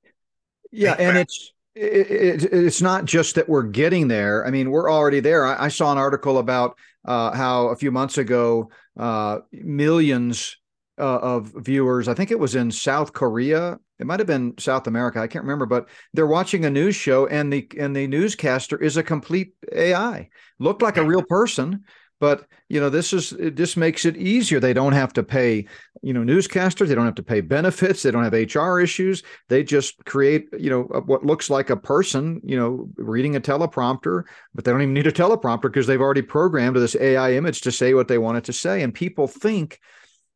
Yeah, 0.73 0.97
and 0.99 1.19
it's 1.19 1.53
it, 1.75 2.11
it, 2.11 2.45
it's 2.45 2.81
not 2.81 3.05
just 3.05 3.35
that 3.35 3.51
we're 3.51 3.65
getting 3.65 4.09
there. 4.09 4.47
I 4.47 4.51
mean, 4.51 4.71
we're 4.71 4.91
already 4.91 5.21
there. 5.21 5.45
I, 5.45 5.67
I 5.67 5.69
saw 5.69 5.93
an 5.93 5.99
article 5.99 6.39
about 6.39 6.79
uh, 7.05 7.37
how 7.37 7.69
a 7.69 7.77
few 7.77 7.93
months 7.93 8.17
ago, 8.17 8.71
uh, 8.99 9.41
millions 9.53 10.57
uh, 10.99 11.19
of 11.19 11.53
viewers, 11.57 12.09
I 12.09 12.15
think 12.15 12.31
it 12.31 12.39
was 12.39 12.55
in 12.55 12.71
South 12.71 13.13
Korea, 13.13 13.79
it 13.99 14.07
might 14.07 14.21
have 14.21 14.27
been 14.27 14.55
South 14.59 14.87
America, 14.87 15.21
I 15.21 15.27
can't 15.27 15.45
remember, 15.45 15.67
but 15.67 15.87
they're 16.15 16.27
watching 16.27 16.65
a 16.65 16.71
news 16.71 16.97
show, 16.97 17.27
and 17.27 17.53
the 17.53 17.69
and 17.79 17.95
the 17.95 18.07
newscaster 18.07 18.81
is 18.81 18.97
a 18.97 19.03
complete 19.03 19.53
AI, 19.71 20.31
looked 20.59 20.81
like 20.81 20.97
a 20.97 21.05
real 21.05 21.23
person, 21.23 21.85
but 22.25 22.47
you 22.71 22.81
know 22.81 22.89
this 22.89 23.13
is 23.13 23.35
just 23.53 23.77
makes 23.77 24.07
it 24.07 24.17
easier. 24.17 24.59
They 24.59 24.73
don't 24.73 24.95
have 24.95 25.13
to 25.13 25.23
pay 25.23 25.67
you 26.01 26.15
know 26.15 26.23
newscasters. 26.23 26.89
They 26.89 26.95
don't 26.95 27.05
have 27.05 27.17
to 27.17 27.23
pay 27.23 27.43
benefits. 27.43 28.03
They 28.03 28.11
don't 28.11 28.25
have 28.25 28.55
hr 28.55 28.81
issues. 28.81 29.23
They 29.51 29.63
just 29.63 30.03
create 30.07 30.49
you 30.59 30.71
know 30.71 30.85
what 31.05 31.27
looks 31.27 31.51
like 31.51 31.69
a 31.69 31.77
person 31.77 32.41
you 32.43 32.57
know 32.57 32.89
reading 32.97 33.37
a 33.37 33.43
teleprompter 33.43 34.23
but 34.55 34.65
they 34.65 34.71
don't 34.71 34.81
even 34.81 34.95
need 34.95 35.07
a 35.07 35.13
teleprompter 35.13 35.65
because 35.65 35.87
they've 35.87 36.01
already 36.01 36.23
programmed 36.23 36.77
this 36.77 36.97
ai 36.97 37.35
image 37.35 37.61
to 37.61 37.71
say 37.71 37.93
what 37.93 38.09
they 38.09 38.17
want 38.17 38.39
it 38.39 38.45
to 38.45 38.55
say. 38.55 38.81
And 38.81 38.95
people 38.95 39.29
think 39.29 39.79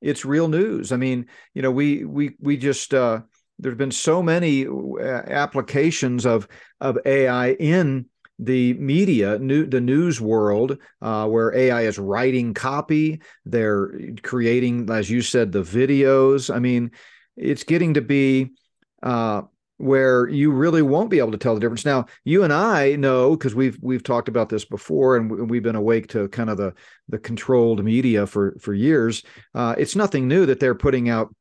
it's 0.02 0.26
real 0.26 0.48
news. 0.48 0.92
I 0.92 0.98
mean 0.98 1.24
you 1.54 1.62
know 1.62 1.70
we 1.70 2.04
we 2.04 2.36
we 2.38 2.58
just 2.58 2.92
uh 2.92 3.20
there's 3.58 3.78
been 3.78 3.90
so 3.90 4.22
many 4.22 4.66
uh, 4.66 5.22
applications 5.44 6.26
of 6.26 6.48
of 6.82 6.98
ai 7.06 7.52
in 7.52 8.10
the 8.38 8.74
media, 8.74 9.38
new, 9.38 9.66
the 9.66 9.80
news 9.80 10.20
world, 10.20 10.78
uh, 11.02 11.26
where 11.26 11.54
AI 11.54 11.82
is 11.82 11.98
writing 11.98 12.54
copy, 12.54 13.20
they're 13.44 13.92
creating, 14.22 14.88
as 14.90 15.10
you 15.10 15.22
said, 15.22 15.52
the 15.52 15.62
videos. 15.62 16.54
I 16.54 16.58
mean, 16.58 16.92
it's 17.36 17.64
getting 17.64 17.94
to 17.94 18.00
be 18.00 18.52
uh, 19.02 19.42
where 19.78 20.28
you 20.28 20.50
really 20.52 20.82
won't 20.82 21.10
be 21.10 21.18
able 21.18 21.32
to 21.32 21.38
tell 21.38 21.54
the 21.54 21.60
difference. 21.60 21.84
Now, 21.84 22.06
you 22.24 22.42
and 22.44 22.52
I 22.52 22.96
know 22.96 23.30
because 23.30 23.54
we've 23.54 23.78
we've 23.80 24.02
talked 24.02 24.28
about 24.28 24.48
this 24.48 24.64
before, 24.64 25.16
and 25.16 25.48
we've 25.48 25.62
been 25.62 25.76
awake 25.76 26.08
to 26.08 26.28
kind 26.28 26.50
of 26.50 26.56
the 26.56 26.74
the 27.08 27.18
controlled 27.18 27.84
media 27.84 28.26
for 28.26 28.56
for 28.60 28.74
years. 28.74 29.22
Uh, 29.54 29.74
it's 29.78 29.96
nothing 29.96 30.28
new 30.28 30.46
that 30.46 30.60
they're 30.60 30.74
putting 30.74 31.08
out 31.08 31.34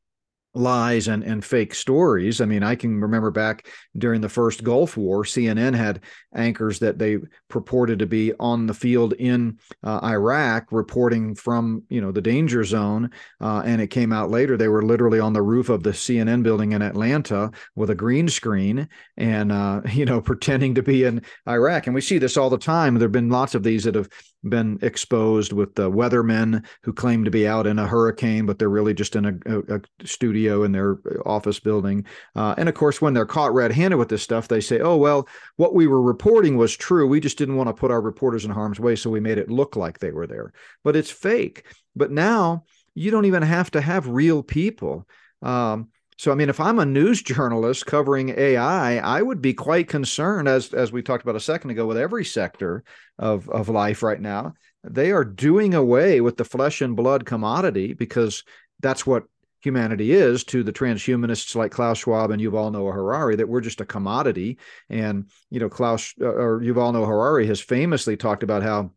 lies 0.58 1.08
and, 1.08 1.24
and 1.24 1.44
fake 1.44 1.74
stories. 1.74 2.42
I 2.42 2.46
mean, 2.46 2.64
I 2.64 2.76
can 2.76 3.00
remember 3.02 3.32
back 3.32 3.68
during 3.98 4.22
the 4.22 4.30
first 4.30 4.64
Gulf 4.64 4.98
War, 4.98 5.24
CNN 5.24 5.76
had 5.76 6.02
anchors 6.36 6.80
that 6.80 7.00
they 7.00 7.18
purported 7.50 8.00
to 8.00 8.06
be 8.06 8.34
on 8.40 8.68
the 8.68 8.74
field 8.74 9.14
in 9.14 9.58
uh, 9.84 10.00
Iraq 10.04 10.72
reporting 10.72 11.36
from, 11.36 11.84
you 11.90 12.02
know, 12.02 12.12
the 12.12 12.22
danger 12.22 12.64
zone. 12.64 13.10
Uh, 13.42 13.62
and 13.66 13.82
it 13.82 13.88
came 13.88 14.12
out 14.14 14.30
later 14.30 14.58
they 14.58 14.68
were 14.68 14.84
literally 14.84 15.20
on 15.20 15.34
the 15.34 15.42
roof 15.42 15.70
of 15.70 15.84
the 15.84 15.92
CNN 15.92 16.44
building 16.44 16.74
in 16.74 16.82
Atlanta 16.82 17.52
with 17.76 17.90
a 17.90 17.96
green 17.96 18.28
screen 18.28 18.88
and, 19.18 19.52
uh, 19.52 19.82
you 19.92 20.06
know, 20.06 20.22
pretending 20.22 20.76
to 20.76 20.84
be 20.84 21.04
in 21.04 21.22
Iraq. 21.48 21.88
And 21.88 21.96
we 21.96 22.02
see 22.02 22.18
this 22.18 22.38
all 22.38 22.50
the 22.50 22.58
time. 22.58 22.96
There 22.96 23.08
have 23.08 23.12
been 23.12 23.30
lots 23.30 23.56
of 23.56 23.64
these 23.64 23.84
that 23.86 23.96
have 23.96 24.10
been 24.44 24.80
exposed 24.82 25.52
with 25.52 25.76
the 25.76 25.90
weathermen 25.90 26.66
who 26.84 26.94
claim 26.94 27.26
to 27.26 27.32
be 27.32 27.48
out 27.48 27.68
in 27.68 27.80
a 27.80 27.88
hurricane, 27.88 28.46
but 28.46 28.60
they're 28.60 28.70
really 28.70 28.94
just 28.94 29.16
in 29.16 29.26
a, 29.26 29.34
a, 29.46 29.76
a 29.78 29.82
studio 30.06 30.64
in 30.64 30.72
their 30.72 31.00
office 31.26 31.60
building. 31.60 32.06
Uh, 32.36 32.56
and 32.58 32.70
of 32.70 32.76
course, 32.76 33.02
when 33.02 33.14
they're 33.14 33.26
caught 33.26 33.54
red 33.54 33.72
handed 33.72 33.98
with 33.98 34.10
this 34.10 34.24
stuff, 34.24 34.48
they 34.48 34.62
say, 34.62 34.80
oh, 34.80 34.96
well, 34.96 35.28
what 35.56 35.74
we 35.74 35.88
were 35.88 36.02
reporting 36.02 36.58
was 36.58 36.76
true. 36.76 37.08
We 37.08 37.20
just 37.20 37.38
didn't 37.38 37.56
want 37.56 37.68
to 37.68 37.74
put 37.74 37.92
our 37.92 38.02
reporters 38.02 38.46
in 38.46 38.52
harm's 38.52 38.80
way. 38.80 38.96
So 38.96 39.10
we 39.10 39.20
made 39.20 39.38
it 39.38 39.50
look 39.50 39.76
like 39.76 40.00
they 40.00 40.12
were 40.12 40.28
there. 40.28 40.54
But 40.84 40.96
it's 40.96 41.12
fake. 41.12 41.66
But 41.96 42.12
now 42.12 42.66
you 42.96 43.12
don't 43.12 43.26
even 43.26 43.44
have 43.44 43.72
to 43.72 43.82
have 43.82 44.08
real 44.08 44.44
people. 44.44 45.08
Um, 45.42 45.90
so, 46.18 46.32
I 46.32 46.36
mean, 46.36 46.50
if 46.50 46.60
I'm 46.60 46.80
a 46.80 46.86
news 46.86 47.22
journalist 47.24 47.86
covering 47.86 48.34
AI, 48.38 48.98
I 48.98 49.22
would 49.22 49.42
be 49.42 49.54
quite 49.54 49.88
concerned, 49.88 50.48
as 50.48 50.74
as 50.74 50.92
we 50.92 51.02
talked 51.02 51.24
about 51.24 51.36
a 51.36 51.40
second 51.42 51.70
ago, 51.70 51.86
with 51.86 51.98
every 51.98 52.26
sector 52.26 52.84
of 53.20 53.50
of 53.50 53.70
life 53.70 54.04
right 54.04 54.20
now. 54.20 54.54
They 54.84 55.12
are 55.12 55.26
doing 55.26 55.74
away 55.74 56.22
with 56.22 56.38
the 56.38 56.46
flesh 56.46 56.82
and 56.82 56.96
blood 56.96 57.26
commodity 57.26 57.94
because 57.94 58.44
that's 58.80 59.06
what 59.06 59.24
humanity 59.60 60.14
is 60.14 60.44
to 60.46 60.64
the 60.64 60.72
transhumanists 60.72 61.56
like 61.56 61.72
Klaus 61.72 61.98
Schwab 61.98 62.32
and 62.32 62.42
Yuval 62.42 62.72
Noah 62.72 62.94
Harari 62.94 63.36
that 63.36 63.50
we're 63.50 63.60
just 63.60 63.82
a 63.82 63.86
commodity. 63.86 64.60
And 64.90 65.30
you 65.50 65.60
know, 65.60 65.70
Klaus 65.70 66.14
uh, 66.22 66.26
or 66.26 66.62
Yuval 66.62 66.94
Noah 66.94 67.08
Harari 67.08 67.48
has 67.48 67.60
famously 67.60 68.18
talked 68.18 68.44
about 68.44 68.64
how 68.64 68.92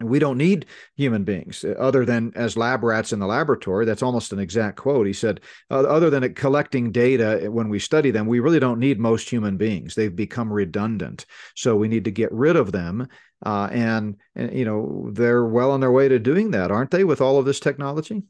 we 0.00 0.18
don't 0.18 0.38
need 0.38 0.66
human 0.96 1.24
beings 1.24 1.64
uh, 1.64 1.70
other 1.78 2.04
than 2.04 2.32
as 2.36 2.56
lab 2.56 2.84
rats 2.84 3.12
in 3.12 3.18
the 3.18 3.26
laboratory. 3.26 3.84
That's 3.84 4.02
almost 4.02 4.32
an 4.32 4.38
exact 4.38 4.76
quote. 4.76 5.06
He 5.06 5.12
said, 5.12 5.40
other 5.70 6.10
than 6.10 6.34
collecting 6.34 6.92
data 6.92 7.46
uh, 7.46 7.50
when 7.50 7.68
we 7.68 7.78
study 7.78 8.10
them, 8.10 8.26
we 8.26 8.40
really 8.40 8.60
don't 8.60 8.78
need 8.78 9.00
most 9.00 9.28
human 9.28 9.56
beings. 9.56 9.94
They've 9.94 10.14
become 10.14 10.52
redundant. 10.52 11.26
So 11.56 11.76
we 11.76 11.88
need 11.88 12.04
to 12.04 12.10
get 12.10 12.32
rid 12.32 12.56
of 12.56 12.70
them. 12.70 13.08
Uh, 13.44 13.68
and, 13.72 14.16
and, 14.34 14.56
you 14.56 14.64
know, 14.64 15.10
they're 15.12 15.44
well 15.44 15.70
on 15.70 15.80
their 15.80 15.92
way 15.92 16.08
to 16.08 16.18
doing 16.18 16.52
that, 16.52 16.70
aren't 16.70 16.90
they, 16.90 17.04
with 17.04 17.20
all 17.20 17.38
of 17.38 17.44
this 17.44 17.60
technology? 17.60 18.22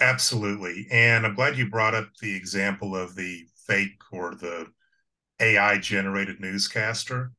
absolutely. 0.00 0.86
And 0.92 1.26
I'm 1.26 1.34
glad 1.34 1.58
you 1.58 1.68
brought 1.68 1.94
up 1.94 2.08
the 2.20 2.36
example 2.36 2.94
of 2.94 3.16
the 3.16 3.46
fake 3.66 3.98
or 4.12 4.36
the 4.36 4.68
AI 5.40 5.78
generated 5.78 6.38
newscaster 6.38 7.32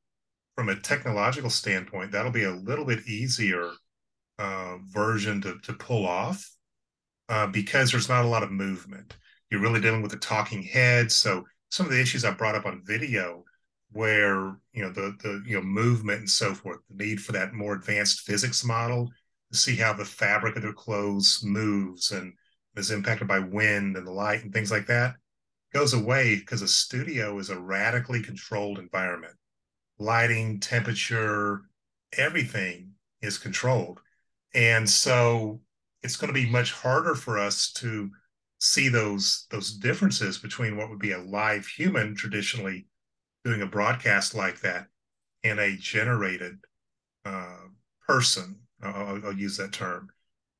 from 0.58 0.70
a 0.70 0.76
technological 0.76 1.52
standpoint, 1.52 2.12
that'll 2.12 2.32
be 2.32 2.46
a 2.46 2.52
little 2.52 2.84
bit 2.84 3.08
easier 3.08 3.70
uh, 4.39 4.78
version 4.88 5.39
to, 5.39 5.60
to 5.60 5.74
pull 5.74 6.08
off 6.08 6.50
uh, 7.30 7.46
because 7.46 7.91
there's 7.91 8.10
not 8.10 8.26
a 8.26 8.28
lot 8.28 8.41
of 8.41 8.52
movement. 8.52 9.17
You're 9.52 9.62
really 9.62 9.80
dealing 9.80 10.02
with 10.02 10.13
a 10.13 10.17
talking 10.17 10.63
head. 10.63 11.12
So 11.12 11.46
some 11.70 11.86
of 11.86 11.91
the 11.91 12.02
issues 12.02 12.26
I 12.26 12.32
brought 12.32 12.56
up 12.56 12.65
on 12.65 12.82
video, 12.84 13.43
where 13.91 14.58
you 14.74 14.82
know 14.82 14.91
the 14.91 15.15
the 15.22 15.43
you 15.46 15.58
know 15.58 15.62
movement 15.62 16.20
and 16.22 16.30
so 16.30 16.56
forth, 16.56 16.80
the 16.89 17.06
need 17.06 17.22
for 17.22 17.34
that 17.34 17.54
more 17.54 17.76
advanced 17.76 18.22
physics 18.22 18.65
model 18.65 19.12
to 19.52 19.58
see 19.58 19.76
how 19.76 19.93
the 19.93 20.06
fabric 20.06 20.56
of 20.56 20.63
their 20.63 20.74
clothes 20.74 21.41
moves 21.43 22.10
and 22.12 22.34
is 22.76 22.89
impacted 22.89 23.28
by 23.28 23.39
wind 23.39 23.96
and 23.96 24.08
the 24.08 24.12
light 24.12 24.43
and 24.43 24.52
things 24.52 24.72
like 24.72 24.88
that 24.88 25.13
goes 25.72 25.93
away 25.93 26.36
because 26.36 26.62
a 26.62 26.67
studio 26.67 27.38
is 27.38 27.50
a 27.50 27.60
radically 27.60 28.22
controlled 28.22 28.80
environment 28.80 29.34
lighting, 30.00 30.60
temperature, 30.60 31.62
everything 32.18 32.91
is 33.22 33.38
controlled. 33.38 34.00
And 34.54 34.89
so 34.89 35.62
it's 36.04 36.16
going 36.16 36.34
to 36.34 36.39
be 36.39 36.50
much 36.50 36.72
harder 36.72 37.16
for 37.16 37.38
us 37.38 37.72
to 37.74 38.10
see 38.60 38.89
those 38.89 39.45
those 39.52 39.74
differences 39.74 40.39
between 40.39 40.78
what 40.78 40.89
would 40.89 41.00
be 41.00 41.12
a 41.12 41.20
live 41.20 41.68
human 41.68 42.16
traditionally 42.16 42.88
doing 43.43 43.62
a 43.62 43.68
broadcast 43.68 44.34
like 44.34 44.60
that 44.62 44.88
and 45.43 45.60
a 45.60 45.78
generated 45.78 46.58
uh, 47.26 47.58
person. 48.08 48.60
I'll, 48.82 49.26
I'll, 49.26 49.34
use 49.34 49.58
that 49.58 49.74
term 49.74 50.10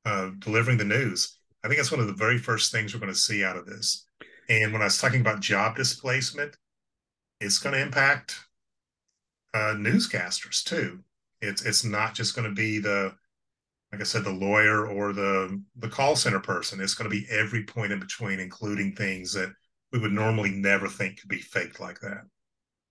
uh, 0.04 0.30
delivering 0.38 0.78
the 0.78 0.84
news. 0.84 1.38
I 1.64 1.68
think 1.68 1.78
that's 1.78 1.92
one 1.92 2.00
of 2.00 2.06
the 2.06 2.12
very 2.12 2.38
first 2.38 2.72
things 2.72 2.94
we're 2.94 3.00
going 3.00 3.12
to 3.12 3.18
see 3.18 3.44
out 3.44 3.56
of 3.56 3.66
this. 3.66 4.06
And 4.48 4.72
when 4.72 4.82
I 4.82 4.86
was 4.86 4.98
talking 4.98 5.20
about 5.20 5.40
job 5.40 5.76
displacement, 5.76 6.56
it's 7.40 7.58
going 7.58 7.74
to 7.74 7.82
impact 7.82 8.36
uh, 9.58 9.74
newscasters 9.74 10.62
too. 10.62 11.00
It's 11.40 11.64
it's 11.64 11.84
not 11.84 12.14
just 12.14 12.34
going 12.34 12.48
to 12.48 12.54
be 12.54 12.78
the 12.78 13.14
like 13.92 14.00
I 14.00 14.04
said, 14.04 14.24
the 14.24 14.30
lawyer 14.30 14.86
or 14.86 15.12
the 15.12 15.62
the 15.76 15.88
call 15.88 16.16
center 16.16 16.40
person. 16.40 16.80
It's 16.80 16.94
going 16.94 17.10
to 17.10 17.16
be 17.16 17.26
every 17.30 17.64
point 17.64 17.92
in 17.92 18.00
between, 18.00 18.38
including 18.38 18.94
things 18.94 19.32
that 19.32 19.52
we 19.92 19.98
would 19.98 20.12
normally 20.12 20.50
never 20.50 20.88
think 20.88 21.20
could 21.20 21.30
be 21.30 21.38
faked 21.38 21.80
like 21.80 22.00
that. 22.00 22.22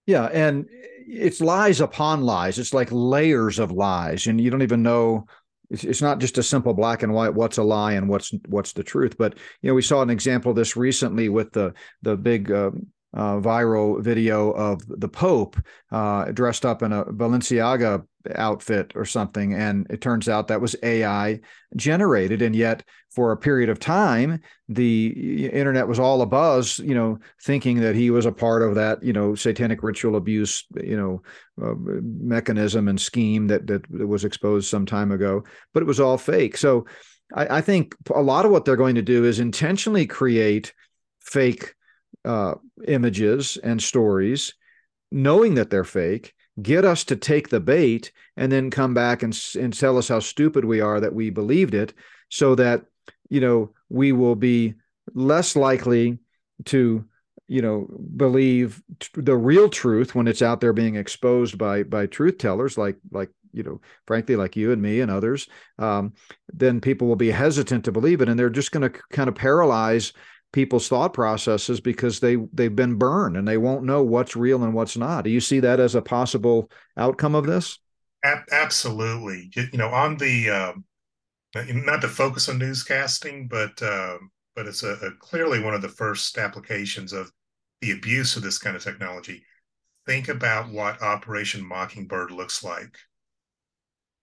Yeah, 0.05 0.25
and 0.25 0.65
it's 1.07 1.41
lies 1.41 1.81
upon 1.81 2.23
lies. 2.23 2.57
It's 2.57 2.73
like 2.73 2.89
layers 2.91 3.59
of 3.59 3.71
lies, 3.71 4.27
and 4.27 4.39
you 4.41 4.49
don't 4.49 4.63
even 4.63 4.83
know. 4.83 5.25
It's, 5.69 6.01
not 6.01 6.19
just 6.19 6.37
a 6.37 6.43
simple 6.43 6.73
black 6.73 7.03
and 7.03 7.13
white. 7.13 7.33
What's 7.33 7.57
a 7.57 7.63
lie 7.63 7.93
and 7.93 8.07
what's 8.07 8.31
what's 8.47 8.71
the 8.71 8.85
truth? 8.85 9.17
But 9.17 9.37
you 9.61 9.69
know, 9.69 9.75
we 9.75 9.81
saw 9.81 10.01
an 10.01 10.09
example 10.09 10.51
of 10.51 10.55
this 10.55 10.77
recently 10.77 11.27
with 11.27 11.51
the 11.51 11.73
the 12.03 12.15
big 12.15 12.49
uh, 12.49 12.71
uh, 13.17 13.39
viral 13.39 13.99
video 14.01 14.51
of 14.51 14.81
the 14.87 15.09
Pope 15.09 15.57
uh, 15.91 16.25
dressed 16.25 16.65
up 16.65 16.83
in 16.83 16.93
a 16.93 17.03
Balenciaga 17.05 18.05
outfit 18.35 18.93
or 18.95 19.05
something. 19.05 19.53
And 19.53 19.87
it 19.89 20.01
turns 20.01 20.29
out 20.29 20.47
that 20.47 20.61
was 20.61 20.75
AI 20.83 21.39
generated. 21.75 22.43
And 22.43 22.55
yet, 22.55 22.83
for 23.09 23.31
a 23.31 23.37
period 23.37 23.69
of 23.69 23.79
time, 23.79 24.39
the 24.69 25.47
internet 25.47 25.87
was 25.87 25.97
all 25.97 26.25
abuzz, 26.25 26.77
you 26.77 26.93
know, 26.93 27.17
thinking 27.41 27.79
that 27.79 27.95
he 27.95 28.11
was 28.11 28.27
a 28.27 28.31
part 28.31 28.61
of 28.61 28.75
that, 28.75 29.01
you 29.01 29.13
know, 29.13 29.33
satanic 29.33 29.81
ritual 29.81 30.15
abuse, 30.15 30.63
you 30.83 30.95
know, 30.95 31.23
uh, 31.59 31.73
mechanism 31.79 32.87
and 32.87 33.01
scheme 33.01 33.47
that, 33.47 33.65
that 33.65 33.89
was 33.89 34.25
exposed 34.25 34.69
some 34.69 34.85
time 34.85 35.11
ago. 35.11 35.43
But 35.73 35.81
it 35.81 35.87
was 35.87 35.99
all 35.99 36.19
fake. 36.19 36.55
So 36.55 36.85
I, 37.33 37.57
I 37.57 37.61
think 37.61 37.95
a 38.13 38.21
lot 38.21 38.45
of 38.45 38.51
what 38.51 38.65
they're 38.65 38.75
going 38.75 38.95
to 38.95 39.01
do 39.01 39.25
is 39.25 39.39
intentionally 39.39 40.05
create 40.05 40.71
fake 41.19 41.73
uh, 42.25 42.55
images 42.87 43.57
and 43.57 43.81
stories, 43.81 44.53
knowing 45.11 45.55
that 45.55 45.69
they're 45.69 45.83
fake, 45.83 46.33
get 46.61 46.85
us 46.85 47.03
to 47.05 47.15
take 47.15 47.49
the 47.49 47.59
bait, 47.59 48.11
and 48.35 48.51
then 48.51 48.69
come 48.69 48.93
back 48.93 49.23
and, 49.23 49.39
and 49.59 49.73
tell 49.73 49.97
us 49.97 50.07
how 50.07 50.19
stupid 50.19 50.65
we 50.65 50.81
are 50.81 50.99
that 50.99 51.13
we 51.13 51.29
believed 51.29 51.73
it, 51.73 51.93
so 52.29 52.55
that 52.55 52.85
you 53.29 53.39
know 53.41 53.71
we 53.89 54.11
will 54.11 54.35
be 54.35 54.73
less 55.13 55.55
likely 55.55 56.17
to 56.65 57.05
you 57.47 57.61
know 57.61 57.87
believe 58.15 58.81
t- 58.99 59.09
the 59.15 59.35
real 59.35 59.69
truth 59.69 60.15
when 60.15 60.27
it's 60.27 60.41
out 60.41 60.59
there 60.59 60.73
being 60.73 60.95
exposed 60.95 61.57
by 61.57 61.83
by 61.83 62.05
truth 62.05 62.37
tellers 62.37 62.77
like 62.77 62.97
like 63.11 63.29
you 63.53 63.63
know 63.63 63.79
frankly 64.05 64.35
like 64.35 64.55
you 64.55 64.71
and 64.71 64.81
me 64.81 64.99
and 64.99 65.09
others 65.09 65.47
um, 65.79 66.13
then 66.53 66.81
people 66.81 67.07
will 67.07 67.15
be 67.15 67.31
hesitant 67.31 67.85
to 67.85 67.91
believe 67.91 68.21
it 68.21 68.29
and 68.29 68.37
they're 68.37 68.49
just 68.49 68.71
going 68.71 68.89
to 68.89 68.99
kind 69.11 69.29
of 69.29 69.35
paralyze 69.35 70.13
people's 70.57 70.87
thought 70.87 71.13
processes 71.13 71.79
because 71.79 72.19
they 72.19 72.35
they've 72.51 72.75
been 72.75 72.95
burned 72.95 73.37
and 73.37 73.47
they 73.47 73.57
won't 73.57 73.83
know 73.83 74.01
what's 74.01 74.35
real 74.35 74.63
and 74.63 74.73
what's 74.73 74.97
not. 74.97 75.23
Do 75.23 75.29
you 75.29 75.39
see 75.39 75.59
that 75.59 75.79
as 75.79 75.93
a 75.93 76.01
possible 76.01 76.71
outcome 76.97 77.35
of 77.35 77.45
this? 77.45 77.77
absolutely. 78.23 79.51
You 79.53 79.77
know, 79.77 79.89
on 79.89 80.17
the 80.17 80.49
um, 80.49 80.85
not 81.53 82.01
to 82.01 82.07
focus 82.07 82.49
on 82.49 82.57
newscasting, 82.57 83.47
but 83.47 83.79
um, 83.83 84.31
but 84.55 84.65
it's 84.65 84.81
a, 84.81 84.93
a 84.93 85.11
clearly 85.19 85.59
one 85.59 85.75
of 85.75 85.83
the 85.83 85.89
first 85.89 86.39
applications 86.39 87.13
of 87.13 87.31
the 87.81 87.91
abuse 87.91 88.35
of 88.35 88.41
this 88.41 88.57
kind 88.57 88.75
of 88.75 88.83
technology. 88.83 89.43
Think 90.07 90.27
about 90.27 90.71
what 90.71 91.03
Operation 91.03 91.63
Mockingbird 91.63 92.31
looks 92.31 92.63
like 92.63 92.97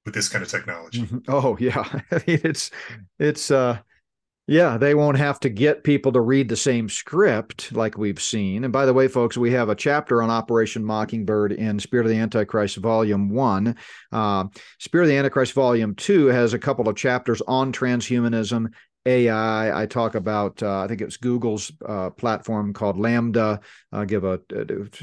with 0.05 0.15
this 0.15 0.29
kind 0.29 0.43
of 0.43 0.51
technology. 0.51 1.03
Mm-hmm. 1.03 1.19
Oh 1.29 1.57
yeah, 1.61 1.85
I 2.11 2.23
mean, 2.27 2.41
it's 2.43 2.73
it's 3.21 3.53
uh 3.53 3.79
yeah, 4.47 4.77
they 4.77 4.95
won't 4.95 5.17
have 5.17 5.41
to 5.41 5.49
get 5.49 5.85
people 5.85 6.13
to 6.13 6.21
read 6.21 6.51
the 6.51 6.57
same 6.57 6.89
script 6.89 7.73
like 7.73 7.97
we've 7.97 8.21
seen. 8.21 8.65
And 8.65 8.73
by 8.73 8.85
the 8.85 8.93
way, 8.93 9.09
folks, 9.09 9.39
we 9.39 9.53
have 9.53 9.71
a 9.71 9.75
chapter 9.75 10.23
on 10.23 10.29
Operation 10.29 10.85
Mockingbird 10.85 11.53
in 11.53 11.79
Spirit 11.79 12.05
of 12.05 12.11
the 12.11 12.19
Antichrist, 12.19 12.77
Volume 12.77 13.31
1. 13.31 13.75
Uh, 14.13 14.45
Spirit 14.79 15.05
of 15.05 15.09
the 15.09 15.17
Antichrist, 15.17 15.55
Volume 15.55 15.95
2 15.95 16.27
has 16.27 16.53
a 16.53 16.59
couple 16.59 16.89
of 16.91 16.97
chapters 16.97 17.41
on 17.49 17.73
transhumanism 17.73 18.67
AI. 19.07 19.83
I 19.83 19.87
talk 19.87 20.15
about, 20.15 20.63
uh, 20.63 20.81
I 20.81 20.89
think 20.89 21.01
it's 21.01 21.17
Google's 21.17 21.71
uh, 21.87 22.11
platform 22.11 22.73
called 22.73 22.97
LaMDA. 22.97 23.63
I 23.93 24.05
give 24.05 24.25
a, 24.25 24.41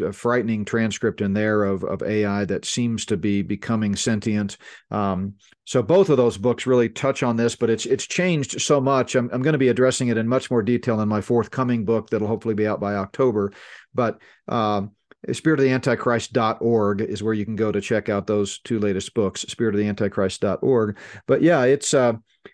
a, 0.03 0.11
frightening 0.11 0.65
transcript 0.65 1.21
in 1.21 1.33
there 1.33 1.63
of, 1.63 1.83
of 1.83 2.01
AI 2.01 2.45
that 2.45 2.65
seems 2.65 3.05
to 3.07 3.17
be 3.17 3.41
becoming 3.41 3.95
sentient. 3.95 4.57
Um, 4.89 5.35
so 5.65 5.83
both 5.83 6.09
of 6.09 6.17
those 6.17 6.37
books 6.37 6.65
really 6.65 6.89
touch 6.89 7.23
on 7.23 7.35
this, 7.35 7.55
but 7.55 7.69
it's 7.69 7.85
it's 7.85 8.05
changed 8.05 8.61
so 8.61 8.81
much. 8.81 9.15
I'm, 9.15 9.29
I'm 9.31 9.41
going 9.41 9.53
to 9.53 9.59
be 9.59 9.69
addressing 9.69 10.07
it 10.07 10.17
in 10.17 10.27
much 10.27 10.49
more 10.49 10.63
detail 10.63 10.99
in 11.01 11.07
my 11.07 11.21
forthcoming 11.21 11.85
book 11.85 12.09
that'll 12.09 12.27
hopefully 12.27 12.55
be 12.55 12.67
out 12.67 12.79
by 12.79 12.95
October. 12.95 13.53
But 13.93 14.19
um, 14.47 14.91
spiritoftheantichrist.org 15.27 17.01
is 17.01 17.21
where 17.21 17.33
you 17.33 17.45
can 17.45 17.55
go 17.55 17.71
to 17.71 17.81
check 17.81 18.09
out 18.09 18.27
those 18.27 18.59
two 18.59 18.79
latest 18.79 19.13
books, 19.13 19.45
spiritoftheantichrist.org. 19.45 20.97
But 21.27 21.41
yeah, 21.41 21.63
it's 21.63 21.93
uh, 21.93 22.13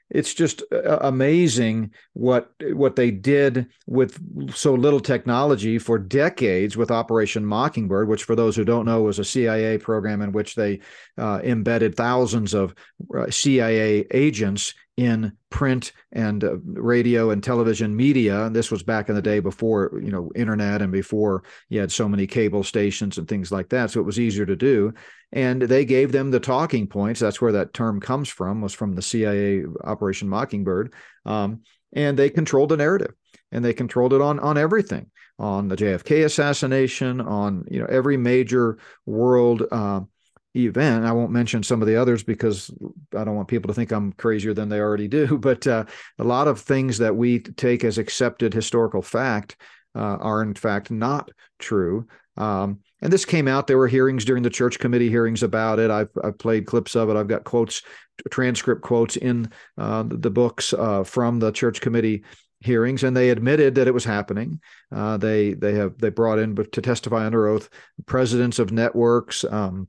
it's 0.09 0.34
just 0.34 0.63
uh, 0.72 0.99
amazing 1.01 1.91
what 2.13 2.51
what 2.74 2.95
they 2.95 3.11
did 3.11 3.68
with 3.86 4.20
so 4.53 4.74
little 4.74 4.99
technology 4.99 5.80
for 5.80 5.97
decades 5.97 6.78
with 6.78 6.91
Operation 6.91 7.45
Mockingbird, 7.45 8.07
which, 8.07 8.24
for 8.24 8.36
those 8.36 8.55
who 8.55 8.65
don't 8.65 8.86
know, 8.86 9.01
was 9.01 9.20
a 9.20 9.26
CIA 9.26 9.78
program 9.78 10.22
in 10.22 10.32
which 10.32 10.55
they 10.55 10.80
uh, 11.18 11.39
embedded 11.43 11.95
thousands 11.95 12.53
of 12.53 12.74
uh, 13.18 13.30
CIA 13.30 14.05
agents 14.11 14.74
in 14.97 15.31
print 15.51 15.91
and 16.11 16.43
uh, 16.43 16.57
radio 16.63 17.29
and 17.29 17.43
television 17.43 17.95
media. 17.95 18.45
And 18.45 18.55
this 18.55 18.71
was 18.71 18.83
back 18.83 19.09
in 19.09 19.15
the 19.15 19.21
day 19.21 19.39
before 19.39 19.91
you 20.03 20.11
know 20.11 20.31
internet 20.35 20.81
and 20.81 20.91
before 20.91 21.43
you 21.69 21.79
had 21.79 21.91
so 21.91 22.09
many 22.09 22.27
cable 22.27 22.63
stations 22.63 23.17
and 23.17 23.27
things 23.27 23.51
like 23.51 23.69
that. 23.69 23.91
So 23.91 23.99
it 23.99 24.05
was 24.05 24.19
easier 24.19 24.45
to 24.45 24.55
do 24.55 24.93
and 25.31 25.61
they 25.61 25.85
gave 25.85 26.11
them 26.11 26.31
the 26.31 26.39
talking 26.39 26.87
points. 26.87 27.19
That's 27.19 27.41
where 27.41 27.51
that 27.53 27.73
term 27.73 27.99
comes 27.99 28.29
from, 28.29 28.61
was 28.61 28.73
from 28.73 28.95
the 28.95 29.01
CIA 29.01 29.63
Operation 29.83 30.29
Mockingbird. 30.29 30.93
Um, 31.25 31.61
and 31.93 32.17
they 32.17 32.29
controlled 32.29 32.69
the 32.69 32.77
narrative, 32.77 33.13
and 33.51 33.63
they 33.63 33.73
controlled 33.73 34.13
it 34.13 34.21
on 34.21 34.39
on 34.39 34.57
everything, 34.57 35.09
on 35.39 35.67
the 35.67 35.75
JFK 35.75 36.25
assassination, 36.25 37.21
on 37.21 37.65
you 37.69 37.79
know 37.79 37.87
every 37.87 38.17
major 38.17 38.77
world. 39.05 39.63
Uh, 39.71 40.01
event. 40.66 41.05
I 41.05 41.12
won't 41.12 41.32
mention 41.32 41.64
some 41.64 41.82
of 41.82 41.88
the 41.88 41.95
others 41.95 42.24
because 42.24 42.72
I 43.16 43.24
don't 43.24 43.36
want 43.36 43.47
people 43.47 43.68
to 43.70 43.74
think 43.74 43.91
I'm 43.91 44.14
crazier 44.14 44.53
than 44.53 44.70
they 44.70 44.80
already 44.80 45.08
do. 45.08 45.38
But 45.47 45.66
uh, 45.66 45.86
a 46.20 46.24
lot 46.24 46.47
of 46.47 46.60
things 46.60 46.97
that 46.97 47.16
we 47.16 47.39
take 47.39 47.84
as 47.84 47.97
accepted 47.97 48.53
historical 48.53 49.01
fact 49.01 49.55
uh, 49.95 50.18
are 50.20 50.41
in 50.41 50.53
fact 50.53 50.91
not 50.91 51.32
true. 51.60 52.08
Um, 52.36 52.80
and 53.01 53.12
this 53.12 53.26
came 53.26 53.47
out. 53.47 53.68
There 53.68 53.78
were 53.78 53.88
hearings 53.88 54.26
during 54.26 54.43
the 54.43 54.49
church 54.49 54.80
committee 54.80 55.10
hearings 55.10 55.43
about 55.43 55.80
it. 55.80 55.91
I've, 55.91 56.10
I've 56.24 56.38
played 56.38 56.66
clips 56.66 56.95
of 56.95 57.10
it. 57.10 57.16
I've 57.16 57.28
got 57.28 57.43
quotes, 57.43 57.82
transcript 58.30 58.82
quotes 58.82 59.16
in 59.16 59.51
uh, 59.78 60.03
the, 60.08 60.30
books 60.30 60.74
uh, 60.74 61.03
from 61.03 61.39
the 61.39 61.51
church 61.51 61.82
committee 61.82 62.24
hearings, 62.60 63.03
and 63.03 63.16
they 63.16 63.30
admitted 63.30 63.76
that 63.76 63.88
it 63.88 63.93
was 63.93 64.03
happening. 64.03 64.60
Uh, 64.91 65.18
they 65.18 65.53
they 65.53 65.74
have 65.74 65.97
they 65.99 66.10
brought 66.10 66.39
in 66.39 66.55
to 66.55 66.82
testify 66.82 67.26
under 67.26 67.47
oath 67.47 67.70
presidents 68.05 68.60
of 68.60 68.72
networks. 68.72 69.43
Um, 69.43 69.88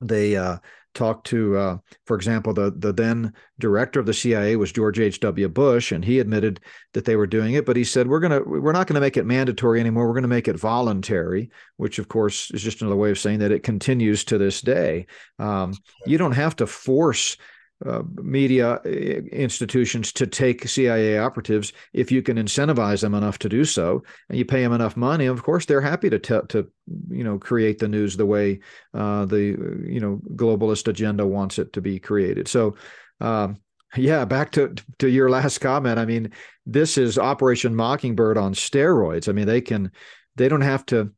they 0.00 0.36
uh, 0.36 0.58
talked 0.96 1.26
to, 1.28 1.56
uh, 1.56 1.78
for 2.06 2.16
example, 2.16 2.52
the 2.52 2.72
the 2.76 2.92
then 2.92 3.32
director 3.58 4.00
of 4.00 4.06
the 4.06 4.14
CIA 4.14 4.56
was 4.56 4.72
George 4.72 4.98
H. 4.98 5.20
W. 5.20 5.48
Bush, 5.48 5.92
and 5.92 6.04
he 6.04 6.18
admitted 6.18 6.60
that 6.94 7.04
they 7.04 7.16
were 7.16 7.26
doing 7.26 7.54
it. 7.54 7.66
But 7.66 7.76
he 7.76 7.84
said 7.84 8.08
we're 8.08 8.20
gonna 8.20 8.42
we're 8.42 8.72
not 8.72 8.86
going 8.86 8.94
to 8.94 9.00
make 9.00 9.16
it 9.16 9.26
mandatory 9.26 9.78
anymore. 9.78 10.06
We're 10.06 10.14
going 10.14 10.22
to 10.22 10.28
make 10.28 10.48
it 10.48 10.58
voluntary, 10.58 11.50
which 11.76 11.98
of 11.98 12.08
course 12.08 12.50
is 12.50 12.62
just 12.62 12.80
another 12.80 12.96
way 12.96 13.10
of 13.10 13.18
saying 13.18 13.38
that 13.40 13.52
it 13.52 13.62
continues 13.62 14.24
to 14.24 14.38
this 14.38 14.60
day. 14.60 15.06
Um, 15.38 15.74
you 16.06 16.18
don't 16.18 16.32
have 16.32 16.56
to 16.56 16.66
force 16.66 17.36
uh, 17.84 18.02
media 18.22 18.80
uh, 18.84 18.88
institutions 18.88 20.12
to 20.12 20.26
take 20.26 20.66
CIA 20.66 21.18
operatives 21.18 21.72
if 21.92 22.10
you 22.10 22.22
can 22.22 22.38
incentivize 22.38 23.02
them 23.02 23.14
enough 23.14 23.38
to 23.40 23.48
do 23.48 23.64
so, 23.64 24.02
and 24.28 24.38
you 24.38 24.44
pay 24.44 24.62
them 24.62 24.72
enough 24.72 24.96
money. 24.96 25.26
Of 25.26 25.42
course, 25.42 25.66
they're 25.66 25.82
happy 25.82 26.08
to 26.08 26.18
te- 26.18 26.46
to 26.48 26.70
you 27.10 27.24
know 27.24 27.38
create 27.38 27.78
the 27.78 27.88
news 27.88 28.16
the 28.16 28.26
way 28.26 28.60
uh, 28.94 29.26
the 29.26 29.84
you 29.86 30.00
know 30.00 30.20
globalist 30.34 30.88
agenda 30.88 31.26
wants 31.26 31.58
it 31.58 31.72
to 31.74 31.80
be 31.80 31.98
created. 31.98 32.48
So. 32.48 32.76
Um, 33.20 33.58
yeah, 33.96 34.26
back 34.26 34.50
to 34.52 34.74
to 34.98 35.08
your 35.08 35.30
last 35.30 35.58
comment. 35.58 35.98
I 35.98 36.04
mean, 36.04 36.32
this 36.66 36.98
is 36.98 37.18
Operation 37.18 37.74
Mockingbird 37.74 38.36
on 38.36 38.52
steroids. 38.52 39.26
I 39.26 39.32
mean, 39.32 39.46
they 39.46 39.62
can 39.62 39.90
they 40.34 40.48
don't 40.48 40.60
have 40.60 40.84
to 40.86 41.12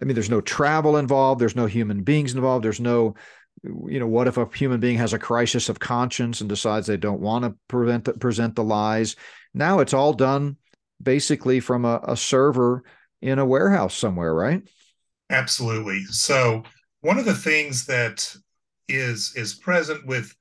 I 0.00 0.04
mean, 0.04 0.14
there's 0.14 0.30
no 0.30 0.40
travel 0.40 0.96
involved, 0.96 1.40
there's 1.40 1.56
no 1.56 1.66
human 1.66 2.02
beings 2.02 2.34
involved, 2.34 2.64
there's 2.64 2.80
no 2.80 3.14
you 3.62 4.00
know 4.00 4.06
what 4.06 4.28
if 4.28 4.36
a 4.36 4.48
human 4.54 4.80
being 4.80 4.98
has 4.98 5.12
a 5.12 5.18
crisis 5.18 5.68
of 5.68 5.78
conscience 5.78 6.40
and 6.40 6.48
decides 6.48 6.86
they 6.86 6.96
don't 6.96 7.20
want 7.20 7.44
to 7.44 7.54
prevent 7.68 8.04
the, 8.04 8.14
present 8.14 8.54
the 8.56 8.64
lies? 8.64 9.16
Now 9.54 9.80
it's 9.80 9.94
all 9.94 10.12
done 10.12 10.56
basically 11.02 11.60
from 11.60 11.84
a, 11.84 12.00
a 12.04 12.16
server 12.16 12.84
in 13.22 13.38
a 13.38 13.46
warehouse 13.46 13.96
somewhere 13.96 14.34
right? 14.34 14.62
Absolutely. 15.30 16.04
So 16.04 16.64
one 17.00 17.18
of 17.18 17.24
the 17.24 17.34
things 17.34 17.86
that 17.86 18.34
is 18.88 19.32
is 19.36 19.54
present 19.54 20.04
with 20.06 20.34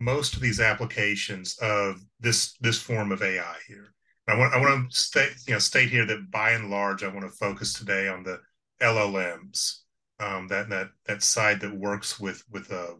most 0.00 0.34
of 0.34 0.40
these 0.40 0.60
applications 0.60 1.56
of 1.60 2.02
this 2.20 2.56
this 2.60 2.80
form 2.80 3.12
of 3.12 3.22
ai 3.22 3.56
here. 3.68 3.94
I 4.26 4.36
want 4.36 4.54
i 4.54 4.60
want 4.60 4.90
to 4.90 4.96
state 4.96 5.32
you 5.46 5.54
know 5.54 5.58
state 5.58 5.90
here 5.90 6.06
that 6.06 6.30
by 6.30 6.52
and 6.52 6.70
large 6.70 7.04
i 7.04 7.08
want 7.08 7.22
to 7.22 7.28
focus 7.28 7.72
today 7.72 8.08
on 8.08 8.22
the 8.22 8.40
llms 8.80 9.81
um, 10.22 10.48
that 10.48 10.68
that 10.68 10.90
that 11.06 11.22
side 11.22 11.60
that 11.60 11.74
works 11.76 12.20
with 12.20 12.44
with 12.50 12.72
uh, 12.72 12.94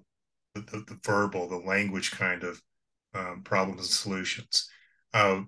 the, 0.55 0.61
the, 0.61 0.99
verbal, 1.05 1.49
the 1.49 1.57
language 1.57 2.11
kind 2.11 2.43
of 2.43 2.61
um, 3.15 3.43
problems 3.45 3.81
and 3.81 3.91
solutions. 3.91 4.69
Uh, 5.15 5.43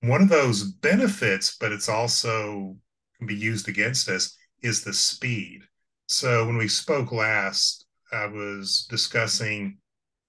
one 0.00 0.22
of 0.22 0.28
those 0.28 0.64
benefits, 0.64 1.56
but 1.60 1.72
it's 1.72 1.88
also 1.88 2.76
can 3.18 3.26
be 3.26 3.34
used 3.34 3.68
against 3.68 4.08
us, 4.08 4.36
is 4.62 4.82
the 4.82 4.92
speed. 4.92 5.62
So 6.06 6.46
when 6.46 6.56
we 6.56 6.68
spoke 6.68 7.12
last, 7.12 7.86
I 8.12 8.26
was 8.26 8.86
discussing 8.88 9.78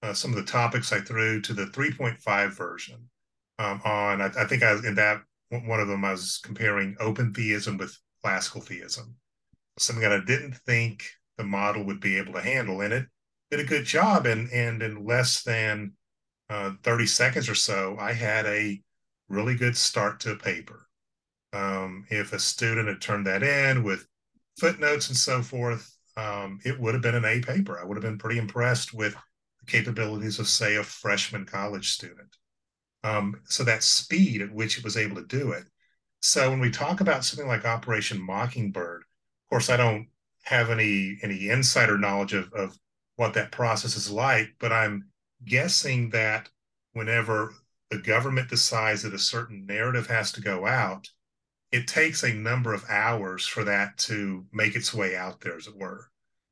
uh, 0.01 0.13
some 0.13 0.31
of 0.31 0.37
the 0.37 0.51
topics 0.51 0.91
I 0.91 0.99
threw 0.99 1.41
to 1.41 1.53
the 1.53 1.65
3.5 1.67 2.57
version. 2.57 3.09
Um, 3.59 3.81
on, 3.83 4.21
I, 4.21 4.27
I, 4.37 4.45
think 4.45 4.63
I 4.63 4.71
in 4.85 4.95
that 4.95 5.21
one 5.49 5.79
of 5.79 5.87
them 5.87 6.05
I 6.05 6.11
was 6.11 6.39
comparing 6.43 6.95
open 6.99 7.33
theism 7.33 7.77
with 7.77 7.97
classical 8.23 8.61
theism, 8.61 9.15
something 9.81 10.01
that 10.03 10.13
I 10.13 10.23
didn't 10.23 10.55
think 10.55 11.05
the 11.37 11.43
model 11.43 11.83
would 11.85 11.99
be 11.99 12.17
able 12.17 12.33
to 12.33 12.41
handle, 12.41 12.81
and 12.81 12.93
it 12.93 13.07
did 13.51 13.59
a 13.59 13.63
good 13.65 13.85
job. 13.85 14.25
And 14.25 14.49
and 14.51 14.81
in 14.81 15.05
less 15.05 15.43
than 15.43 15.93
uh, 16.49 16.73
30 16.83 17.05
seconds 17.05 17.49
or 17.49 17.55
so, 17.55 17.97
I 17.99 18.13
had 18.13 18.45
a 18.45 18.81
really 19.29 19.55
good 19.55 19.77
start 19.77 20.19
to 20.21 20.31
a 20.31 20.35
paper. 20.35 20.87
Um, 21.53 22.05
if 22.09 22.33
a 22.33 22.39
student 22.39 22.87
had 22.87 23.01
turned 23.01 23.27
that 23.27 23.43
in 23.43 23.83
with 23.83 24.07
footnotes 24.59 25.07
and 25.07 25.17
so 25.17 25.41
forth, 25.41 25.95
um, 26.17 26.59
it 26.65 26.79
would 26.79 26.93
have 26.93 27.03
been 27.03 27.15
an 27.15 27.25
A 27.25 27.39
paper. 27.39 27.79
I 27.79 27.85
would 27.85 27.95
have 27.95 28.03
been 28.03 28.17
pretty 28.17 28.39
impressed 28.39 28.93
with 28.93 29.15
the 29.59 29.65
capabilities 29.65 30.39
of, 30.39 30.47
say, 30.47 30.75
a 30.75 30.83
freshman 30.83 31.45
college 31.45 31.89
student. 31.91 32.35
Um, 33.03 33.41
so 33.45 33.63
that 33.63 33.83
speed 33.83 34.41
at 34.41 34.51
which 34.51 34.77
it 34.77 34.83
was 34.83 34.97
able 34.97 35.15
to 35.15 35.25
do 35.25 35.51
it. 35.51 35.63
So 36.21 36.49
when 36.49 36.59
we 36.59 36.69
talk 36.69 36.99
about 36.99 37.23
something 37.23 37.47
like 37.47 37.63
Operation 37.63 38.21
Mockingbird, 38.21 38.98
of 39.49 39.55
course, 39.55 39.69
I 39.71 39.77
don't 39.77 40.07
have 40.43 40.69
any 40.69 41.17
any 41.23 41.49
insider 41.49 41.97
knowledge 41.97 42.33
of, 42.33 42.53
of 42.53 42.77
what 43.15 43.33
that 43.33 43.51
process 43.51 43.95
is 43.95 44.11
like, 44.11 44.53
but 44.59 44.71
I'm 44.71 45.09
guessing 45.43 46.11
that 46.11 46.49
whenever 46.93 47.53
the 47.89 47.97
government 47.97 48.49
decides 48.49 49.01
that 49.01 49.13
a 49.13 49.19
certain 49.19 49.65
narrative 49.65 50.05
has 50.07 50.31
to 50.33 50.41
go 50.41 50.67
out, 50.67 51.09
it 51.71 51.87
takes 51.87 52.23
a 52.23 52.33
number 52.33 52.73
of 52.73 52.85
hours 52.89 53.45
for 53.47 53.63
that 53.63 53.97
to 53.97 54.45
make 54.53 54.75
its 54.75 54.93
way 54.93 55.15
out 55.15 55.41
there, 55.41 55.57
as 55.57 55.65
it 55.67 55.75
were, 55.75 56.09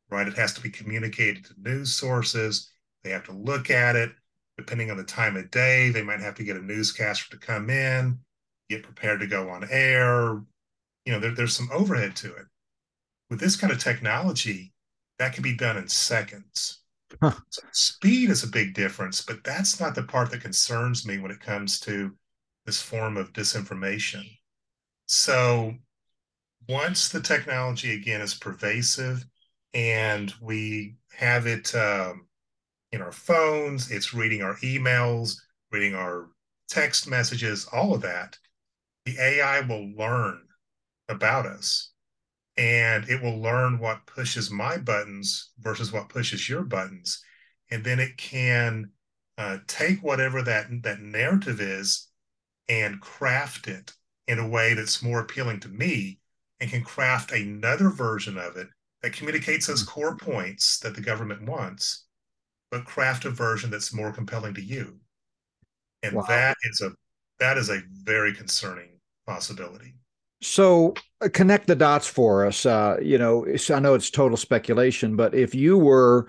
right? 0.09 0.27
It 0.27 0.33
has 0.33 0.53
to 0.53 0.61
be 0.61 0.71
communicated 0.71 1.45
to 1.45 1.53
news 1.57 1.93
sources. 1.93 2.71
They 3.03 3.11
have 3.11 3.25
to 3.25 3.31
look 3.31 3.69
at 3.69 3.95
it. 3.95 4.11
Depending 4.57 4.89
on 4.89 4.97
the 4.97 5.03
time 5.03 5.37
of 5.37 5.51
day, 5.51 5.89
they 5.91 6.01
might 6.01 6.19
have 6.19 6.33
to 6.35 6.43
get 6.43 6.57
a 6.57 6.61
newscaster 6.61 7.29
to 7.29 7.37
come 7.37 7.69
in, 7.69 8.17
get 8.69 8.81
prepared 8.81 9.19
to 9.19 9.27
go 9.27 9.49
on 9.49 9.67
air. 9.69 10.41
You 11.05 11.13
know, 11.13 11.19
there, 11.19 11.35
there's 11.35 11.55
some 11.55 11.69
overhead 11.71 12.15
to 12.17 12.33
it. 12.35 12.45
With 13.29 13.39
this 13.39 13.55
kind 13.55 13.73
of 13.73 13.79
technology, 13.79 14.73
that 15.19 15.33
can 15.33 15.43
be 15.43 15.55
done 15.55 15.77
in 15.77 15.87
seconds. 15.87 16.81
Huh. 17.21 17.33
So 17.49 17.61
speed 17.71 18.29
is 18.29 18.43
a 18.43 18.47
big 18.47 18.73
difference, 18.73 19.21
but 19.21 19.43
that's 19.43 19.79
not 19.79 19.95
the 19.95 20.03
part 20.03 20.31
that 20.31 20.41
concerns 20.41 21.05
me 21.05 21.17
when 21.17 21.31
it 21.31 21.39
comes 21.39 21.79
to 21.81 22.13
this 22.65 22.81
form 22.81 23.17
of 23.17 23.33
disinformation 23.33 24.25
so 25.07 25.73
once 26.67 27.09
the 27.09 27.21
technology 27.21 27.93
again 27.93 28.21
is 28.21 28.33
pervasive 28.33 29.25
and 29.73 30.33
we 30.41 30.97
have 31.13 31.47
it 31.47 31.73
um, 31.73 32.27
in 32.91 33.01
our 33.01 33.11
phones, 33.11 33.89
it's 33.89 34.13
reading 34.13 34.41
our 34.41 34.55
emails, 34.57 35.35
reading 35.71 35.95
our 35.95 36.29
text 36.69 37.07
messages, 37.07 37.65
all 37.71 37.93
of 37.93 38.01
that, 38.01 38.37
the 39.05 39.17
AI 39.19 39.61
will 39.61 39.89
learn 39.95 40.41
about 41.07 41.45
us 41.45 41.91
and 42.57 43.07
it 43.07 43.21
will 43.21 43.39
learn 43.39 43.79
what 43.79 44.05
pushes 44.07 44.49
my 44.49 44.77
buttons 44.77 45.51
versus 45.59 45.91
what 45.91 46.09
pushes 46.09 46.49
your 46.49 46.63
buttons. 46.63 47.23
And 47.69 47.83
then 47.83 47.99
it 47.99 48.17
can 48.17 48.91
uh, 49.37 49.59
take 49.67 50.01
whatever 50.01 50.41
that, 50.41 50.67
that 50.83 50.99
narrative 50.99 51.61
is 51.61 52.09
and 52.67 52.99
craft 52.99 53.67
it 53.67 53.93
in 54.27 54.39
a 54.39 54.47
way 54.47 54.73
that's 54.73 55.03
more 55.03 55.19
appealing 55.19 55.59
to 55.61 55.69
me 55.69 56.19
and 56.59 56.71
can 56.71 56.83
craft 56.83 57.31
another 57.31 57.89
version 57.89 58.37
of 58.37 58.57
it 58.57 58.67
that 59.01 59.13
communicates 59.13 59.67
those 59.67 59.83
hmm. 59.83 59.89
core 59.89 60.17
points 60.17 60.79
that 60.79 60.95
the 60.95 61.01
government 61.01 61.47
wants, 61.47 62.05
but 62.71 62.85
craft 62.85 63.25
a 63.25 63.29
version 63.29 63.69
that's 63.69 63.93
more 63.93 64.11
compelling 64.11 64.53
to 64.55 64.61
you. 64.61 64.99
And 66.03 66.15
wow. 66.15 66.25
that 66.27 66.57
is 66.63 66.81
a 66.81 66.91
that 67.39 67.57
is 67.57 67.69
a 67.69 67.83
very 67.91 68.33
concerning 68.33 68.99
possibility. 69.27 69.93
So 70.41 70.93
uh, 71.21 71.29
connect 71.33 71.67
the 71.67 71.75
dots 71.75 72.07
for 72.07 72.45
us. 72.45 72.65
Uh, 72.65 72.97
you 73.01 73.17
know, 73.17 73.45
I 73.69 73.79
know 73.79 73.93
it's 73.93 74.09
total 74.09 74.37
speculation, 74.37 75.15
but 75.15 75.33
if 75.33 75.55
you 75.55 75.77
were 75.77 76.27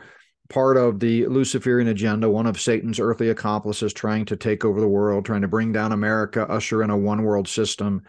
part 0.48 0.78
of 0.78 0.98
the 0.98 1.26
Luciferian 1.26 1.88
agenda, 1.88 2.30
one 2.30 2.46
of 2.46 2.60
Satan's 2.60 2.98
earthly 2.98 3.28
accomplices 3.28 3.92
trying 3.92 4.24
to 4.26 4.36
take 4.36 4.64
over 4.64 4.80
the 4.80 4.88
world, 4.88 5.26
trying 5.26 5.42
to 5.42 5.48
bring 5.48 5.72
down 5.72 5.92
America, 5.92 6.46
usher 6.48 6.82
in 6.82 6.90
a 6.90 6.96
one 6.96 7.22
world 7.22 7.48
system. 7.48 8.02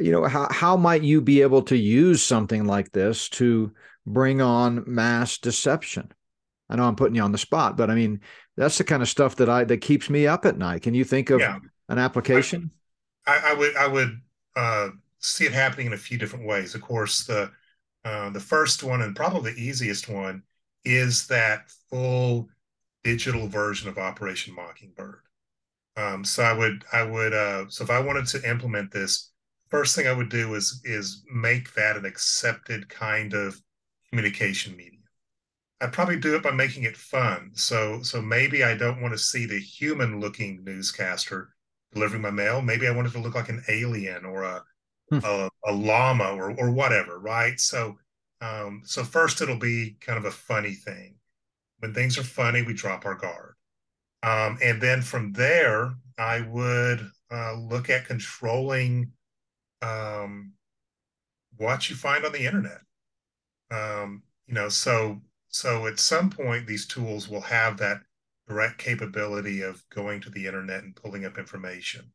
You 0.00 0.12
know, 0.12 0.24
how, 0.24 0.46
how 0.50 0.76
might 0.76 1.02
you 1.02 1.20
be 1.20 1.42
able 1.42 1.62
to 1.62 1.76
use 1.76 2.22
something 2.22 2.64
like 2.64 2.92
this 2.92 3.28
to 3.30 3.72
bring 4.06 4.40
on 4.40 4.84
mass 4.86 5.38
deception? 5.38 6.12
I 6.68 6.76
know 6.76 6.84
I'm 6.84 6.94
putting 6.94 7.16
you 7.16 7.22
on 7.22 7.32
the 7.32 7.38
spot, 7.38 7.76
but 7.76 7.90
I 7.90 7.96
mean, 7.96 8.20
that's 8.56 8.78
the 8.78 8.84
kind 8.84 9.02
of 9.02 9.08
stuff 9.08 9.34
that 9.36 9.48
I 9.48 9.64
that 9.64 9.78
keeps 9.78 10.08
me 10.08 10.28
up 10.28 10.46
at 10.46 10.56
night. 10.56 10.82
Can 10.82 10.94
you 10.94 11.02
think 11.02 11.30
of 11.30 11.40
yeah. 11.40 11.58
an 11.88 11.98
application? 11.98 12.70
I, 13.26 13.40
I, 13.46 13.54
would 13.54 13.76
I 13.76 13.86
would 13.88 14.20
uh, 14.54 14.88
see 15.20 15.44
it 15.46 15.52
happening 15.52 15.86
in 15.86 15.92
a 15.92 15.98
few 15.98 16.18
different 16.18 16.46
ways. 16.46 16.74
Of 16.74 16.82
course, 16.82 17.24
the 17.24 17.50
uh, 18.04 18.30
the 18.30 18.40
first 18.40 18.82
one 18.82 19.02
and 19.02 19.14
probably 19.14 19.52
the 19.52 19.60
easiest 19.62 20.08
one 20.08 20.42
is 20.84 21.26
that 21.26 21.70
full 21.90 22.48
digital 23.04 23.46
version 23.48 23.88
of 23.88 23.98
Operation 23.98 24.54
Mockingbird. 24.54 25.20
Um, 25.96 26.24
so 26.24 26.42
I 26.42 26.52
would 26.52 26.84
I 26.92 27.02
would 27.02 27.34
uh, 27.34 27.66
so 27.68 27.84
if 27.84 27.90
I 27.90 28.00
wanted 28.00 28.26
to 28.28 28.48
implement 28.48 28.90
this, 28.92 29.32
first 29.68 29.94
thing 29.94 30.06
I 30.06 30.12
would 30.12 30.30
do 30.30 30.54
is 30.54 30.80
is 30.84 31.22
make 31.32 31.74
that 31.74 31.96
an 31.96 32.04
accepted 32.06 32.88
kind 32.88 33.34
of 33.34 33.60
communication 34.08 34.76
medium. 34.76 35.02
I'd 35.80 35.92
probably 35.92 36.18
do 36.18 36.36
it 36.36 36.42
by 36.42 36.50
making 36.52 36.84
it 36.84 36.96
fun. 36.96 37.50
So 37.54 38.02
so 38.02 38.22
maybe 38.22 38.64
I 38.64 38.76
don't 38.76 39.00
want 39.02 39.12
to 39.12 39.18
see 39.18 39.46
the 39.46 39.60
human 39.60 40.20
looking 40.20 40.64
newscaster 40.64 41.54
delivering 41.92 42.22
my 42.22 42.30
mail. 42.30 42.62
Maybe 42.62 42.86
I 42.86 42.92
want 42.92 43.08
it 43.08 43.12
to 43.12 43.20
look 43.20 43.34
like 43.34 43.48
an 43.50 43.62
alien 43.68 44.24
or 44.24 44.42
a. 44.44 44.64
a, 45.10 45.48
a 45.66 45.72
llama 45.72 46.30
or 46.34 46.52
or 46.58 46.70
whatever, 46.70 47.18
right? 47.18 47.58
So 47.60 47.96
um, 48.40 48.82
so 48.84 49.04
first, 49.04 49.40
it'll 49.40 49.58
be 49.58 49.96
kind 50.00 50.18
of 50.18 50.24
a 50.24 50.30
funny 50.30 50.72
thing. 50.72 51.16
When 51.78 51.94
things 51.94 52.18
are 52.18 52.24
funny, 52.24 52.62
we 52.62 52.74
drop 52.74 53.06
our 53.06 53.14
guard, 53.14 53.54
um, 54.22 54.58
and 54.62 54.80
then 54.80 55.02
from 55.02 55.32
there, 55.32 55.94
I 56.18 56.42
would 56.42 57.10
uh, 57.30 57.54
look 57.54 57.88
at 57.90 58.06
controlling 58.06 59.12
um, 59.82 60.52
what 61.56 61.88
you 61.88 61.96
find 61.96 62.24
on 62.24 62.32
the 62.32 62.44
internet. 62.44 62.80
Um, 63.70 64.22
you 64.46 64.54
know, 64.54 64.68
so 64.68 65.20
so 65.48 65.86
at 65.86 65.98
some 65.98 66.30
point, 66.30 66.66
these 66.66 66.86
tools 66.86 67.28
will 67.28 67.40
have 67.40 67.76
that 67.78 68.00
direct 68.48 68.78
capability 68.78 69.62
of 69.62 69.82
going 69.90 70.20
to 70.20 70.30
the 70.30 70.46
internet 70.46 70.82
and 70.82 70.96
pulling 70.96 71.24
up 71.24 71.38
information. 71.38 72.12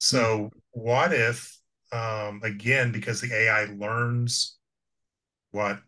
So, 0.00 0.38
mm-hmm. 0.38 0.58
what 0.72 1.12
if, 1.12 1.55
um, 1.92 2.40
again, 2.42 2.92
because 2.92 3.20
the 3.20 3.34
AI 3.34 3.64
learns 3.66 4.56
what 5.52 5.80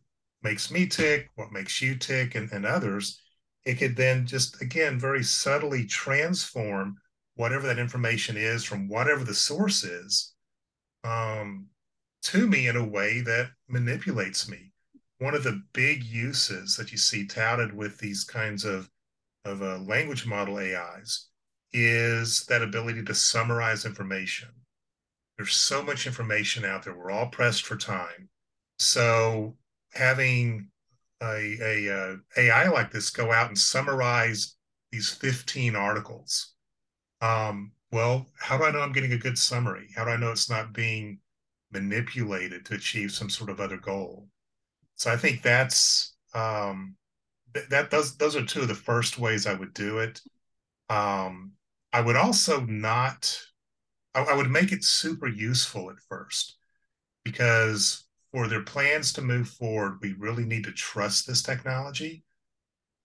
makes 0.42 0.70
me 0.70 0.86
tick, 0.86 1.30
what 1.34 1.52
makes 1.52 1.82
you 1.82 1.96
tick, 1.96 2.34
and, 2.34 2.50
and 2.52 2.64
others, 2.64 3.20
it 3.64 3.74
could 3.74 3.96
then 3.96 4.26
just, 4.26 4.62
again, 4.62 4.98
very 4.98 5.22
subtly 5.22 5.84
transform 5.84 6.96
whatever 7.34 7.66
that 7.66 7.78
information 7.78 8.36
is 8.36 8.64
from 8.64 8.88
whatever 8.88 9.24
the 9.24 9.34
source 9.34 9.84
is 9.84 10.34
um, 11.04 11.66
to 12.22 12.46
me 12.46 12.66
in 12.66 12.76
a 12.76 12.84
way 12.84 13.20
that 13.20 13.50
manipulates 13.68 14.48
me. 14.48 14.72
One 15.18 15.34
of 15.34 15.44
the 15.44 15.62
big 15.72 16.04
uses 16.04 16.76
that 16.76 16.92
you 16.92 16.98
see 16.98 17.26
touted 17.26 17.74
with 17.74 17.98
these 17.98 18.24
kinds 18.24 18.64
of, 18.64 18.88
of 19.44 19.62
uh, 19.62 19.78
language 19.78 20.26
model 20.26 20.58
AIs 20.58 21.28
is 21.72 22.44
that 22.46 22.62
ability 22.62 23.02
to 23.04 23.14
summarize 23.14 23.84
information. 23.84 24.48
There's 25.38 25.56
so 25.56 25.82
much 25.82 26.06
information 26.06 26.64
out 26.64 26.84
there. 26.84 26.94
We're 26.96 27.12
all 27.12 27.28
pressed 27.28 27.64
for 27.64 27.76
time. 27.76 28.28
So 28.78 29.56
having 29.94 30.68
a, 31.22 31.56
a, 31.60 31.86
a 31.88 31.94
uh, 31.94 32.16
AI 32.36 32.68
like 32.68 32.90
this 32.90 33.10
go 33.10 33.32
out 33.32 33.48
and 33.48 33.58
summarize 33.58 34.56
these 34.92 35.10
15 35.10 35.76
articles. 35.76 36.54
Um, 37.20 37.72
well, 37.92 38.26
how 38.38 38.58
do 38.58 38.64
I 38.64 38.72
know 38.72 38.80
I'm 38.80 38.92
getting 38.92 39.12
a 39.12 39.18
good 39.18 39.38
summary? 39.38 39.88
How 39.96 40.04
do 40.04 40.10
I 40.10 40.16
know 40.16 40.32
it's 40.32 40.50
not 40.50 40.72
being 40.72 41.20
manipulated 41.72 42.64
to 42.66 42.74
achieve 42.74 43.12
some 43.12 43.30
sort 43.30 43.50
of 43.50 43.60
other 43.60 43.78
goal? 43.78 44.28
So 44.96 45.12
I 45.12 45.16
think 45.16 45.42
that's 45.42 46.16
um, 46.34 46.96
th- 47.54 47.68
that 47.68 47.90
does 47.90 48.16
those 48.16 48.36
are 48.36 48.44
two 48.44 48.62
of 48.62 48.68
the 48.68 48.74
first 48.74 49.18
ways 49.18 49.46
I 49.46 49.54
would 49.54 49.74
do 49.74 49.98
it. 49.98 50.20
Um, 50.90 51.52
I 51.92 52.00
would 52.00 52.16
also 52.16 52.60
not. 52.62 53.40
I, 54.18 54.32
I 54.32 54.34
would 54.34 54.50
make 54.50 54.72
it 54.72 54.84
super 54.84 55.28
useful 55.28 55.90
at 55.90 56.00
first 56.08 56.56
because 57.24 58.04
for 58.32 58.46
their 58.48 58.62
plans 58.62 59.12
to 59.14 59.22
move 59.22 59.48
forward, 59.48 59.98
we 60.02 60.14
really 60.18 60.44
need 60.44 60.64
to 60.64 60.72
trust 60.72 61.26
this 61.26 61.42
technology. 61.42 62.24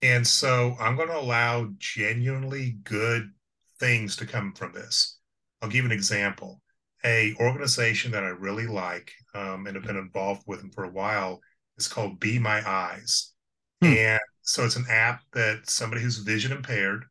And 0.01 0.26
so 0.28 0.76
I'm 0.80 0.97
going 0.97 1.09
to 1.09 1.18
allow 1.18 1.70
genuinely 1.78 2.78
good 2.84 3.32
things 3.80 4.16
to 4.18 4.26
come 4.26 4.53
from 4.53 4.74
this. 4.74 5.18
I'll 5.61 5.70
give 5.70 5.86
an 5.86 5.91
example. 5.91 6.61
A 7.05 7.36
organization 7.39 8.11
that 8.11 8.24
I 8.24 8.30
really 8.30 8.68
like 8.68 9.11
um, 9.34 9.68
and 9.68 9.76
have 9.76 9.86
been 9.86 9.97
involved 9.97 10.43
with 10.47 10.59
them 10.59 10.72
for 10.72 10.84
a 10.86 10.91
while 10.91 11.41
It's 11.78 11.88
called 11.88 12.20
Be 12.20 12.39
My 12.39 12.68
Eyes. 12.68 13.34
Hmm. 13.82 13.93
And 13.93 14.20
so 14.41 14.66
it's 14.66 14.76
an 14.76 14.86
app 14.89 15.22
that 15.34 15.70
somebody 15.70 16.01
who's 16.01 16.18
vision 16.18 16.51
impaired 16.51 17.05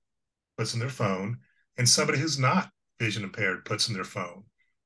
puts 0.57 0.75
in 0.75 0.81
their 0.81 0.89
phone, 0.89 1.39
and 1.79 1.89
somebody 1.89 2.19
who's 2.19 2.39
not 2.39 2.71
vision 3.03 3.25
impaired 3.25 3.65
puts 3.65 3.89
in 3.89 3.95
their 3.95 4.05
phone. 4.05 4.45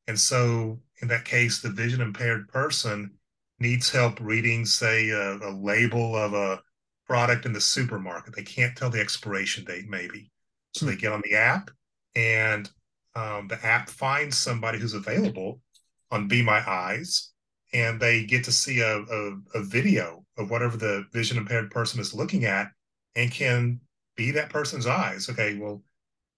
And 0.09 0.19
so 0.19 0.81
in 1.03 1.09
that 1.09 1.27
case, 1.27 1.61
the 1.61 1.69
vision 1.69 2.01
impaired 2.01 2.49
person 2.49 3.11
needs 3.59 3.91
help 3.91 4.19
reading, 4.21 4.65
say, 4.65 5.11
a, 5.11 5.37
a 5.37 5.53
label 5.53 6.17
of 6.17 6.33
a 6.33 6.61
product 7.07 7.45
in 7.45 7.53
the 7.53 7.61
supermarket. 7.61 8.35
They 8.35 8.43
can't 8.43 8.77
tell 8.77 8.89
the 8.89 9.01
expiration 9.01 9.65
date, 9.65 9.89
maybe. 9.89 10.31
So 10.75 10.87
hmm. 10.87 10.93
they 10.93 10.97
get 10.97 11.13
on 11.13 11.23
the 11.25 11.35
app, 11.35 11.71
and 12.15 12.71
um, 13.15 13.49
the 13.49 13.65
app 13.65 13.91
finds 13.91 14.37
somebody 14.37 14.79
who's 14.79 14.95
available 14.95 15.61
on 16.11 16.29
Be 16.29 16.43
My 16.43 16.61
Eyes, 16.69 17.33
and 17.75 18.01
they 18.01 18.25
get 18.25 18.45
to 18.45 18.53
see 18.53 18.81
a, 18.81 18.99
a, 18.99 19.37
a 19.55 19.63
video 19.63 20.25
of 20.39 20.51
whatever 20.51 20.77
the 20.77 21.05
vision 21.13 21.37
impaired 21.37 21.71
person 21.71 22.01
is 22.01 22.15
looking 22.15 22.45
at 22.45 22.69
and 23.15 23.31
can 23.31 23.81
be 24.17 24.31
that 24.31 24.51
person's 24.51 24.87
eyes. 24.87 25.29
Okay, 25.29 25.59
well, 25.59 25.83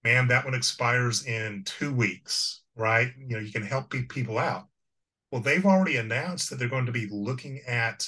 man, 0.03 0.27
that 0.27 0.45
one 0.45 0.53
expires 0.53 1.25
in 1.25 1.63
two 1.65 1.93
weeks, 1.93 2.61
right? 2.75 3.11
You 3.17 3.35
know, 3.35 3.41
you 3.41 3.51
can 3.51 3.65
help 3.65 3.89
people 3.89 4.37
out. 4.37 4.67
Well, 5.31 5.41
they've 5.41 5.65
already 5.65 5.97
announced 5.97 6.49
that 6.49 6.57
they're 6.57 6.67
going 6.67 6.87
to 6.87 6.91
be 6.91 7.07
looking 7.11 7.61
at 7.67 8.07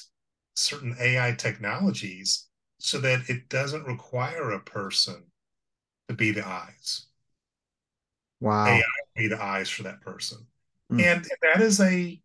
certain 0.55 0.95
AI 0.99 1.33
technologies 1.33 2.47
so 2.79 2.99
that 2.99 3.29
it 3.29 3.47
doesn't 3.49 3.85
require 3.85 4.51
a 4.51 4.59
person 4.59 5.23
to 6.07 6.15
be 6.15 6.31
the 6.31 6.47
eyes. 6.47 7.07
Wow. 8.39 8.65
AI 8.65 8.81
be 9.15 9.27
the 9.27 9.41
eyes 9.41 9.69
for 9.69 9.83
that 9.83 10.01
person. 10.01 10.39
Mm. 10.91 11.01
And 11.03 11.27
that 11.43 11.61
is 11.61 11.79
a 11.79 12.19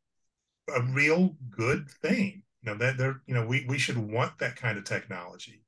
a 0.75 0.83
real 0.83 1.37
good 1.51 1.89
thing. 2.03 2.43
You 2.63 2.73
know, 2.73 2.79
that 2.79 2.99
there, 2.99 3.21
you 3.27 3.35
know, 3.35 3.47
we 3.47 3.67
we 3.69 3.79
should 3.79 3.99
want 3.99 4.39
that 4.39 4.57
kind 4.57 4.79
of 4.79 4.85
technology. 4.85 5.63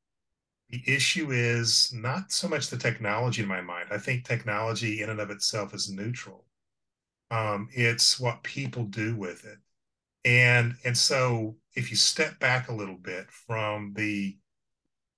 The 0.71 0.83
issue 0.87 1.31
is 1.31 1.93
not 1.93 2.33
so 2.33 2.49
much 2.49 2.69
the 2.69 2.77
technology 2.79 3.43
in 3.43 3.49
my 3.49 3.61
mind. 3.61 3.89
I 3.91 3.99
think 3.99 4.25
technology 4.25 5.03
in 5.03 5.11
and 5.11 5.21
of 5.21 5.31
itself 5.31 5.75
is 5.75 5.91
neutral. 5.91 6.45
Um, 7.31 7.69
it's 7.73 8.21
what 8.21 8.43
people 8.45 8.85
do 8.85 9.17
with 9.17 9.45
it. 9.47 9.59
And 10.25 10.77
and 10.85 10.97
so 10.99 11.57
if 11.75 11.91
you 11.91 11.97
step 11.97 12.39
back 12.41 12.69
a 12.69 12.75
little 12.75 12.97
bit 12.99 13.31
from 13.33 13.95
the 13.95 14.39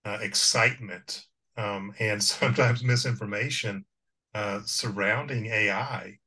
uh, 0.04 0.18
excitement 0.22 1.26
um, 1.56 1.94
and 2.00 2.22
sometimes 2.34 2.84
misinformation 2.84 3.84
uh, 4.34 4.60
surrounding 4.64 5.46
AI, 5.46 6.18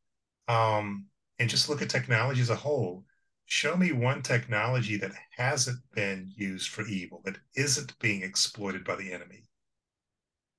um, 0.48 1.08
and 1.40 1.50
just 1.50 1.70
look 1.70 1.82
at 1.82 1.90
technology 1.90 2.42
as 2.42 2.50
a 2.50 2.56
whole, 2.56 3.06
show 3.46 3.76
me 3.76 3.92
one 3.92 4.22
technology 4.22 4.98
that 4.98 5.12
hasn't 5.38 5.80
been 5.94 6.32
used 6.36 6.70
for 6.70 6.86
evil, 6.88 7.22
that 7.26 7.38
isn't 7.56 7.98
being 8.00 8.24
exploited 8.24 8.84
by 8.84 8.96
the 8.96 9.12
enemy. 9.12 9.44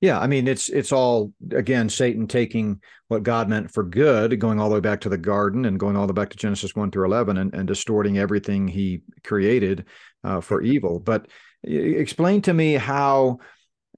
Yeah, 0.01 0.18
I 0.18 0.26
mean 0.26 0.47
it's 0.47 0.68
it's 0.68 0.93
all 0.93 1.32
again 1.53 1.89
Satan 1.89 2.26
taking 2.26 2.82
what 3.09 3.22
God 3.22 3.49
meant 3.49 3.72
for 3.72 3.82
good, 3.82 4.39
going 4.39 4.61
all 4.61 4.68
the 4.68 4.74
way 4.74 4.80
back 4.80 5.01
to 5.03 5.09
the 5.09 5.16
garden 5.16 5.64
and 5.64 5.80
going 5.80 5.97
all 5.97 6.07
the 6.07 6.12
way 6.12 6.22
back 6.22 6.30
to 6.30 6.37
Genesis 6.37 6.74
one 6.74 6.91
through 6.91 7.07
eleven, 7.07 7.39
and, 7.39 7.55
and 7.55 7.66
distorting 7.66 8.18
everything 8.18 8.68
He 8.68 9.01
created 9.22 9.87
uh, 10.22 10.41
for 10.43 10.61
evil. 10.62 11.01
But 11.01 11.28
explain 11.62 12.43
to 12.43 12.53
me 12.53 12.74
how 12.74 13.39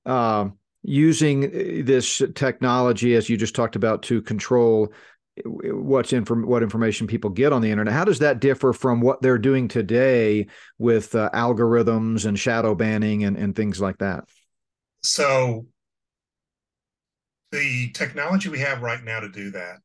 uh, 0.05 0.51
using 0.85 1.85
this 1.85 2.23
technology, 2.37 3.17
as 3.17 3.29
you 3.29 3.37
just 3.37 3.57
talked 3.57 3.75
about, 3.75 4.05
to 4.05 4.23
control 4.23 4.93
what's 5.45 6.13
inform- 6.13 6.47
what 6.47 6.63
information 6.63 7.07
people 7.07 7.31
get 7.31 7.53
on 7.53 7.61
the 7.61 7.71
internet 7.71 7.93
how 7.93 8.05
does 8.05 8.21
that 8.21 8.41
differ 8.41 8.73
from 8.73 9.01
what 9.01 9.21
they're 9.21 9.39
doing 9.39 9.69
today 9.69 10.47
with 10.79 11.15
uh, 11.15 11.29
algorithms 11.35 12.25
and 12.25 12.39
shadow 12.39 12.75
banning 12.75 13.25
and, 13.25 13.37
and 13.37 13.55
things 13.55 13.81
like 13.81 13.99
that 13.99 14.25
so 15.03 15.67
the 17.53 17.91
technology 17.93 18.49
we 18.49 18.59
have 18.59 18.83
right 18.83 19.05
now 19.05 19.21
to 19.21 19.29
do 19.29 19.51
that 19.51 19.79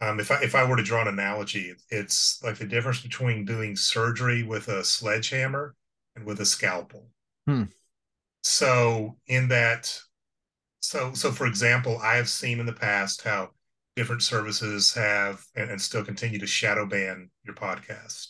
um, 0.00 0.18
if 0.18 0.30
I 0.30 0.40
if 0.42 0.54
I 0.54 0.64
were 0.64 0.76
to 0.76 0.82
draw 0.82 1.02
an 1.02 1.08
analogy, 1.08 1.74
it's 1.90 2.42
like 2.42 2.56
the 2.56 2.66
difference 2.66 3.02
between 3.02 3.44
doing 3.44 3.76
surgery 3.76 4.42
with 4.42 4.68
a 4.68 4.82
sledgehammer 4.82 5.74
and 6.16 6.24
with 6.24 6.40
a 6.40 6.46
scalpel. 6.46 7.08
Hmm. 7.46 7.64
So 8.42 9.16
in 9.26 9.48
that, 9.48 10.00
so 10.80 11.12
so 11.12 11.30
for 11.30 11.46
example, 11.46 11.98
I 12.02 12.16
have 12.16 12.30
seen 12.30 12.60
in 12.60 12.66
the 12.66 12.72
past 12.72 13.22
how 13.22 13.50
different 14.00 14.22
services 14.22 14.94
have 14.94 15.44
and, 15.56 15.72
and 15.72 15.82
still 15.82 16.02
continue 16.02 16.38
to 16.38 16.46
shadow 16.46 16.86
ban 16.86 17.28
your 17.44 17.54
podcast. 17.54 18.28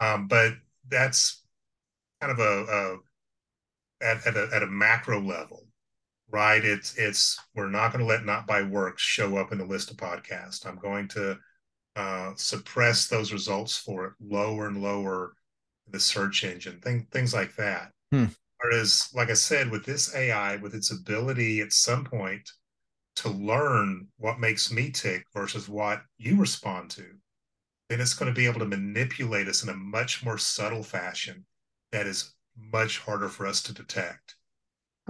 Um, 0.00 0.28
but 0.28 0.54
that's 0.88 1.44
kind 2.22 2.32
of 2.32 2.38
a, 2.38 2.64
a 2.64 2.96
at, 4.02 4.26
at 4.26 4.36
a 4.38 4.48
at 4.54 4.62
a 4.62 4.66
macro 4.66 5.20
level, 5.20 5.66
right? 6.30 6.64
It's 6.64 6.96
it's 6.96 7.38
we're 7.54 7.68
not 7.68 7.92
going 7.92 8.00
to 8.00 8.06
let 8.06 8.24
not 8.24 8.46
by 8.46 8.62
works 8.62 9.02
show 9.02 9.36
up 9.36 9.52
in 9.52 9.58
the 9.58 9.66
list 9.66 9.90
of 9.90 9.98
podcasts. 9.98 10.64
I'm 10.64 10.78
going 10.78 11.06
to 11.08 11.36
uh, 11.94 12.32
suppress 12.36 13.08
those 13.08 13.30
results 13.30 13.76
for 13.76 14.06
it 14.06 14.12
lower 14.22 14.68
and 14.68 14.82
lower 14.82 15.34
the 15.90 16.00
search 16.00 16.44
engine, 16.44 16.80
thing, 16.80 17.06
things 17.12 17.34
like 17.34 17.54
that. 17.56 17.90
Hmm. 18.10 18.26
Whereas, 18.62 19.10
like 19.14 19.28
I 19.28 19.34
said, 19.34 19.70
with 19.70 19.84
this 19.84 20.14
AI, 20.14 20.56
with 20.56 20.74
its 20.74 20.90
ability 20.90 21.60
at 21.60 21.74
some 21.74 22.06
point 22.06 22.48
to 23.22 23.28
learn 23.30 24.06
what 24.16 24.40
makes 24.40 24.72
me 24.72 24.90
tick 24.90 25.24
versus 25.34 25.68
what 25.68 26.02
you 26.18 26.36
respond 26.36 26.90
to, 26.90 27.04
then 27.88 28.00
it's 28.00 28.14
going 28.14 28.32
to 28.32 28.38
be 28.38 28.46
able 28.46 28.60
to 28.60 28.66
manipulate 28.66 29.48
us 29.48 29.62
in 29.62 29.68
a 29.68 29.74
much 29.74 30.24
more 30.24 30.38
subtle 30.38 30.82
fashion 30.82 31.44
that 31.92 32.06
is 32.06 32.34
much 32.56 32.98
harder 32.98 33.28
for 33.28 33.46
us 33.46 33.62
to 33.62 33.72
detect. 33.72 34.34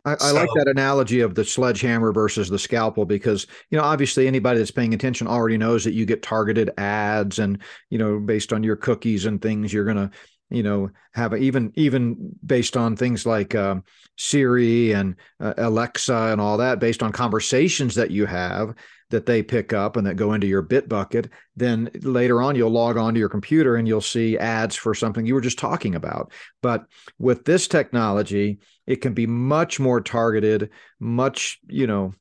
I, 0.05 0.17
I 0.21 0.31
like 0.31 0.49
that 0.55 0.69
analogy 0.69 1.21
of 1.21 1.35
the 1.35 1.45
sledgehammer 1.45 2.13
versus 2.13 2.49
the 2.49 2.59
scalpel 2.59 3.05
because 3.05 3.47
you 3.71 3.77
know 3.77 3.85
obviously 3.85 4.27
anybody 4.27 4.59
that's 4.59 4.71
paying 4.71 4.95
attention 4.95 5.27
already 5.27 5.59
knows 5.59 5.83
that 5.85 5.93
you 5.93 6.07
get 6.07 6.23
targeted 6.23 6.71
ads 6.79 7.41
and 7.41 7.59
you 7.91 7.99
know 7.99 8.21
based 8.21 8.53
on 8.53 8.63
your 8.63 8.77
cookies 8.77 9.27
and 9.27 9.43
things 9.43 9.73
you're 9.73 9.85
gonna 9.85 10.11
you 10.51 10.63
know 10.63 10.91
have 11.13 11.33
a, 11.33 11.37
even 11.37 11.73
even 11.77 12.35
based 12.45 12.77
on 12.77 12.97
things 12.97 13.27
like 13.27 13.55
um, 13.55 13.85
Siri 14.17 14.93
and 14.93 15.17
uh, 15.41 15.55
Alexa 15.59 16.15
and 16.15 16.41
all 16.41 16.57
that 16.59 16.79
based 16.79 17.03
on 17.03 17.13
conversations 17.13 17.95
that 17.95 18.11
you 18.11 18.27
have 18.27 18.75
that 19.11 19.27
they 19.27 19.43
pick 19.43 19.73
up 19.73 19.97
and 19.97 20.07
that 20.07 20.17
go 20.17 20.35
into 20.35 20.47
your 20.47 20.63
bit 20.63 20.89
bucket 20.89 21.31
then 21.57 21.91
later 22.03 22.43
on 22.43 22.55
you'll 22.55 22.71
log 22.71 22.97
on 22.97 23.15
to 23.15 23.21
your 23.21 23.29
computer 23.29 23.77
and 23.77 23.89
you'll 23.89 24.01
see 24.01 24.39
ads 24.39 24.77
for 24.77 24.95
something 24.95 25.25
you 25.25 25.35
were 25.35 25.41
just 25.41 25.59
talking 25.59 25.95
about. 25.95 26.33
But 26.63 26.85
with 27.19 27.45
this 27.45 27.69
technology 27.69 28.59
it 28.87 28.97
can 28.97 29.15
be 29.15 29.27
much 29.27 29.79
more 29.81 30.01
targeted 30.01 30.71
much 30.99 31.59
you 31.69 31.87
know 31.87 32.15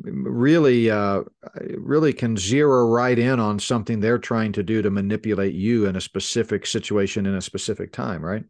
really 0.00 0.90
uh, 0.90 1.22
really 1.76 2.12
can 2.12 2.36
zero 2.36 2.86
right 2.86 3.18
in 3.18 3.38
on 3.38 3.58
something 3.58 4.00
they're 4.00 4.18
trying 4.18 4.52
to 4.52 4.62
do 4.62 4.82
to 4.82 4.90
manipulate 4.90 5.54
you 5.54 5.86
in 5.86 5.96
a 5.96 6.00
specific 6.00 6.66
situation 6.66 7.26
in 7.26 7.34
a 7.34 7.42
specific 7.42 7.92
time 7.92 8.24
right? 8.24 8.44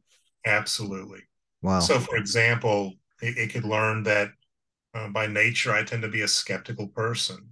Absolutely. 0.46 1.20
Wow. 1.62 1.80
So 1.80 1.98
for 1.98 2.16
example 2.16 2.94
it, 3.20 3.36
it 3.36 3.52
could 3.52 3.64
learn 3.64 4.02
that 4.04 4.30
uh, 4.94 5.08
by 5.08 5.26
nature 5.26 5.72
i 5.72 5.82
tend 5.82 6.02
to 6.02 6.08
be 6.08 6.22
a 6.22 6.28
skeptical 6.28 6.88
person. 6.88 7.48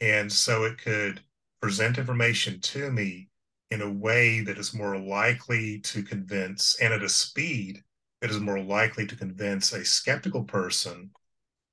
And 0.00 0.30
so 0.30 0.64
it 0.64 0.78
could 0.78 1.20
present 1.60 1.96
information 1.96 2.60
to 2.60 2.90
me 2.90 3.28
in 3.70 3.80
a 3.80 3.90
way 3.90 4.40
that 4.40 4.58
is 4.58 4.74
more 4.74 4.98
likely 4.98 5.78
to 5.78 6.02
convince 6.02 6.78
and 6.80 6.92
at 6.92 7.02
a 7.02 7.08
speed 7.08 7.82
that 8.20 8.30
is 8.30 8.40
more 8.40 8.60
likely 8.60 9.06
to 9.06 9.16
convince 9.16 9.72
a 9.72 9.84
skeptical 9.84 10.44
person 10.44 11.10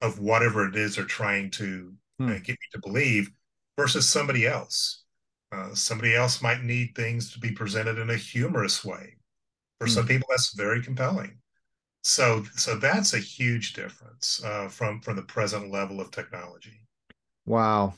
of 0.02 0.20
whatever 0.20 0.68
it 0.68 0.76
is 0.76 0.96
they're 0.96 1.06
trying 1.06 1.52
to 1.52 1.94
uh, 2.22 2.26
hmm. 2.26 2.32
uh, 2.32 2.36
get 2.36 2.50
me 2.50 2.68
to 2.74 2.80
believe 2.82 3.32
versus 3.78 4.08
somebody 4.08 4.46
else. 4.46 5.04
Uh, 5.52 5.74
somebody 5.74 6.16
else 6.16 6.42
might 6.42 6.64
need 6.64 6.94
things 6.96 7.34
to 7.34 7.40
be 7.40 7.52
presented 7.52 7.98
in 7.98 8.10
a 8.10 8.16
humorous 8.16 8.86
way. 8.86 9.18
For 9.80 9.88
hmm. 9.88 9.94
some 9.94 10.08
people, 10.08 10.28
that's 10.30 10.54
very 10.54 10.82
compelling. 10.82 11.38
So, 12.04 12.44
so 12.56 12.78
that's 12.78 13.14
a 13.14 13.20
huge 13.20 13.74
difference 13.74 14.42
uh, 14.44 14.70
from 14.70 15.02
from 15.02 15.18
the 15.18 15.24
present 15.24 15.72
level 15.72 16.00
of 16.00 16.12
technology. 16.12 16.82
Wow, 17.46 17.94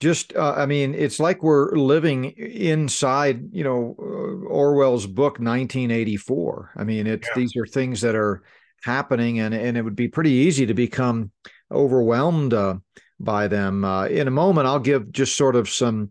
just 0.00 0.34
uh, 0.36 0.54
i 0.56 0.66
mean 0.66 0.94
it's 0.94 1.18
like 1.18 1.42
we're 1.42 1.74
living 1.76 2.26
inside 2.36 3.52
you 3.52 3.64
know 3.64 3.96
uh, 3.98 4.46
orwell's 4.48 5.06
book 5.06 5.34
1984 5.34 6.72
i 6.76 6.84
mean 6.84 7.06
it's 7.06 7.26
yeah. 7.28 7.34
these 7.34 7.56
are 7.56 7.66
things 7.66 8.00
that 8.00 8.14
are 8.14 8.42
happening, 8.82 9.40
and 9.40 9.54
and 9.54 9.76
it 9.76 9.82
would 9.82 9.96
be 9.96 10.08
pretty 10.08 10.30
easy 10.30 10.66
to 10.66 10.74
become 10.74 11.30
overwhelmed 11.70 12.54
uh, 12.54 12.76
by 13.20 13.48
them. 13.48 13.84
Uh, 13.84 14.06
in 14.06 14.28
a 14.28 14.32
moment, 14.32 14.66
I'll 14.66 14.78
give 14.78 15.12
just 15.12 15.36
sort 15.36 15.56
of 15.56 15.68
some 15.68 16.10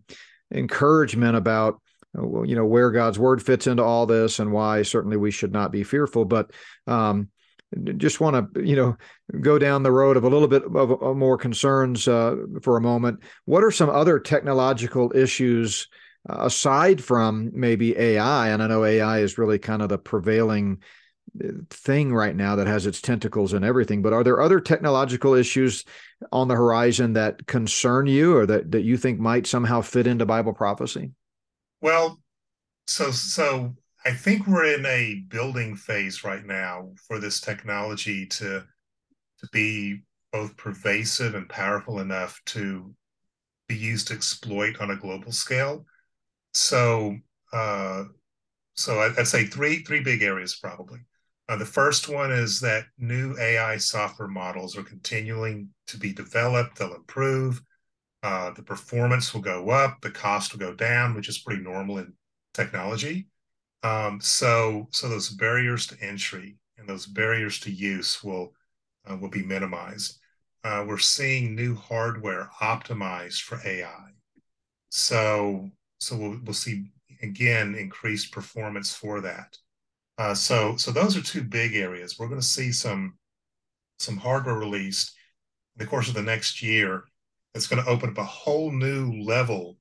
encouragement 0.51 1.35
about 1.35 1.81
uh, 2.17 2.43
you 2.43 2.55
know 2.55 2.65
where 2.65 2.91
God's 2.91 3.19
word 3.19 3.41
fits 3.41 3.67
into 3.67 3.83
all 3.83 4.05
this 4.05 4.39
and 4.39 4.51
why 4.51 4.81
certainly 4.81 5.17
we 5.17 5.31
should 5.31 5.51
not 5.51 5.71
be 5.71 5.83
fearful, 5.83 6.25
but. 6.25 6.51
Um, 6.85 7.29
just 7.97 8.21
want 8.21 8.53
to 8.53 8.65
you 8.65 8.77
know 8.77 8.95
go 9.41 9.59
down 9.59 9.83
the 9.83 9.91
road 9.91 10.15
of 10.15 10.23
a 10.23 10.29
little 10.29 10.47
bit 10.47 10.63
of, 10.63 10.89
of 10.89 11.17
more 11.17 11.37
concerns 11.37 12.07
uh, 12.07 12.33
for 12.61 12.77
a 12.77 12.81
moment 12.81 13.19
what 13.43 13.61
are 13.61 13.71
some 13.71 13.89
other 13.89 14.19
technological 14.19 15.11
issues 15.13 15.89
uh, 16.29 16.45
aside 16.45 17.03
from 17.03 17.51
maybe 17.53 17.97
AI, 17.97 18.49
and 18.49 18.61
I 18.61 18.67
know 18.67 18.83
AI 18.83 19.19
is 19.19 19.37
really 19.37 19.59
kind 19.59 19.81
of 19.81 19.89
the 19.89 19.97
prevailing 19.97 20.79
uh, 20.79 20.81
thing 21.69 22.13
right 22.13 22.35
now 22.35 22.55
that 22.55 22.67
has 22.67 22.85
its 22.85 23.01
tentacles 23.01 23.53
in 23.53 23.63
everything, 23.63 24.01
but 24.01 24.13
are 24.13 24.23
there 24.23 24.41
other 24.41 24.59
technological 24.59 25.33
issues 25.33 25.83
on 26.31 26.47
the 26.47 26.55
horizon 26.55 27.13
that 27.13 27.45
concern 27.47 28.07
you 28.07 28.35
or 28.35 28.45
that, 28.45 28.71
that 28.71 28.83
you 28.83 28.97
think 28.97 29.19
might 29.19 29.47
somehow 29.47 29.81
fit 29.81 30.07
into 30.07 30.25
Bible 30.25 30.53
prophecy? 30.53 31.11
Well, 31.81 32.19
so 32.87 33.11
so 33.11 33.75
I 34.05 34.11
think 34.11 34.47
we're 34.47 34.73
in 34.75 34.85
a 34.85 35.23
building 35.27 35.75
phase 35.75 36.23
right 36.23 36.45
now 36.45 36.91
for 37.07 37.19
this 37.19 37.41
technology 37.41 38.25
to 38.25 38.63
to 39.39 39.47
be 39.51 40.01
both 40.31 40.57
pervasive 40.57 41.35
and 41.35 41.47
powerful 41.47 41.99
enough 41.99 42.41
to 42.45 42.93
be 43.67 43.75
used 43.75 44.07
to 44.07 44.13
exploit 44.13 44.79
on 44.79 44.91
a 44.91 44.95
global 44.95 45.31
scale. 45.31 45.85
So, 46.53 47.17
uh, 47.53 48.05
so 48.75 48.99
I'd 48.99 49.27
say 49.27 49.45
three 49.45 49.83
three 49.83 50.01
big 50.01 50.21
areas 50.21 50.55
probably. 50.55 50.99
Uh, 51.49 51.55
the 51.55 51.65
first 51.65 52.09
one 52.09 52.31
is 52.31 52.59
that 52.59 52.85
new 52.97 53.37
AI 53.37 53.77
software 53.77 54.27
models 54.27 54.77
are 54.77 54.83
continuing 54.83 55.69
to 55.87 55.97
be 55.97 56.11
developed. 56.11 56.77
They'll 56.77 56.93
improve. 56.93 57.61
Uh, 58.21 58.51
the 58.51 58.63
performance 58.63 59.33
will 59.33 59.41
go 59.41 59.69
up. 59.69 60.01
The 60.01 60.11
cost 60.11 60.51
will 60.51 60.59
go 60.59 60.73
down, 60.73 61.15
which 61.15 61.29
is 61.29 61.37
pretty 61.37 61.61
normal 61.61 61.99
in 61.99 62.13
technology. 62.53 63.27
Um, 63.83 64.19
so, 64.19 64.87
so 64.91 65.07
those 65.07 65.29
barriers 65.29 65.87
to 65.87 66.01
entry 66.01 66.57
and 66.77 66.89
those 66.89 67.05
barriers 67.05 67.59
to 67.61 67.71
use 67.71 68.23
will 68.23 68.53
uh, 69.09 69.15
will 69.15 69.29
be 69.29 69.43
minimized. 69.43 70.19
Uh, 70.63 70.83
we're 70.85 70.97
seeing 70.97 71.55
new 71.55 71.75
hardware 71.75 72.49
optimized 72.61 73.41
for 73.41 73.59
AI. 73.65 74.09
So, 74.89 75.69
so 75.99 76.17
we'll, 76.17 76.39
we'll 76.43 76.53
see 76.53 76.91
again 77.21 77.75
increased 77.75 78.31
performance 78.31 78.93
for 78.93 79.21
that. 79.21 79.57
Uh, 80.17 80.33
so, 80.33 80.75
so 80.77 80.91
those 80.91 81.15
are 81.15 81.21
two 81.21 81.43
big 81.43 81.75
areas. 81.75 82.17
We're 82.17 82.27
going 82.27 82.41
to 82.41 82.45
see 82.45 82.71
some 82.71 83.17
some 83.99 84.17
hardware 84.17 84.57
released 84.57 85.15
in 85.75 85.83
the 85.83 85.89
course 85.89 86.07
of 86.07 86.13
the 86.13 86.21
next 86.21 86.61
year 86.61 87.03
that's 87.53 87.67
going 87.67 87.83
to 87.83 87.89
open 87.89 88.11
up 88.11 88.17
a 88.19 88.23
whole 88.23 88.71
new 88.71 89.11
level 89.23 89.77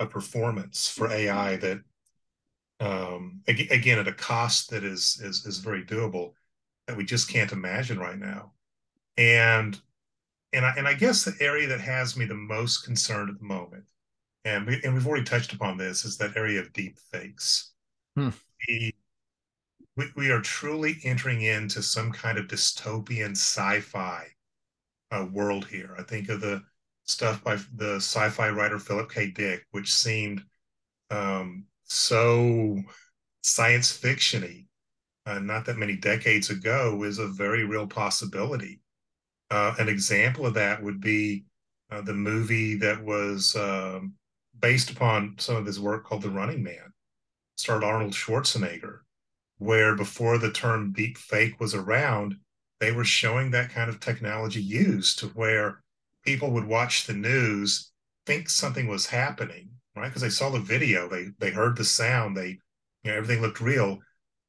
of 0.00 0.10
performance 0.10 0.88
for 0.88 1.10
AI 1.10 1.56
that 1.56 1.80
um, 2.80 3.40
again 3.46 3.98
at 3.98 4.08
a 4.08 4.12
cost 4.12 4.70
that 4.70 4.84
is 4.84 5.20
is 5.22 5.46
is 5.46 5.58
very 5.58 5.84
doable 5.84 6.32
that 6.86 6.96
we 6.96 7.04
just 7.04 7.28
can't 7.28 7.52
imagine 7.52 7.98
right 7.98 8.18
now. 8.18 8.52
And 9.16 9.78
and 10.52 10.66
I 10.66 10.74
and 10.76 10.88
I 10.88 10.94
guess 10.94 11.24
the 11.24 11.34
area 11.40 11.68
that 11.68 11.80
has 11.80 12.16
me 12.16 12.24
the 12.24 12.34
most 12.34 12.84
concerned 12.84 13.30
at 13.30 13.38
the 13.38 13.44
moment, 13.44 13.84
and 14.44 14.66
we 14.66 14.80
and 14.84 14.94
we've 14.94 15.06
already 15.06 15.24
touched 15.24 15.52
upon 15.52 15.76
this, 15.76 16.04
is 16.04 16.18
that 16.18 16.36
area 16.36 16.60
of 16.60 16.72
deep 16.72 16.98
fakes. 17.12 17.72
Hmm. 18.16 18.30
We, 19.96 20.06
we 20.16 20.30
are 20.30 20.40
truly 20.40 20.96
entering 21.04 21.42
into 21.42 21.82
some 21.82 22.12
kind 22.12 22.38
of 22.38 22.46
dystopian 22.46 23.32
sci-fi 23.32 24.26
uh, 25.10 25.26
world 25.32 25.66
here. 25.66 25.94
I 25.98 26.02
think 26.02 26.28
of 26.28 26.40
the 26.40 26.62
stuff 27.04 27.42
by 27.44 27.56
the 27.74 27.96
sci-fi 27.96 28.50
writer 28.50 28.78
Philip 28.78 29.10
K. 29.10 29.30
Dick, 29.30 29.66
which 29.72 29.92
seemed 29.92 30.42
um, 31.10 31.66
so 31.84 32.78
science 33.42 33.96
fictiony 33.96 34.66
uh, 35.26 35.38
not 35.38 35.64
that 35.66 35.76
many 35.76 35.96
decades 35.96 36.50
ago 36.50 37.02
is 37.04 37.18
a 37.18 37.28
very 37.28 37.64
real 37.64 37.86
possibility. 37.86 38.80
Uh, 39.50 39.74
an 39.78 39.88
example 39.88 40.46
of 40.46 40.54
that 40.54 40.82
would 40.82 41.00
be 41.00 41.44
uh, 41.90 42.00
the 42.00 42.14
movie 42.14 42.74
that 42.76 43.02
was 43.04 43.54
um, 43.56 44.14
based 44.58 44.90
upon 44.90 45.34
some 45.38 45.56
of 45.56 45.66
his 45.66 45.78
work 45.78 46.04
called 46.04 46.22
The 46.22 46.30
Running 46.30 46.62
Man, 46.62 46.92
starred 47.56 47.84
Arnold 47.84 48.12
Schwarzenegger, 48.12 49.00
where 49.62 49.94
before 49.94 50.38
the 50.38 50.50
term 50.50 50.92
deep 50.92 51.16
fake 51.16 51.60
was 51.60 51.74
around, 51.74 52.36
they 52.80 52.92
were 52.92 53.04
showing 53.04 53.50
that 53.50 53.70
kind 53.70 53.88
of 53.88 54.00
technology 54.00 54.60
used 54.60 55.18
to 55.20 55.26
where 55.28 55.80
people 56.24 56.50
would 56.50 56.66
watch 56.66 57.06
the 57.06 57.12
news, 57.12 57.92
think 58.26 58.48
something 58.48 58.88
was 58.88 59.06
happening, 59.06 59.70
right? 59.94 60.08
Because 60.08 60.22
they 60.22 60.30
saw 60.30 60.50
the 60.50 60.58
video, 60.58 61.08
they 61.08 61.28
they 61.38 61.50
heard 61.50 61.76
the 61.76 61.84
sound, 61.84 62.36
they 62.36 62.58
you 63.02 63.10
know 63.10 63.14
everything 63.14 63.40
looked 63.40 63.60
real, 63.60 63.98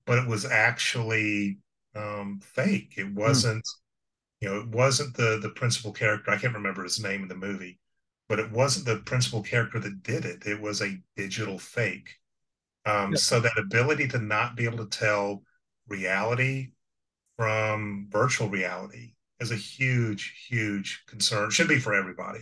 but 0.05 0.17
it 0.17 0.27
was 0.27 0.45
actually 0.45 1.59
um, 1.95 2.39
fake. 2.43 2.95
It 2.97 3.05
hmm. 3.05 3.15
wasn't, 3.15 3.63
mm. 3.63 4.41
you 4.41 4.49
know, 4.49 4.59
it 4.61 4.69
wasn't 4.69 5.15
the 5.15 5.39
the 5.41 5.49
principal 5.49 5.91
character. 5.91 6.31
I 6.31 6.37
can't 6.37 6.55
remember 6.55 6.83
his 6.83 6.99
name 6.99 7.21
in 7.21 7.27
the 7.27 7.35
movie, 7.35 7.79
but 8.27 8.39
it 8.39 8.51
wasn't 8.51 8.85
the 8.87 8.97
principal 8.97 9.43
character 9.43 9.79
that 9.79 10.03
did 10.03 10.25
it. 10.25 10.45
It 10.45 10.59
was 10.59 10.81
a 10.81 10.99
digital 11.15 11.59
fake. 11.59 12.15
Um. 12.85 13.15
So 13.15 13.39
that 13.39 13.57
ability 13.57 14.07
to 14.09 14.19
not 14.19 14.55
be 14.55 14.65
able 14.65 14.79
to 14.79 14.97
tell 14.97 15.43
reality 15.87 16.71
from 17.37 18.07
virtual 18.09 18.49
reality 18.49 19.13
is 19.39 19.51
a 19.51 19.55
huge, 19.55 20.45
huge 20.47 21.03
concern. 21.07 21.49
Should 21.49 21.67
be 21.67 21.79
for 21.79 21.93
everybody. 21.93 22.41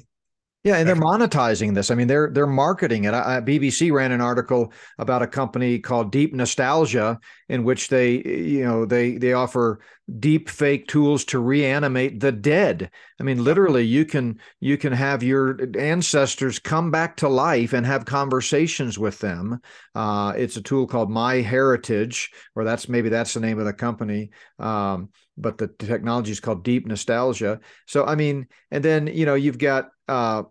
Yeah, 0.63 0.75
and 0.77 0.87
they're 0.87 0.95
monetizing 0.95 1.73
this. 1.73 1.89
I 1.89 1.95
mean, 1.95 2.05
they're 2.07 2.29
they're 2.31 2.45
marketing 2.45 3.05
it. 3.05 3.15
I, 3.15 3.41
BBC 3.41 3.91
ran 3.91 4.11
an 4.11 4.21
article 4.21 4.71
about 4.99 5.23
a 5.23 5.27
company 5.27 5.79
called 5.79 6.11
Deep 6.11 6.35
Nostalgia, 6.35 7.19
in 7.49 7.63
which 7.63 7.87
they, 7.87 8.21
you 8.23 8.63
know, 8.63 8.85
they 8.85 9.17
they 9.17 9.33
offer 9.33 9.79
deep 10.19 10.49
fake 10.49 10.87
tools 10.87 11.25
to 11.25 11.39
reanimate 11.39 12.19
the 12.19 12.31
dead. 12.31 12.91
I 13.19 13.23
mean, 13.23 13.43
literally, 13.43 13.85
you 13.85 14.05
can 14.05 14.39
you 14.59 14.77
can 14.77 14.93
have 14.93 15.23
your 15.23 15.57
ancestors 15.79 16.59
come 16.59 16.91
back 16.91 17.17
to 17.17 17.27
life 17.27 17.73
and 17.73 17.83
have 17.87 18.05
conversations 18.05 18.99
with 18.99 19.17
them. 19.17 19.61
Uh, 19.95 20.33
it's 20.37 20.57
a 20.57 20.61
tool 20.61 20.85
called 20.85 21.09
MyHeritage, 21.09 22.27
or 22.55 22.65
that's 22.65 22.87
maybe 22.87 23.09
that's 23.09 23.33
the 23.33 23.39
name 23.39 23.57
of 23.57 23.65
the 23.65 23.73
company. 23.73 24.29
Um, 24.59 25.09
but 25.37 25.57
the 25.57 25.67
technology 25.67 26.31
is 26.31 26.39
called 26.39 26.63
Deep 26.63 26.85
Nostalgia. 26.85 27.59
So, 27.87 28.05
I 28.05 28.15
mean, 28.15 28.47
and 28.69 28.83
then 28.83 29.07
you 29.07 29.25
know, 29.25 29.35
you've 29.35 29.57
got 29.57 29.89
uh, 30.11 30.43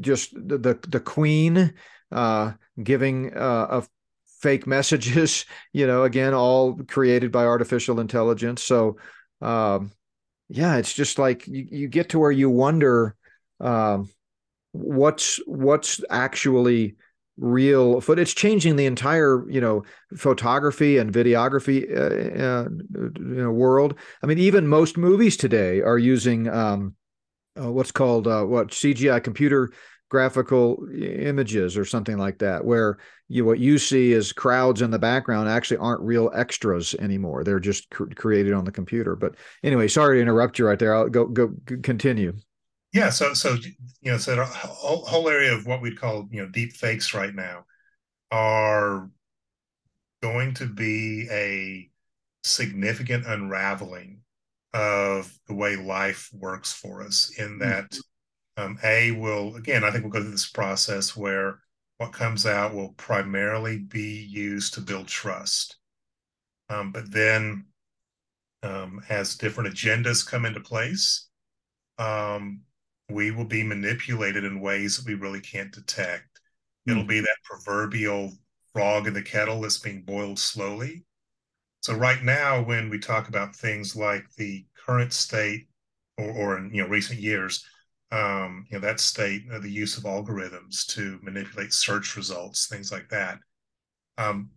just 0.00 0.34
the 0.34 0.58
the, 0.58 0.78
the 0.88 1.00
queen 1.00 1.74
uh, 2.12 2.52
giving 2.82 3.34
uh, 3.36 3.82
fake 4.40 4.66
messages 4.76 5.44
you 5.72 5.86
know 5.86 6.04
again 6.04 6.34
all 6.34 6.74
created 6.88 7.32
by 7.32 7.44
artificial 7.44 8.00
intelligence. 8.00 8.62
So 8.62 8.96
um, 9.40 9.92
yeah 10.48 10.76
it's 10.76 10.92
just 10.92 11.18
like 11.18 11.46
you, 11.46 11.66
you 11.70 11.88
get 11.88 12.10
to 12.10 12.18
where 12.18 12.32
you 12.32 12.50
wonder 12.50 13.16
um, 13.60 14.10
what's 14.72 15.40
what's 15.46 16.00
actually 16.10 16.96
real 17.36 18.00
but 18.00 18.20
it's 18.20 18.32
changing 18.32 18.76
the 18.76 18.86
entire 18.86 19.44
you 19.50 19.60
know 19.60 19.82
photography 20.16 20.98
and 20.98 21.12
videography 21.12 21.82
uh, 21.90 22.42
uh, 22.42 22.68
you 23.18 23.42
know 23.42 23.50
world. 23.50 23.94
I 24.22 24.26
mean 24.26 24.38
even 24.38 24.68
most 24.68 24.96
movies 24.96 25.36
today 25.36 25.80
are 25.80 25.98
using 25.98 26.48
um, 26.48 26.94
uh, 27.60 27.70
what's 27.70 27.92
called 27.92 28.26
uh, 28.26 28.44
what 28.44 28.68
CGI 28.68 29.22
computer 29.22 29.72
graphical 30.10 30.86
images 30.94 31.76
or 31.76 31.84
something 31.84 32.18
like 32.18 32.38
that, 32.38 32.64
where 32.64 32.98
you 33.28 33.44
what 33.44 33.58
you 33.58 33.78
see 33.78 34.12
is 34.12 34.32
crowds 34.32 34.82
in 34.82 34.90
the 34.90 34.98
background 34.98 35.48
actually 35.48 35.78
aren't 35.78 36.00
real 36.02 36.30
extras 36.34 36.94
anymore. 37.00 37.42
They're 37.42 37.60
just 37.60 37.90
cr- 37.90 38.04
created 38.14 38.52
on 38.52 38.64
the 38.64 38.72
computer. 38.72 39.16
But 39.16 39.34
anyway, 39.62 39.88
sorry 39.88 40.18
to 40.18 40.22
interrupt 40.22 40.58
you 40.58 40.66
right 40.66 40.78
there. 40.78 40.94
I'll 40.94 41.08
go 41.08 41.26
go 41.26 41.54
continue. 41.82 42.34
Yeah, 42.92 43.10
so 43.10 43.34
so 43.34 43.56
you 44.02 44.12
know, 44.12 44.18
so 44.18 44.36
the 44.36 44.44
whole, 44.44 45.04
whole 45.04 45.28
area 45.28 45.52
of 45.52 45.66
what 45.66 45.82
we'd 45.82 45.98
call 45.98 46.28
you 46.30 46.42
know 46.42 46.48
deep 46.48 46.74
fakes 46.74 47.12
right 47.12 47.34
now 47.34 47.64
are 48.30 49.10
going 50.22 50.54
to 50.54 50.66
be 50.66 51.28
a 51.30 51.90
significant 52.44 53.26
unraveling 53.26 54.20
of 54.74 55.32
the 55.46 55.54
way 55.54 55.76
life 55.76 56.28
works 56.32 56.72
for 56.72 57.00
us 57.02 57.32
in 57.38 57.54
hmm. 57.54 57.58
that 57.60 57.96
um, 58.56 58.78
a 58.84 59.12
will 59.12 59.56
again 59.56 59.84
i 59.84 59.90
think 59.90 60.04
we'll 60.04 60.12
go 60.12 60.20
through 60.20 60.30
this 60.30 60.50
process 60.50 61.16
where 61.16 61.60
what 61.98 62.12
comes 62.12 62.44
out 62.44 62.74
will 62.74 62.92
primarily 62.96 63.78
be 63.78 64.26
used 64.28 64.74
to 64.74 64.80
build 64.80 65.06
trust 65.06 65.76
um, 66.68 66.92
but 66.92 67.10
then 67.10 67.64
um, 68.62 69.00
as 69.08 69.36
different 69.36 69.72
agendas 69.72 70.26
come 70.26 70.44
into 70.44 70.60
place 70.60 71.28
um, 71.98 72.60
we 73.10 73.30
will 73.30 73.44
be 73.44 73.62
manipulated 73.62 74.44
in 74.44 74.60
ways 74.60 74.96
that 74.96 75.06
we 75.06 75.14
really 75.14 75.40
can't 75.40 75.72
detect 75.72 76.40
mm. 76.88 76.92
it'll 76.92 77.04
be 77.04 77.20
that 77.20 77.36
proverbial 77.44 78.32
frog 78.72 79.06
in 79.06 79.14
the 79.14 79.22
kettle 79.22 79.60
that's 79.60 79.78
being 79.78 80.02
boiled 80.02 80.38
slowly 80.38 81.04
so 81.84 81.92
right 81.92 82.24
now, 82.24 82.62
when 82.62 82.88
we 82.88 82.98
talk 82.98 83.28
about 83.28 83.54
things 83.54 83.94
like 83.94 84.24
the 84.38 84.64
current 84.86 85.12
state, 85.12 85.68
or, 86.16 86.30
or 86.30 86.56
in 86.56 86.70
you 86.72 86.82
know 86.82 86.88
recent 86.88 87.20
years, 87.20 87.62
um, 88.10 88.64
you 88.70 88.78
know 88.78 88.86
that 88.86 89.00
state, 89.00 89.42
uh, 89.52 89.58
the 89.58 89.68
use 89.68 89.98
of 89.98 90.04
algorithms 90.04 90.86
to 90.94 91.18
manipulate 91.22 91.74
search 91.74 92.16
results, 92.16 92.68
things 92.68 92.90
like 92.90 93.10
that, 93.10 93.38
um, 94.16 94.48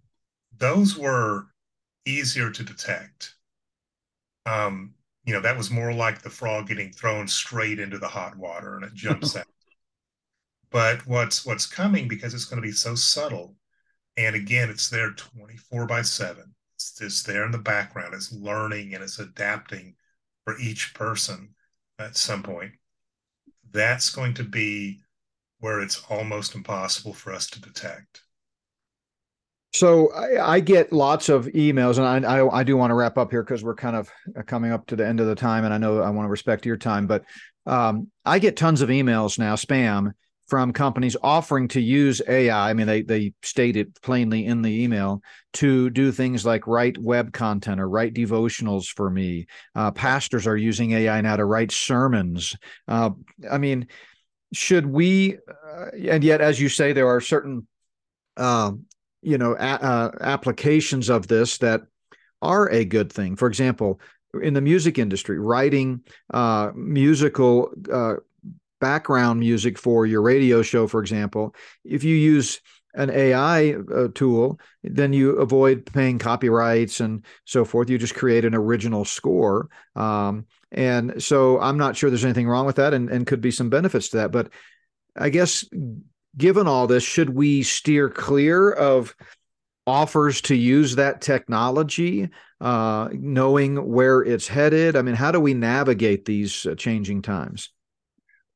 those 0.57 0.97
were 0.97 1.47
easier 2.05 2.49
to 2.49 2.63
detect. 2.63 3.35
Um, 4.45 4.93
you 5.25 5.33
know 5.33 5.41
that 5.41 5.57
was 5.57 5.69
more 5.69 5.91
like 5.91 6.21
the 6.21 6.29
frog 6.29 6.69
getting 6.69 6.93
thrown 6.93 7.27
straight 7.27 7.77
into 7.77 7.97
the 7.97 8.07
hot 8.07 8.37
water 8.37 8.77
and 8.77 8.85
it 8.85 8.93
jumps 8.93 9.35
out. 9.35 9.47
But 10.71 11.05
what's 11.05 11.45
what's 11.45 11.65
coming 11.65 12.07
because 12.07 12.33
it's 12.33 12.45
going 12.45 12.61
to 12.61 12.65
be 12.65 12.71
so 12.71 12.95
subtle, 12.95 13.57
and 14.15 14.33
again, 14.33 14.69
it's 14.69 14.89
there 14.89 15.11
24 15.11 15.87
by 15.87 16.03
7. 16.03 16.53
It's 16.77 16.95
just 16.95 17.25
there 17.25 17.43
in 17.43 17.51
the 17.51 17.57
background. 17.57 18.13
It's 18.13 18.31
learning 18.31 18.93
and 18.93 19.03
it's 19.03 19.17
adapting 19.17 19.95
for 20.45 20.59
each 20.59 20.93
person 20.93 21.55
at 21.97 22.15
some 22.15 22.43
point. 22.43 22.73
That's 23.71 24.11
going 24.11 24.35
to 24.35 24.43
be 24.43 25.01
where 25.59 25.81
it's 25.81 26.03
almost 26.07 26.53
impossible 26.53 27.13
for 27.13 27.33
us 27.33 27.47
to 27.47 27.61
detect. 27.61 28.21
So 29.73 30.13
I, 30.13 30.53
I, 30.53 30.59
get 30.59 30.93
lots 30.93 31.29
of 31.29 31.47
emails, 31.47 31.97
and 31.97 32.25
I, 32.25 32.37
I, 32.37 32.59
I 32.59 32.63
do 32.63 32.77
want 32.77 32.91
to 32.91 32.95
wrap 32.95 33.17
up 33.17 33.31
here 33.31 33.43
because 33.43 33.63
we're 33.63 33.75
kind 33.75 33.95
of 33.95 34.11
coming 34.45 34.71
up 34.71 34.85
to 34.87 34.95
the 34.95 35.05
end 35.05 35.19
of 35.19 35.25
the 35.25 35.35
time, 35.35 35.65
and 35.65 35.73
I 35.73 35.79
know 35.79 35.99
I 36.01 36.11
want 36.11 36.27
to 36.27 36.31
respect 36.31 36.65
your 36.65 36.77
time, 36.77 37.07
but 37.07 37.25
um, 37.65 38.09
I 38.23 38.37
get 38.37 38.55
tons 38.55 38.81
of 38.81 38.89
emails 38.89 39.39
now, 39.39 39.55
spam 39.55 40.13
from 40.47 40.71
companies 40.71 41.17
offering 41.21 41.67
to 41.67 41.81
use 41.81 42.21
AI. 42.27 42.69
I 42.69 42.73
mean, 42.73 42.87
they 42.87 43.01
they 43.01 43.33
state 43.43 43.75
it 43.75 44.01
plainly 44.01 44.45
in 44.45 44.61
the 44.61 44.83
email 44.83 45.21
to 45.53 45.89
do 45.89 46.11
things 46.11 46.45
like 46.45 46.67
write 46.67 46.97
web 46.97 47.33
content 47.33 47.81
or 47.81 47.89
write 47.89 48.13
devotionals 48.13 48.87
for 48.87 49.09
me. 49.09 49.47
Uh, 49.75 49.91
pastors 49.91 50.47
are 50.47 50.57
using 50.57 50.91
AI 50.91 51.19
now 51.21 51.35
to 51.35 51.45
write 51.45 51.71
sermons. 51.71 52.55
Uh, 52.87 53.11
I 53.49 53.57
mean, 53.57 53.87
should 54.53 54.85
we? 54.85 55.37
Uh, 55.37 55.87
and 56.09 56.23
yet, 56.23 56.41
as 56.41 56.59
you 56.59 56.69
say, 56.69 56.93
there 56.93 57.07
are 57.09 57.21
certain 57.21 57.67
um, 58.37 58.85
you 59.21 59.37
know 59.37 59.53
a, 59.53 59.57
uh, 59.57 60.11
applications 60.21 61.09
of 61.09 61.27
this 61.27 61.57
that 61.57 61.81
are 62.41 62.69
a 62.69 62.85
good 62.85 63.11
thing. 63.11 63.35
For 63.35 63.47
example, 63.47 63.99
in 64.41 64.53
the 64.53 64.61
music 64.61 64.97
industry, 64.97 65.39
writing 65.39 66.01
uh, 66.33 66.71
musical 66.75 67.71
uh, 67.91 68.15
background 68.79 69.39
music 69.39 69.77
for 69.77 70.05
your 70.05 70.21
radio 70.21 70.61
show, 70.61 70.87
for 70.87 71.01
example, 71.01 71.55
if 71.83 72.03
you 72.03 72.15
use 72.15 72.61
an 72.93 73.11
AI 73.11 73.73
uh, 73.73 74.07
tool, 74.13 74.59
then 74.83 75.13
you 75.13 75.31
avoid 75.37 75.85
paying 75.85 76.17
copyrights 76.17 76.99
and 76.99 77.23
so 77.45 77.63
forth. 77.63 77.89
You 77.89 77.97
just 77.97 78.15
create 78.15 78.43
an 78.43 78.55
original 78.55 79.05
score. 79.05 79.69
Um, 79.95 80.45
and 80.71 81.21
so 81.21 81.59
I'm 81.59 81.77
not 81.77 81.95
sure 81.95 82.09
there's 82.09 82.25
anything 82.25 82.49
wrong 82.49 82.65
with 82.65 82.77
that 82.77 82.93
and, 82.93 83.09
and 83.09 83.27
could 83.27 83.39
be 83.39 83.51
some 83.51 83.69
benefits 83.69 84.09
to 84.09 84.17
that. 84.17 84.31
But 84.31 84.49
I 85.15 85.29
guess 85.29 85.63
given 86.37 86.67
all 86.67 86.87
this, 86.87 87.03
should 87.03 87.29
we 87.29 87.63
steer 87.63 88.09
clear 88.09 88.71
of 88.71 89.15
offers 89.85 90.41
to 90.41 90.55
use 90.55 90.95
that 90.95 91.21
technology, 91.21 92.29
uh, 92.59 93.09
knowing 93.13 93.91
where 93.91 94.21
it's 94.21 94.47
headed? 94.47 94.95
I 94.95 95.01
mean, 95.01 95.15
how 95.15 95.31
do 95.31 95.39
we 95.39 95.53
navigate 95.53 96.25
these 96.25 96.65
uh, 96.65 96.75
changing 96.75 97.21
times? 97.21 97.69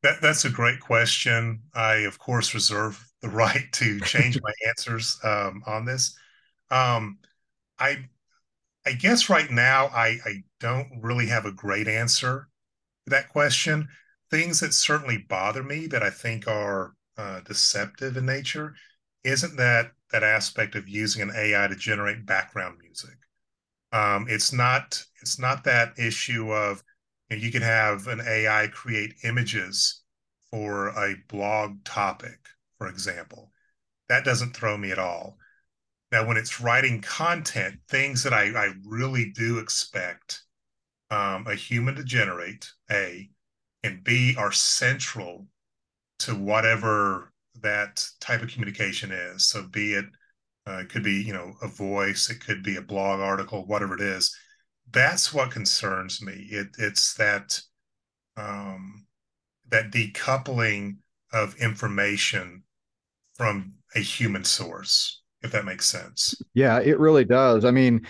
That, 0.04 0.22
that's 0.22 0.46
a 0.46 0.50
great 0.50 0.80
question. 0.80 1.62
I, 1.74 1.96
of 1.98 2.18
course, 2.18 2.54
reserve 2.54 3.04
the 3.22 3.30
right 3.30 3.72
to 3.74 4.00
change 4.02 4.40
my 4.42 4.54
answers 4.68 5.20
um, 5.24 5.64
on 5.68 5.86
this. 5.86 6.18
Um, 6.70 7.20
I, 7.80 8.10
I 8.86 8.94
guess 8.94 9.30
right 9.30 9.52
now 9.52 9.88
I, 9.88 10.20
I 10.26 10.44
don't 10.60 10.90
really 11.02 11.28
have 11.28 11.46
a 11.46 11.52
great 11.52 11.88
answer 11.88 12.50
to 13.06 13.12
that 13.12 13.30
question. 13.30 13.90
Things 14.32 14.60
that 14.62 14.74
certainly 14.74 15.18
bother 15.18 15.64
me 15.64 15.88
that 15.88 16.04
I 16.04 16.10
think 16.10 16.48
are 16.48 16.96
uh, 17.18 17.42
deceptive 17.42 18.18
in 18.18 18.26
nature 18.26 18.76
isn't 19.24 19.58
that 19.58 19.92
that 20.12 20.24
aspect 20.24 20.76
of 20.76 20.90
using 20.90 21.22
an 21.22 21.32
AI 21.36 21.68
to 21.68 21.76
generate 21.76 22.26
background 22.26 22.80
music. 22.82 23.16
Um, 23.92 24.26
it's 24.30 24.54
not 24.54 25.04
it's 25.22 25.40
not 25.40 25.64
that 25.66 25.98
issue 26.00 26.52
of 26.54 26.84
you, 27.32 27.38
know, 27.38 27.44
you 27.44 27.52
can 27.52 27.62
have 27.62 28.08
an 28.08 28.22
AI 28.22 28.68
create 28.68 29.16
images 29.24 30.02
for 30.52 30.90
a 30.90 31.16
blog 31.30 31.84
topic, 31.86 32.40
for 32.78 32.88
example. 32.88 33.52
That 34.10 34.26
doesn't 34.26 34.56
throw 34.56 34.78
me 34.78 34.92
at 34.92 35.00
all. 35.00 35.38
Now, 36.12 36.28
when 36.28 36.36
it's 36.36 36.60
writing 36.60 37.02
content, 37.02 37.80
things 37.88 38.24
that 38.24 38.34
I, 38.34 38.50
I 38.50 38.74
really 38.86 39.32
do 39.32 39.60
expect 39.60 40.44
um, 41.10 41.48
a 41.48 41.56
human 41.56 41.96
to 41.96 42.04
generate, 42.04 42.70
A, 42.92 43.30
and 43.84 44.04
B, 44.04 44.36
are 44.38 44.52
central 44.52 45.48
to 46.20 46.36
whatever 46.36 47.32
that 47.62 48.06
type 48.20 48.42
of 48.42 48.50
communication 48.50 49.12
is. 49.12 49.48
So 49.48 49.64
be 49.64 49.94
it, 49.94 50.06
uh, 50.68 50.80
it 50.80 50.90
could 50.90 51.04
be, 51.04 51.24
you 51.24 51.34
know, 51.34 51.54
a 51.62 51.68
voice, 51.68 52.30
it 52.30 52.42
could 52.46 52.64
be 52.64 52.76
a 52.76 52.82
blog 52.82 53.22
article, 53.22 53.66
whatever 53.66 53.96
it 53.96 54.02
is. 54.02 54.36
That's 54.90 55.34
what 55.34 55.52
concerns 55.52 56.22
me. 56.22 56.48
It, 56.50 56.68
it's 56.78 57.14
that 57.16 57.60
um, 58.38 59.06
that 59.70 59.92
decoupling 59.92 60.98
of 61.34 61.56
information 61.56 62.64
from 63.36 63.74
a 63.96 64.00
human 64.00 64.44
source, 64.44 65.22
if 65.42 65.52
that 65.52 65.66
makes 65.66 65.88
sense. 65.88 66.36
Yeah, 66.54 66.80
it 66.80 67.00
really 67.00 67.26
does. 67.26 67.66
I 67.66 67.72
mean, 67.72 68.06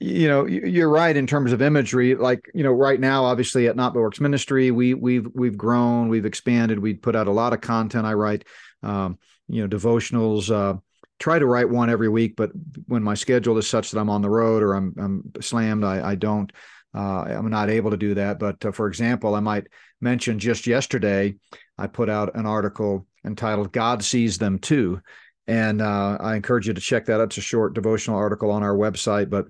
you 0.00 0.28
know 0.28 0.46
you're 0.46 0.88
right 0.88 1.16
in 1.16 1.26
terms 1.26 1.52
of 1.52 1.60
imagery 1.60 2.14
like 2.14 2.48
you 2.54 2.62
know 2.62 2.70
right 2.70 3.00
now 3.00 3.24
obviously 3.24 3.66
at 3.66 3.74
not 3.74 3.92
by 3.92 4.00
works 4.00 4.20
ministry 4.20 4.70
we 4.70 4.94
we've 4.94 5.26
we've 5.34 5.58
grown 5.58 6.08
we've 6.08 6.24
expanded 6.24 6.78
we 6.78 6.94
put 6.94 7.16
out 7.16 7.26
a 7.26 7.32
lot 7.32 7.52
of 7.52 7.60
content 7.60 8.06
i 8.06 8.12
write 8.12 8.44
um, 8.84 9.18
you 9.48 9.60
know 9.60 9.68
devotionals 9.68 10.54
uh, 10.54 10.78
try 11.18 11.38
to 11.38 11.46
write 11.46 11.68
one 11.68 11.90
every 11.90 12.08
week 12.08 12.36
but 12.36 12.50
when 12.86 13.02
my 13.02 13.14
schedule 13.14 13.58
is 13.58 13.68
such 13.68 13.90
that 13.90 14.00
i'm 14.00 14.10
on 14.10 14.22
the 14.22 14.30
road 14.30 14.62
or 14.62 14.74
i'm 14.74 14.94
i'm 14.98 15.32
slammed 15.40 15.84
i, 15.84 16.10
I 16.10 16.14
don't 16.14 16.52
uh, 16.94 17.22
i'm 17.22 17.50
not 17.50 17.68
able 17.68 17.90
to 17.90 17.96
do 17.96 18.14
that. 18.14 18.38
But 18.38 18.64
uh, 18.64 18.72
for 18.72 18.88
example 18.88 19.34
i 19.34 19.40
might 19.40 19.66
mention 20.00 20.38
just 20.38 20.66
yesterday 20.66 21.34
i 21.76 21.86
put 21.86 22.08
out 22.08 22.34
an 22.34 22.46
article 22.46 23.06
entitled 23.24 23.72
god 23.72 24.02
sees 24.04 24.38
them 24.38 24.58
too. 24.58 25.00
And 25.46 25.80
uh, 25.80 26.18
I 26.20 26.36
encourage 26.36 26.66
you 26.68 26.74
to 26.74 26.80
check 26.80 27.06
that 27.06 27.22
out. 27.22 27.28
It's 27.28 27.38
a 27.38 27.40
short 27.40 27.72
devotional 27.72 28.18
article 28.18 28.50
on 28.50 28.62
our 28.62 28.76
website, 28.76 29.30
but 29.30 29.46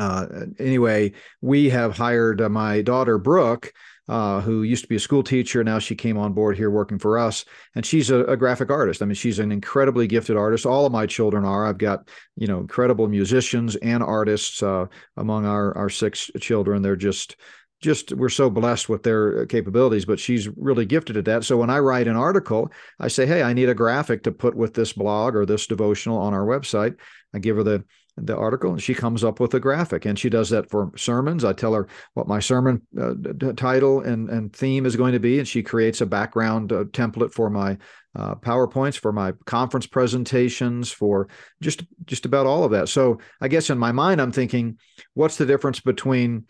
uh, 0.00 0.26
anyway, 0.58 1.12
we 1.42 1.68
have 1.68 1.96
hired 1.96 2.40
uh, 2.40 2.48
my 2.48 2.80
daughter 2.80 3.18
Brooke, 3.18 3.72
uh, 4.10 4.40
who 4.40 4.64
used 4.64 4.82
to 4.82 4.88
be 4.88 4.96
a 4.96 5.00
school 5.00 5.22
teacher. 5.22 5.62
Now 5.62 5.78
she 5.78 5.94
came 5.94 6.18
on 6.18 6.32
board 6.32 6.56
here 6.56 6.68
working 6.68 6.98
for 6.98 7.16
us, 7.16 7.44
and 7.76 7.86
she's 7.86 8.10
a, 8.10 8.24
a, 8.24 8.36
graphic 8.36 8.68
artist. 8.68 9.02
I 9.02 9.06
mean, 9.06 9.14
she's 9.14 9.38
an 9.38 9.52
incredibly 9.52 10.08
gifted 10.08 10.36
artist. 10.36 10.66
All 10.66 10.84
of 10.84 10.90
my 10.90 11.06
children 11.06 11.44
are. 11.44 11.64
I've 11.64 11.78
got 11.78 12.08
you 12.36 12.48
know 12.48 12.58
incredible 12.58 13.06
musicians 13.06 13.76
and 13.76 14.02
artists 14.02 14.64
uh, 14.64 14.86
among 15.16 15.46
our 15.46 15.78
our 15.78 15.88
six 15.88 16.28
children. 16.40 16.82
They're 16.82 16.96
just 16.96 17.36
just 17.80 18.12
we're 18.12 18.28
so 18.28 18.50
blessed 18.50 18.90
with 18.90 19.02
their 19.02 19.46
capabilities 19.46 20.04
but 20.04 20.20
she's 20.20 20.48
really 20.58 20.84
gifted 20.84 21.16
at 21.16 21.24
that 21.24 21.44
so 21.44 21.56
when 21.56 21.70
i 21.70 21.78
write 21.78 22.06
an 22.06 22.14
article 22.14 22.70
i 22.98 23.08
say 23.08 23.24
hey 23.24 23.42
i 23.42 23.54
need 23.54 23.70
a 23.70 23.74
graphic 23.74 24.22
to 24.22 24.30
put 24.30 24.54
with 24.54 24.74
this 24.74 24.92
blog 24.92 25.34
or 25.34 25.46
this 25.46 25.66
devotional 25.66 26.18
on 26.18 26.34
our 26.34 26.44
website 26.44 26.94
i 27.32 27.38
give 27.38 27.56
her 27.56 27.62
the 27.62 27.82
the 28.22 28.36
article 28.36 28.72
and 28.72 28.82
she 28.82 28.94
comes 28.94 29.24
up 29.24 29.40
with 29.40 29.54
a 29.54 29.60
graphic 29.60 30.04
and 30.04 30.18
she 30.18 30.28
does 30.28 30.50
that 30.50 30.70
for 30.70 30.92
sermons. 30.96 31.44
I 31.44 31.52
tell 31.52 31.74
her 31.74 31.88
what 32.14 32.28
my 32.28 32.40
sermon 32.40 32.82
uh, 33.00 33.14
title 33.56 34.00
and, 34.00 34.28
and 34.28 34.52
theme 34.52 34.86
is 34.86 34.96
going 34.96 35.12
to 35.12 35.20
be 35.20 35.38
and 35.38 35.48
she 35.48 35.62
creates 35.62 36.00
a 36.00 36.06
background 36.06 36.72
uh, 36.72 36.84
template 36.84 37.32
for 37.32 37.50
my 37.50 37.78
uh, 38.16 38.34
powerpoints 38.34 38.98
for 38.98 39.12
my 39.12 39.32
conference 39.46 39.86
presentations 39.86 40.90
for 40.90 41.28
just 41.60 41.84
just 42.06 42.26
about 42.26 42.46
all 42.46 42.64
of 42.64 42.72
that. 42.72 42.88
So 42.88 43.20
i 43.40 43.46
guess 43.46 43.70
in 43.70 43.78
my 43.78 43.92
mind 43.92 44.20
i'm 44.20 44.32
thinking 44.32 44.78
what's 45.14 45.36
the 45.36 45.46
difference 45.46 45.78
between 45.78 46.46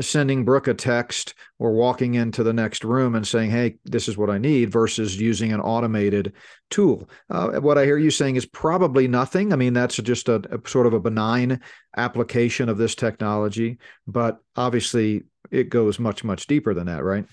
sending 0.00 0.44
Brooke 0.44 0.68
a 0.68 0.74
text 0.74 1.34
or 1.58 1.72
walking 1.72 2.14
into 2.14 2.42
the 2.42 2.52
next 2.52 2.84
room 2.84 3.14
and 3.14 3.26
saying, 3.26 3.50
"Hey, 3.50 3.76
this 3.84 4.08
is 4.08 4.16
what 4.16 4.30
I 4.30 4.38
need," 4.38 4.70
versus 4.70 5.20
using 5.20 5.52
an 5.52 5.60
automated 5.60 6.32
tool. 6.70 7.10
Uh, 7.28 7.60
what 7.60 7.78
I 7.78 7.84
hear 7.84 7.98
you 7.98 8.10
saying 8.10 8.36
is 8.36 8.46
probably 8.46 9.08
nothing. 9.08 9.52
I 9.52 9.56
mean, 9.56 9.72
that's 9.72 9.96
just 9.96 10.28
a, 10.28 10.36
a, 10.54 10.68
sort 10.68 10.86
of 10.86 10.94
a 10.94 11.00
benign 11.00 11.60
application 11.96 12.68
of 12.68 12.78
this 12.78 12.94
technology, 12.94 13.78
but 14.06 14.38
obviously 14.56 15.24
it 15.50 15.68
goes 15.68 15.98
much 15.98 16.22
much 16.22 16.46
deeper 16.46 16.74
than 16.74 16.86
that, 16.86 17.02
right? 17.02 17.26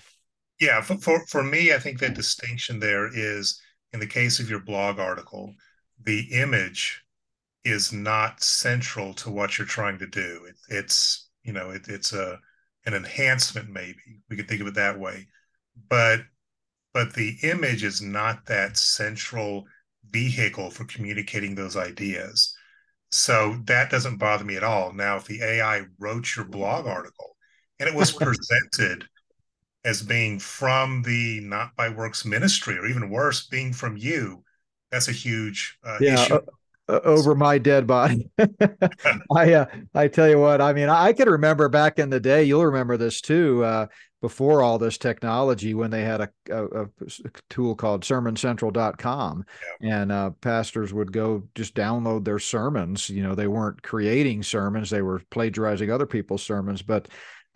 Yeah, 0.60 0.80
for 0.80 0.96
for, 0.96 1.26
for 1.26 1.42
me, 1.42 1.72
I 1.72 1.78
think 1.78 2.00
the 2.00 2.08
distinction 2.08 2.80
there 2.80 3.08
is 3.12 3.60
in 3.92 4.00
the 4.00 4.06
case 4.06 4.40
of 4.40 4.50
your 4.50 4.60
blog 4.60 4.98
article, 4.98 5.54
the 6.02 6.20
image 6.32 7.02
is 7.64 7.92
not 7.92 8.42
central 8.42 9.14
to 9.14 9.30
what 9.30 9.58
you're 9.58 9.66
trying 9.66 9.98
to 9.98 10.06
do. 10.06 10.46
It, 10.48 10.56
it's 10.68 11.28
you 11.42 11.52
know 11.52 11.70
it, 11.70 11.88
it's 11.88 12.12
a 12.12 12.38
an 12.88 12.94
enhancement 12.94 13.68
maybe 13.68 14.22
we 14.28 14.36
could 14.36 14.48
think 14.48 14.60
of 14.60 14.66
it 14.66 14.74
that 14.74 14.98
way. 14.98 15.28
But 15.88 16.22
but 16.94 17.14
the 17.14 17.36
image 17.42 17.84
is 17.84 18.02
not 18.02 18.46
that 18.46 18.76
central 18.76 19.64
vehicle 20.10 20.70
for 20.70 20.84
communicating 20.86 21.54
those 21.54 21.76
ideas. 21.76 22.56
So 23.10 23.60
that 23.66 23.90
doesn't 23.90 24.18
bother 24.18 24.44
me 24.44 24.56
at 24.56 24.64
all. 24.64 24.92
Now 24.92 25.16
if 25.16 25.26
the 25.26 25.42
ai 25.42 25.82
wrote 25.98 26.34
your 26.34 26.46
blog 26.46 26.86
article 26.86 27.36
and 27.78 27.88
it 27.88 27.94
was 27.94 28.12
presented 28.24 29.06
as 29.84 30.02
being 30.02 30.38
from 30.38 31.02
the 31.02 31.40
not 31.42 31.76
by 31.76 31.88
works 31.88 32.24
ministry 32.24 32.76
or 32.76 32.86
even 32.86 33.10
worse 33.10 33.46
being 33.46 33.72
from 33.72 33.96
you 33.96 34.42
that's 34.90 35.08
a 35.08 35.12
huge 35.12 35.78
uh, 35.84 35.98
yeah, 36.00 36.14
issue 36.14 36.40
over 36.88 37.34
my 37.34 37.58
dead 37.58 37.86
body. 37.86 38.30
I 39.34 39.52
uh, 39.52 39.66
I 39.94 40.08
tell 40.08 40.28
you 40.28 40.38
what, 40.38 40.60
I 40.60 40.72
mean, 40.72 40.88
I 40.88 41.12
can 41.12 41.28
remember 41.28 41.68
back 41.68 41.98
in 41.98 42.10
the 42.10 42.20
day. 42.20 42.44
You'll 42.44 42.66
remember 42.66 42.96
this 42.96 43.20
too. 43.20 43.64
Uh, 43.64 43.86
before 44.20 44.62
all 44.62 44.78
this 44.78 44.98
technology 44.98 45.74
when 45.74 45.90
they 45.90 46.02
had 46.02 46.20
a, 46.20 46.28
a, 46.50 46.82
a 46.82 46.88
tool 47.48 47.74
called 47.74 48.02
sermoncentral.com 48.02 49.44
yeah. 49.80 50.00
and 50.00 50.10
uh, 50.12 50.30
pastors 50.40 50.92
would 50.92 51.12
go 51.12 51.44
just 51.54 51.74
download 51.74 52.24
their 52.24 52.38
sermons 52.38 53.08
you 53.08 53.22
know 53.22 53.34
they 53.34 53.46
weren't 53.46 53.80
creating 53.82 54.42
sermons 54.42 54.90
they 54.90 55.02
were 55.02 55.22
plagiarizing 55.30 55.90
other 55.90 56.06
people's 56.06 56.42
sermons 56.42 56.82
but 56.82 57.08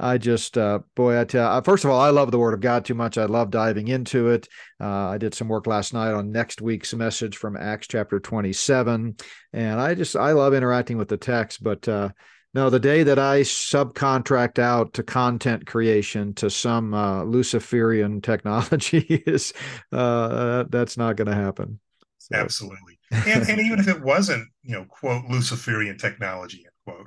I 0.02 0.18
just, 0.18 0.58
uh, 0.58 0.80
boy, 0.96 1.20
I 1.20 1.24
tell. 1.24 1.62
First 1.62 1.84
of 1.84 1.90
all, 1.90 2.00
I 2.00 2.10
love 2.10 2.32
the 2.32 2.38
Word 2.38 2.54
of 2.54 2.60
God 2.60 2.84
too 2.84 2.94
much. 2.94 3.16
I 3.16 3.26
love 3.26 3.50
diving 3.50 3.86
into 3.86 4.30
it. 4.30 4.48
Uh, 4.80 5.08
I 5.08 5.16
did 5.16 5.32
some 5.32 5.46
work 5.46 5.68
last 5.68 5.94
night 5.94 6.12
on 6.12 6.32
next 6.32 6.60
week's 6.60 6.92
message 6.92 7.36
from 7.36 7.56
Acts 7.56 7.86
chapter 7.86 8.18
twenty-seven, 8.18 9.16
and 9.52 9.80
I 9.80 9.94
just, 9.94 10.16
I 10.16 10.32
love 10.32 10.54
interacting 10.54 10.98
with 10.98 11.08
the 11.08 11.16
text. 11.16 11.62
But 11.62 11.86
uh, 11.86 12.08
no, 12.52 12.68
the 12.68 12.80
day 12.80 13.04
that 13.04 13.20
I 13.20 13.42
subcontract 13.42 14.58
out 14.58 14.94
to 14.94 15.04
content 15.04 15.66
creation 15.66 16.34
to 16.34 16.50
some 16.50 16.92
uh, 16.94 17.22
Luciferian 17.22 18.20
technology 18.22 19.22
is 19.26 19.52
uh, 19.92 20.64
that's 20.68 20.96
not 20.96 21.14
going 21.14 21.28
to 21.28 21.34
happen. 21.34 21.78
So. 22.18 22.36
Absolutely, 22.36 22.98
and 23.12 23.48
and 23.48 23.60
even 23.60 23.78
if 23.78 23.86
it 23.86 24.02
wasn't, 24.02 24.48
you 24.64 24.72
know, 24.72 24.84
quote 24.84 25.26
Luciferian 25.30 25.96
technology, 25.96 26.64
end 26.64 26.74
quote, 26.84 27.06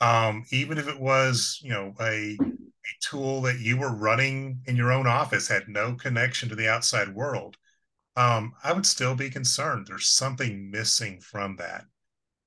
um, 0.00 0.44
even 0.50 0.78
if 0.78 0.88
it 0.88 0.98
was, 0.98 1.60
you 1.62 1.70
know, 1.70 1.94
a 2.00 2.36
a 2.40 2.98
tool 3.02 3.42
that 3.42 3.60
you 3.60 3.76
were 3.76 3.94
running 3.94 4.62
in 4.66 4.74
your 4.74 4.90
own 4.90 5.06
office 5.06 5.48
had 5.48 5.68
no 5.68 5.94
connection 5.94 6.48
to 6.48 6.54
the 6.54 6.68
outside 6.68 7.14
world, 7.14 7.56
um, 8.16 8.54
I 8.64 8.72
would 8.72 8.86
still 8.86 9.14
be 9.14 9.30
concerned. 9.30 9.86
There's 9.86 10.08
something 10.08 10.70
missing 10.70 11.20
from 11.20 11.56
that. 11.56 11.84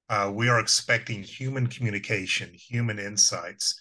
Uh, 0.10 0.32
we 0.34 0.50
are 0.50 0.60
expecting 0.60 1.24
human 1.24 1.68
communication, 1.68 2.54
human 2.54 3.00
insights. 3.00 3.80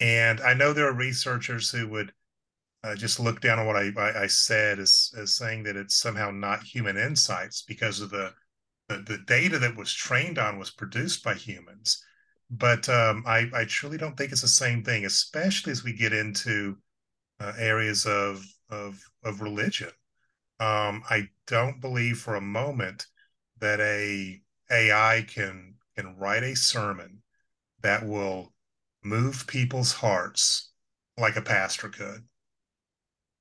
And 0.00 0.40
I 0.40 0.54
know 0.54 0.72
there 0.72 0.88
are 0.88 0.94
researchers 0.94 1.70
who 1.70 1.88
would 1.88 2.12
uh, 2.84 2.94
just 2.94 3.18
look 3.18 3.40
down 3.40 3.58
on 3.58 3.66
what 3.66 3.76
I, 3.76 3.90
I, 3.96 4.22
I, 4.22 4.26
said 4.28 4.78
as, 4.78 5.10
as 5.18 5.34
saying 5.34 5.64
that 5.64 5.76
it's 5.76 5.96
somehow 5.96 6.30
not 6.30 6.62
human 6.62 6.96
insights 6.96 7.62
because 7.62 8.00
of 8.00 8.10
the, 8.10 8.32
the, 8.88 8.98
the 8.98 9.18
data 9.26 9.58
that 9.58 9.76
was 9.76 9.92
trained 9.92 10.38
on 10.38 10.58
was 10.58 10.70
produced 10.70 11.24
by 11.24 11.34
humans. 11.34 12.04
But 12.50 12.88
um, 12.88 13.24
I, 13.26 13.50
I 13.52 13.64
truly 13.64 13.98
don't 13.98 14.16
think 14.16 14.32
it's 14.32 14.42
the 14.42 14.48
same 14.48 14.84
thing, 14.84 15.04
especially 15.04 15.72
as 15.72 15.82
we 15.82 15.92
get 15.92 16.12
into 16.12 16.76
uh, 17.40 17.52
areas 17.58 18.06
of, 18.06 18.44
of, 18.70 19.02
of 19.24 19.40
religion. 19.40 19.90
Um, 20.58 21.02
I 21.10 21.28
don't 21.46 21.80
believe 21.80 22.18
for 22.18 22.36
a 22.36 22.40
moment 22.40 23.06
that 23.60 23.80
a 23.80 24.40
AI 24.70 25.24
can 25.28 25.74
can 25.96 26.16
write 26.16 26.42
a 26.42 26.54
sermon 26.54 27.22
that 27.82 28.06
will 28.06 28.52
move 29.02 29.46
people's 29.46 29.92
hearts 29.92 30.72
like 31.18 31.36
a 31.36 31.42
pastor 31.42 31.88
could. 31.88 32.24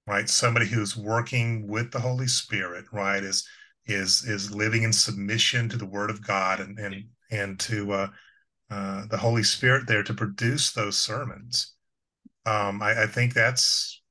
Right? 0.08 0.30
Somebody 0.30 0.68
who's 0.68 0.96
working 0.96 1.68
with 1.68 1.92
the 1.92 2.00
Holy 2.00 2.28
Spirit, 2.28 2.86
right, 2.92 3.24
is 3.24 3.48
is 3.88 4.24
is 4.24 4.52
living 4.52 4.84
in 4.84 4.94
submission 4.94 5.70
to 5.70 5.78
the 5.78 5.86
Word 5.86 6.10
of 6.10 6.26
God 6.26 6.60
and 6.60 6.78
and 6.78 7.06
and 7.32 7.60
to 7.62 7.92
uh, 7.92 8.08
uh, 8.70 9.06
the 9.08 9.18
Holy 9.18 9.44
Spirit 9.44 9.88
there 9.88 10.04
to 10.04 10.14
produce 10.14 10.72
those 10.72 10.98
sermons. 10.98 11.74
Um, 12.46 12.82
I, 12.82 13.04
I 13.04 13.08
think 13.08 13.34
that's 13.34 14.02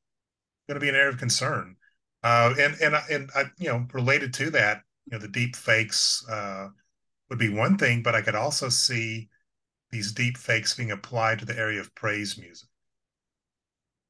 going 0.68 0.74
to 0.74 0.80
be 0.80 0.88
an 0.88 0.94
area 0.94 1.11
of 1.11 1.18
concern. 1.18 1.76
Uh, 2.22 2.55
and 2.59 2.74
and 2.80 2.94
and 3.11 3.30
I, 3.34 3.44
you 3.59 3.68
know, 3.68 3.86
related 3.92 4.32
to 4.34 4.50
that, 4.50 4.82
you 5.07 5.12
know, 5.12 5.18
the 5.18 5.28
deep 5.28 5.57
fakes 5.57 6.24
uh, 6.30 6.68
would 7.28 7.38
be 7.38 7.50
one 7.50 7.76
thing, 7.76 8.02
but 8.02 8.14
I 8.14 8.22
could 8.22 8.34
also 8.34 8.68
see 8.68 9.28
these 9.90 10.12
deep 10.12 10.38
fakes 10.38 10.74
being 10.74 10.90
applied 10.90 11.38
to 11.38 11.44
the 11.44 11.59
area 11.59 11.80
of 11.80 11.94
praise 11.94 12.38
music. 12.38 12.68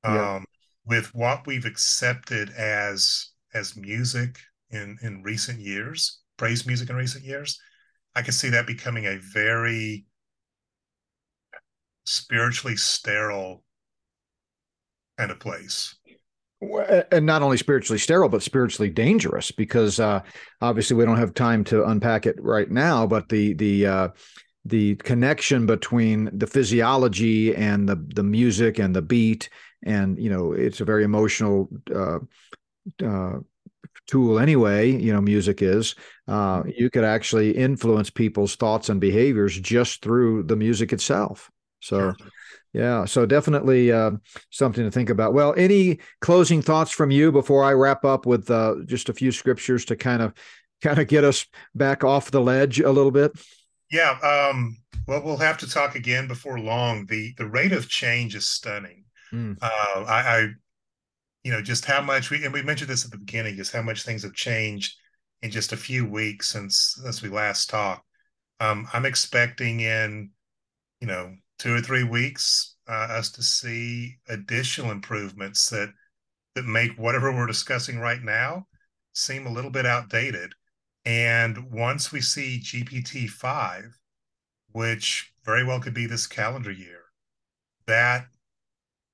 Yeah. 0.05 0.37
Um, 0.37 0.45
with 0.87 1.15
what 1.15 1.47
we've 1.47 1.65
accepted 1.65 2.51
as 2.51 3.31
as 3.53 3.77
music 3.77 4.39
in 4.71 4.99
in 5.03 5.23
recent 5.23 5.59
years, 5.59 6.21
praise 6.37 6.67
music 6.67 6.91
in 6.91 6.97
recent 6.97 7.25
years, 7.25 7.59
I 8.15 8.23
could 8.23 8.35
see 8.35 8.51
that 8.51 8.67
becoming 8.67 9.07
a 9.07 9.19
very 9.19 10.05
spiritually 12.05 12.77
sterile 12.77 13.63
kind 15.19 15.31
of 15.31 15.41
place. 15.41 15.97
And 17.11 17.27
not 17.27 17.43
only 17.43 17.59
spiritually 17.59 17.99
sterile 17.99 18.31
but 18.31 18.43
spiritually 18.43 18.89
dangerous 18.89 19.51
because 19.51 20.01
uh, 20.01 20.21
obviously 20.63 20.97
we 20.97 21.05
don't 21.05 21.19
have 21.19 21.35
time 21.35 21.63
to 21.65 21.85
unpack 21.85 22.25
it 22.25 22.37
right 22.41 22.71
now 22.71 23.07
but 23.07 23.29
the 23.29 23.53
the 23.55 23.87
uh, 23.87 24.09
the 24.65 24.97
connection 24.97 25.67
between 25.67 26.31
the 26.33 26.47
physiology 26.47 27.55
and 27.55 27.87
the 27.87 27.97
the 28.15 28.23
music 28.23 28.79
and 28.79 28.97
the 28.97 29.03
beat 29.03 29.51
and 29.85 30.19
you 30.19 30.31
know 30.31 30.53
it's 30.53 30.81
a 30.81 30.87
very 30.87 31.05
emotional 31.05 31.69
uh, 31.95 32.19
uh 33.05 33.39
tool 34.07 34.39
anyway 34.39 34.91
you 34.91 35.13
know 35.13 35.21
music 35.21 35.61
is 35.61 35.95
uh, 36.29 36.63
you 36.67 36.89
could 36.89 37.05
actually 37.05 37.51
influence 37.51 38.09
people's 38.09 38.57
thoughts 38.57 38.89
and 38.89 39.01
behaviors 39.01 39.59
just 39.61 40.03
through 40.03 40.43
the 40.45 40.57
music 40.57 40.93
itself 40.93 41.51
so 41.85 41.99
sure. 41.99 42.17
Yeah, 42.73 43.05
so 43.05 43.25
definitely 43.25 43.93
uh, 43.93 44.11
something 44.51 44.83
to 44.83 44.91
think 44.91 45.09
about. 45.09 45.33
Well, 45.33 45.55
any 45.57 46.01
closing 46.21 46.61
thoughts 46.61 46.91
from 46.91 47.13
you 47.13 47.31
before 47.31 47.63
I 47.63 47.73
wrap 47.73 48.05
up 48.05 48.27
with 48.27 48.51
uh, 48.51 48.75
just 48.85 49.09
a 49.09 49.15
few 49.15 49.31
scriptures 49.31 49.85
to 49.85 49.97
kind 49.97 50.21
of 50.21 50.35
kind 50.83 50.99
of 50.99 51.07
get 51.07 51.23
us 51.23 51.47
back 51.77 52.03
off 52.03 52.33
the 52.33 52.41
ledge 52.41 52.81
a 52.81 52.91
little 52.91 53.13
bit? 53.13 53.31
Yeah, 53.93 54.19
um, 54.23 54.77
well, 55.07 55.23
we'll 55.23 55.37
have 55.37 55.59
to 55.59 55.71
talk 55.71 55.95
again 55.95 56.27
before 56.27 56.59
long. 56.59 57.07
the 57.07 57.33
The 57.39 57.47
rate 57.47 57.73
of 57.73 57.89
change 57.89 58.35
is 58.35 58.49
stunning. 58.49 59.05
Mm. 59.33 59.57
Uh, 59.63 60.05
I, 60.05 60.37
I, 60.37 60.49
you 61.45 61.53
know, 61.53 61.63
just 61.63 61.85
how 61.85 62.01
much 62.01 62.31
we 62.31 62.45
and 62.45 62.53
we 62.53 62.63
mentioned 62.63 62.91
this 62.91 63.05
at 63.05 63.13
the 63.13 63.19
beginning, 63.19 63.55
just 63.55 63.73
how 63.73 63.83
much 63.83 64.03
things 64.03 64.25
have 64.25 64.35
changed 64.35 64.97
in 65.43 65.53
just 65.53 65.73
a 65.73 65.77
few 65.77 66.07
weeks 66.07 66.49
since 66.51 66.99
since 67.01 67.23
we 67.23 67.29
last 67.29 67.71
talked. 67.71 68.05
Um, 68.59 68.89
I'm 68.93 69.05
expecting 69.05 69.79
in, 69.79 70.31
you 71.01 71.07
know, 71.07 71.35
two 71.59 71.75
or 71.75 71.81
three 71.81 72.05
weeks 72.05 72.77
uh, 72.89 72.93
us 72.93 73.31
to 73.31 73.43
see 73.43 74.17
additional 74.29 74.91
improvements 74.91 75.69
that 75.71 75.93
that 76.55 76.65
make 76.65 76.93
whatever 76.97 77.33
we're 77.33 77.47
discussing 77.47 77.99
right 77.99 78.23
now 78.23 78.67
seem 79.13 79.47
a 79.47 79.53
little 79.53 79.71
bit 79.71 79.87
outdated. 79.87 80.53
And 81.05 81.71
once 81.73 82.13
we 82.13 82.21
see 82.21 82.61
GPT 82.63 83.29
five, 83.29 83.99
which 84.73 85.33
very 85.45 85.65
well 85.65 85.81
could 85.81 85.95
be 85.95 86.07
this 86.07 86.27
calendar 86.27 86.71
year, 86.71 87.03
that 87.87 88.27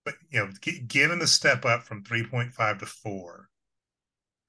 but 0.05 0.14
you 0.30 0.41
know, 0.41 0.51
g- 0.61 0.80
given 0.80 1.18
the 1.18 1.26
step 1.26 1.64
up 1.64 1.82
from 1.82 2.03
3.5 2.03 2.78
to 2.78 2.86
4, 2.86 3.49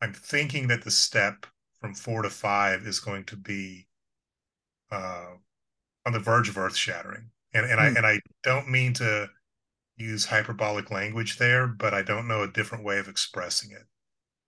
I'm 0.01 0.13
thinking 0.13 0.67
that 0.67 0.83
the 0.83 0.91
step 0.91 1.45
from 1.79 1.93
4 1.93 2.21
to 2.23 2.29
5 2.29 2.87
is 2.87 2.99
going 2.99 3.25
to 3.25 3.35
be 3.35 3.87
uh, 4.91 5.31
on 6.05 6.13
the 6.13 6.19
verge 6.19 6.49
of 6.49 6.57
earth 6.57 6.75
shattering 6.75 7.31
and 7.53 7.65
and 7.65 7.79
mm. 7.79 7.83
I 7.83 7.89
hmm. 7.89 7.97
and 7.97 8.05
I 8.05 8.19
don't 8.43 8.69
mean 8.69 8.93
to 8.93 9.29
use 9.97 10.25
hyperbolic 10.25 10.91
language 10.91 11.37
there, 11.37 11.67
but 11.67 11.93
I 11.93 12.01
don't 12.01 12.27
know 12.27 12.43
a 12.43 12.51
different 12.51 12.83
way 12.83 12.97
of 12.97 13.07
expressing 13.07 13.71
it. 13.71 13.85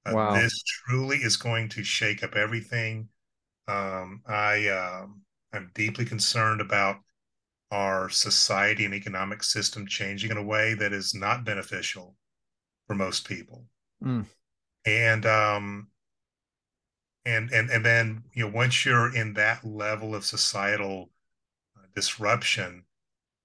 Uh, 0.05 0.15
wow. 0.15 0.33
This 0.33 0.61
truly 0.63 1.17
is 1.17 1.37
going 1.37 1.69
to 1.69 1.83
shake 1.83 2.23
up 2.23 2.35
everything. 2.35 3.07
Um, 3.67 4.21
I 4.27 4.67
um, 4.67 5.21
I'm 5.53 5.71
deeply 5.73 6.05
concerned 6.05 6.61
about 6.61 6.97
our 7.71 8.09
society 8.09 8.85
and 8.85 8.93
economic 8.93 9.43
system 9.43 9.87
changing 9.87 10.31
in 10.31 10.37
a 10.37 10.43
way 10.43 10.75
that 10.75 10.93
is 10.93 11.15
not 11.15 11.45
beneficial 11.45 12.15
for 12.85 12.95
most 12.95 13.27
people. 13.27 13.65
Mm. 14.03 14.25
And 14.85 15.25
um, 15.25 15.87
and 17.25 17.51
and 17.51 17.69
and 17.69 17.85
then 17.85 18.23
you 18.33 18.45
know 18.45 18.51
once 18.53 18.85
you're 18.85 19.15
in 19.15 19.33
that 19.33 19.65
level 19.65 20.13
of 20.13 20.25
societal 20.25 21.09
uh, 21.77 21.85
disruption, 21.95 22.83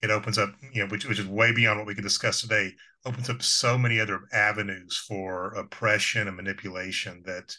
it 0.03 0.11
opens 0.11 0.39
up, 0.39 0.51
you 0.73 0.83
know, 0.83 0.91
which, 0.91 1.07
which 1.07 1.19
is 1.19 1.27
way 1.27 1.53
beyond 1.53 1.79
what 1.79 1.87
we 1.87 1.95
can 1.95 2.05
discuss 2.05 2.41
today, 2.41 2.73
opens 3.05 3.29
up 3.31 3.43
so 3.43 3.77
many 3.77 4.01
other 4.01 4.21
avenues 4.33 4.97
for 4.97 5.49
oppression 5.55 6.29
and 6.29 6.37
manipulation 6.37 7.23
that 7.27 7.57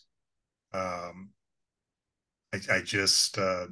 um, 0.74 1.30
I, 2.54 2.76
I 2.76 2.82
just 2.82 3.38
uh, 3.38 3.66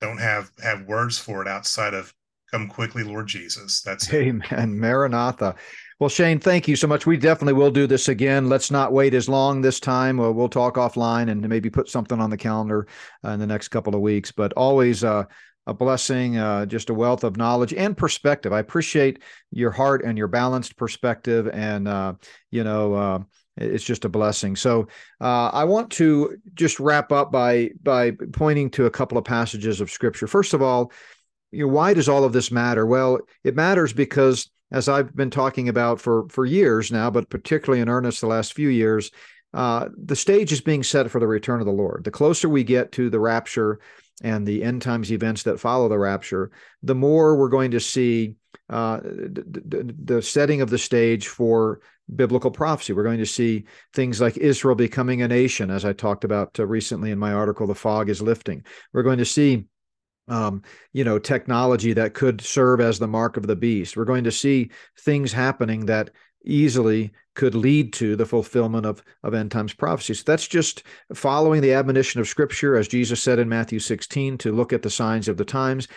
don't 0.00 0.18
have 0.18 0.50
have 0.62 0.86
words 0.86 1.18
for 1.18 1.42
it 1.42 1.48
outside 1.48 1.94
of 1.94 2.14
"Come 2.50 2.68
quickly, 2.68 3.04
Lord 3.04 3.26
Jesus." 3.26 3.82
That's 3.82 4.12
Amen. 4.12 4.44
It. 4.50 4.66
Maranatha. 4.66 5.54
Well, 5.98 6.08
Shane, 6.08 6.40
thank 6.40 6.66
you 6.66 6.76
so 6.76 6.86
much. 6.86 7.06
We 7.06 7.18
definitely 7.18 7.52
will 7.52 7.70
do 7.70 7.86
this 7.86 8.08
again. 8.08 8.48
Let's 8.48 8.70
not 8.70 8.90
wait 8.90 9.12
as 9.12 9.28
long 9.28 9.60
this 9.60 9.78
time. 9.78 10.16
We'll, 10.16 10.32
we'll 10.32 10.48
talk 10.48 10.76
offline 10.76 11.30
and 11.30 11.46
maybe 11.46 11.68
put 11.68 11.90
something 11.90 12.18
on 12.18 12.30
the 12.30 12.38
calendar 12.38 12.86
uh, 13.22 13.32
in 13.32 13.38
the 13.38 13.46
next 13.46 13.68
couple 13.68 13.94
of 13.94 14.00
weeks. 14.00 14.32
But 14.32 14.54
always 14.54 15.04
uh, 15.04 15.24
a 15.70 15.74
blessing, 15.74 16.36
uh, 16.36 16.66
just 16.66 16.90
a 16.90 16.94
wealth 16.94 17.22
of 17.22 17.36
knowledge 17.36 17.72
and 17.72 17.96
perspective. 17.96 18.52
I 18.52 18.58
appreciate 18.58 19.20
your 19.52 19.70
heart 19.70 20.04
and 20.04 20.18
your 20.18 20.26
balanced 20.26 20.76
perspective, 20.76 21.48
and 21.52 21.86
uh, 21.86 22.14
you 22.50 22.64
know, 22.64 22.94
uh, 22.94 23.18
it's 23.56 23.84
just 23.84 24.04
a 24.04 24.08
blessing. 24.08 24.56
So 24.56 24.88
uh, 25.20 25.50
I 25.52 25.62
want 25.62 25.92
to 25.92 26.36
just 26.54 26.80
wrap 26.80 27.12
up 27.12 27.30
by 27.30 27.70
by 27.84 28.10
pointing 28.32 28.68
to 28.70 28.86
a 28.86 28.90
couple 28.90 29.16
of 29.16 29.24
passages 29.24 29.80
of 29.80 29.92
Scripture. 29.92 30.26
First 30.26 30.54
of 30.54 30.60
all, 30.60 30.90
you 31.52 31.66
know, 31.66 31.72
why 31.72 31.94
does 31.94 32.08
all 32.08 32.24
of 32.24 32.32
this 32.32 32.50
matter? 32.50 32.84
Well, 32.84 33.20
it 33.44 33.54
matters 33.54 33.92
because 33.92 34.50
as 34.72 34.88
I've 34.88 35.14
been 35.14 35.30
talking 35.30 35.68
about 35.68 36.00
for 36.00 36.28
for 36.30 36.44
years 36.44 36.90
now, 36.90 37.10
but 37.10 37.30
particularly 37.30 37.80
in 37.80 37.88
earnest 37.88 38.20
the 38.20 38.26
last 38.26 38.54
few 38.54 38.70
years, 38.70 39.12
uh, 39.54 39.88
the 39.96 40.16
stage 40.16 40.50
is 40.50 40.60
being 40.60 40.82
set 40.82 41.08
for 41.12 41.20
the 41.20 41.28
return 41.28 41.60
of 41.60 41.66
the 41.66 41.72
Lord. 41.72 42.02
The 42.02 42.10
closer 42.10 42.48
we 42.48 42.64
get 42.64 42.90
to 42.92 43.08
the 43.08 43.20
rapture 43.20 43.78
and 44.20 44.46
the 44.46 44.62
end 44.62 44.82
times 44.82 45.12
events 45.12 45.42
that 45.44 45.60
follow 45.60 45.88
the 45.88 45.98
rapture, 45.98 46.50
the 46.82 46.94
more 46.94 47.36
we're 47.36 47.48
going 47.48 47.70
to 47.72 47.80
see 47.80 48.34
uh, 48.68 49.00
the, 49.02 49.94
the, 50.04 50.22
setting 50.22 50.60
of 50.60 50.70
the 50.70 50.78
stage 50.78 51.26
for 51.28 51.80
biblical 52.14 52.50
prophecy. 52.50 52.92
We're 52.92 53.02
going 53.02 53.18
to 53.18 53.26
see 53.26 53.64
things 53.94 54.20
like 54.20 54.36
Israel 54.36 54.76
becoming 54.76 55.22
a 55.22 55.28
nation, 55.28 55.70
as 55.70 55.84
I 55.84 55.92
talked 55.92 56.24
about 56.24 56.58
uh, 56.58 56.66
recently 56.66 57.10
in 57.10 57.18
my 57.18 57.32
article, 57.32 57.66
The 57.66 57.74
Fog 57.74 58.08
is 58.08 58.22
Lifting. 58.22 58.64
We're 58.92 59.02
going 59.02 59.18
to 59.18 59.24
see 59.24 59.66
um, 60.28 60.62
you 60.92 61.02
know, 61.02 61.18
technology 61.18 61.92
that 61.94 62.14
could 62.14 62.40
serve 62.40 62.80
as 62.80 62.98
the 62.98 63.08
mark 63.08 63.36
of 63.36 63.48
the 63.48 63.56
beast. 63.56 63.96
We're 63.96 64.04
going 64.04 64.24
to 64.24 64.30
see 64.30 64.70
things 65.00 65.32
happening 65.32 65.86
that 65.86 66.10
easily 66.44 67.12
could 67.34 67.54
lead 67.54 67.92
to 67.94 68.16
the 68.16 68.26
fulfillment 68.26 68.86
of, 68.86 69.02
of 69.22 69.34
end 69.34 69.50
times 69.50 69.72
prophecy. 69.72 70.14
So 70.14 70.24
that's 70.26 70.48
just 70.48 70.82
following 71.14 71.60
the 71.60 71.72
admonition 71.72 72.20
of 72.20 72.28
Scripture, 72.28 72.76
as 72.76 72.88
Jesus 72.88 73.22
said 73.22 73.38
in 73.38 73.48
Matthew 73.48 73.78
16, 73.78 74.38
to 74.38 74.52
look 74.52 74.72
at 74.72 74.82
the 74.82 74.90
signs 74.90 75.28
of 75.28 75.36
the 75.36 75.44
times. 75.44 75.88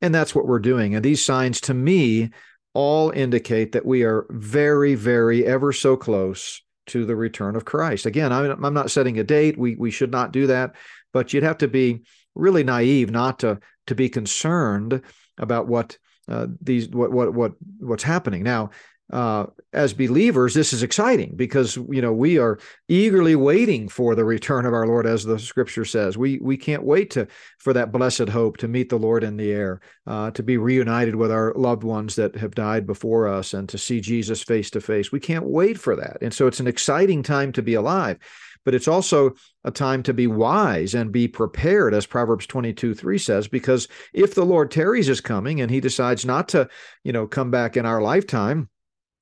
And 0.00 0.14
that's 0.14 0.34
what 0.34 0.46
we're 0.46 0.58
doing. 0.58 0.94
And 0.94 1.04
these 1.04 1.24
signs, 1.24 1.60
to 1.62 1.74
me, 1.74 2.30
all 2.74 3.10
indicate 3.10 3.72
that 3.72 3.86
we 3.86 4.04
are 4.04 4.26
very, 4.30 4.94
very, 4.94 5.46
ever 5.46 5.72
so 5.72 5.96
close 5.96 6.62
to 6.88 7.04
the 7.04 7.16
return 7.16 7.56
of 7.56 7.64
Christ. 7.64 8.06
Again, 8.06 8.32
I'm, 8.32 8.64
I'm 8.64 8.74
not 8.74 8.90
setting 8.90 9.18
a 9.18 9.24
date. 9.24 9.58
We, 9.58 9.74
we 9.76 9.90
should 9.90 10.12
not 10.12 10.32
do 10.32 10.46
that. 10.46 10.74
But 11.12 11.32
you'd 11.32 11.42
have 11.42 11.58
to 11.58 11.68
be 11.68 12.02
really 12.34 12.62
naive 12.62 13.10
not 13.10 13.40
to, 13.40 13.60
to 13.86 13.94
be 13.94 14.08
concerned 14.08 15.02
about 15.38 15.66
what 15.66 15.98
uh, 16.28 16.48
these 16.60 16.88
what 16.88 17.12
what 17.12 17.32
what 17.34 17.52
what's 17.78 18.02
happening 18.02 18.42
now 18.42 18.70
uh, 19.12 19.46
as 19.72 19.92
believers, 19.92 20.52
this 20.52 20.72
is 20.72 20.82
exciting 20.82 21.32
because 21.36 21.76
you 21.76 22.02
know 22.02 22.12
we 22.12 22.38
are 22.38 22.58
eagerly 22.88 23.36
waiting 23.36 23.88
for 23.88 24.16
the 24.16 24.24
return 24.24 24.66
of 24.66 24.74
our 24.74 24.86
Lord, 24.86 25.06
as 25.06 25.24
the 25.24 25.38
Scripture 25.38 25.84
says. 25.84 26.18
We 26.18 26.38
we 26.42 26.56
can't 26.56 26.82
wait 26.82 27.10
to 27.10 27.28
for 27.58 27.72
that 27.72 27.92
blessed 27.92 28.28
hope 28.28 28.56
to 28.58 28.68
meet 28.68 28.88
the 28.88 28.98
Lord 28.98 29.22
in 29.22 29.36
the 29.36 29.52
air, 29.52 29.80
uh, 30.08 30.32
to 30.32 30.42
be 30.42 30.56
reunited 30.56 31.14
with 31.14 31.30
our 31.30 31.54
loved 31.54 31.84
ones 31.84 32.16
that 32.16 32.34
have 32.36 32.56
died 32.56 32.84
before 32.84 33.28
us, 33.28 33.54
and 33.54 33.68
to 33.68 33.78
see 33.78 34.00
Jesus 34.00 34.42
face 34.42 34.70
to 34.70 34.80
face. 34.80 35.12
We 35.12 35.20
can't 35.20 35.46
wait 35.46 35.78
for 35.78 35.94
that, 35.94 36.18
and 36.20 36.34
so 36.34 36.48
it's 36.48 36.60
an 36.60 36.66
exciting 36.66 37.22
time 37.22 37.52
to 37.52 37.62
be 37.62 37.74
alive. 37.74 38.18
But 38.64 38.74
it's 38.74 38.88
also 38.88 39.34
a 39.62 39.70
time 39.70 40.02
to 40.02 40.12
be 40.12 40.26
wise 40.26 40.94
and 40.94 41.12
be 41.12 41.28
prepared, 41.28 41.94
as 41.94 42.04
Proverbs 42.04 42.48
22 42.48 42.94
3 42.94 43.18
says, 43.18 43.46
because 43.46 43.86
if 44.12 44.34
the 44.34 44.44
Lord 44.44 44.72
tarries 44.72 45.08
is 45.08 45.20
coming 45.20 45.60
and 45.60 45.70
he 45.70 45.78
decides 45.78 46.26
not 46.26 46.48
to, 46.48 46.68
you 47.04 47.12
know, 47.12 47.28
come 47.28 47.52
back 47.52 47.76
in 47.76 47.86
our 47.86 48.02
lifetime, 48.02 48.68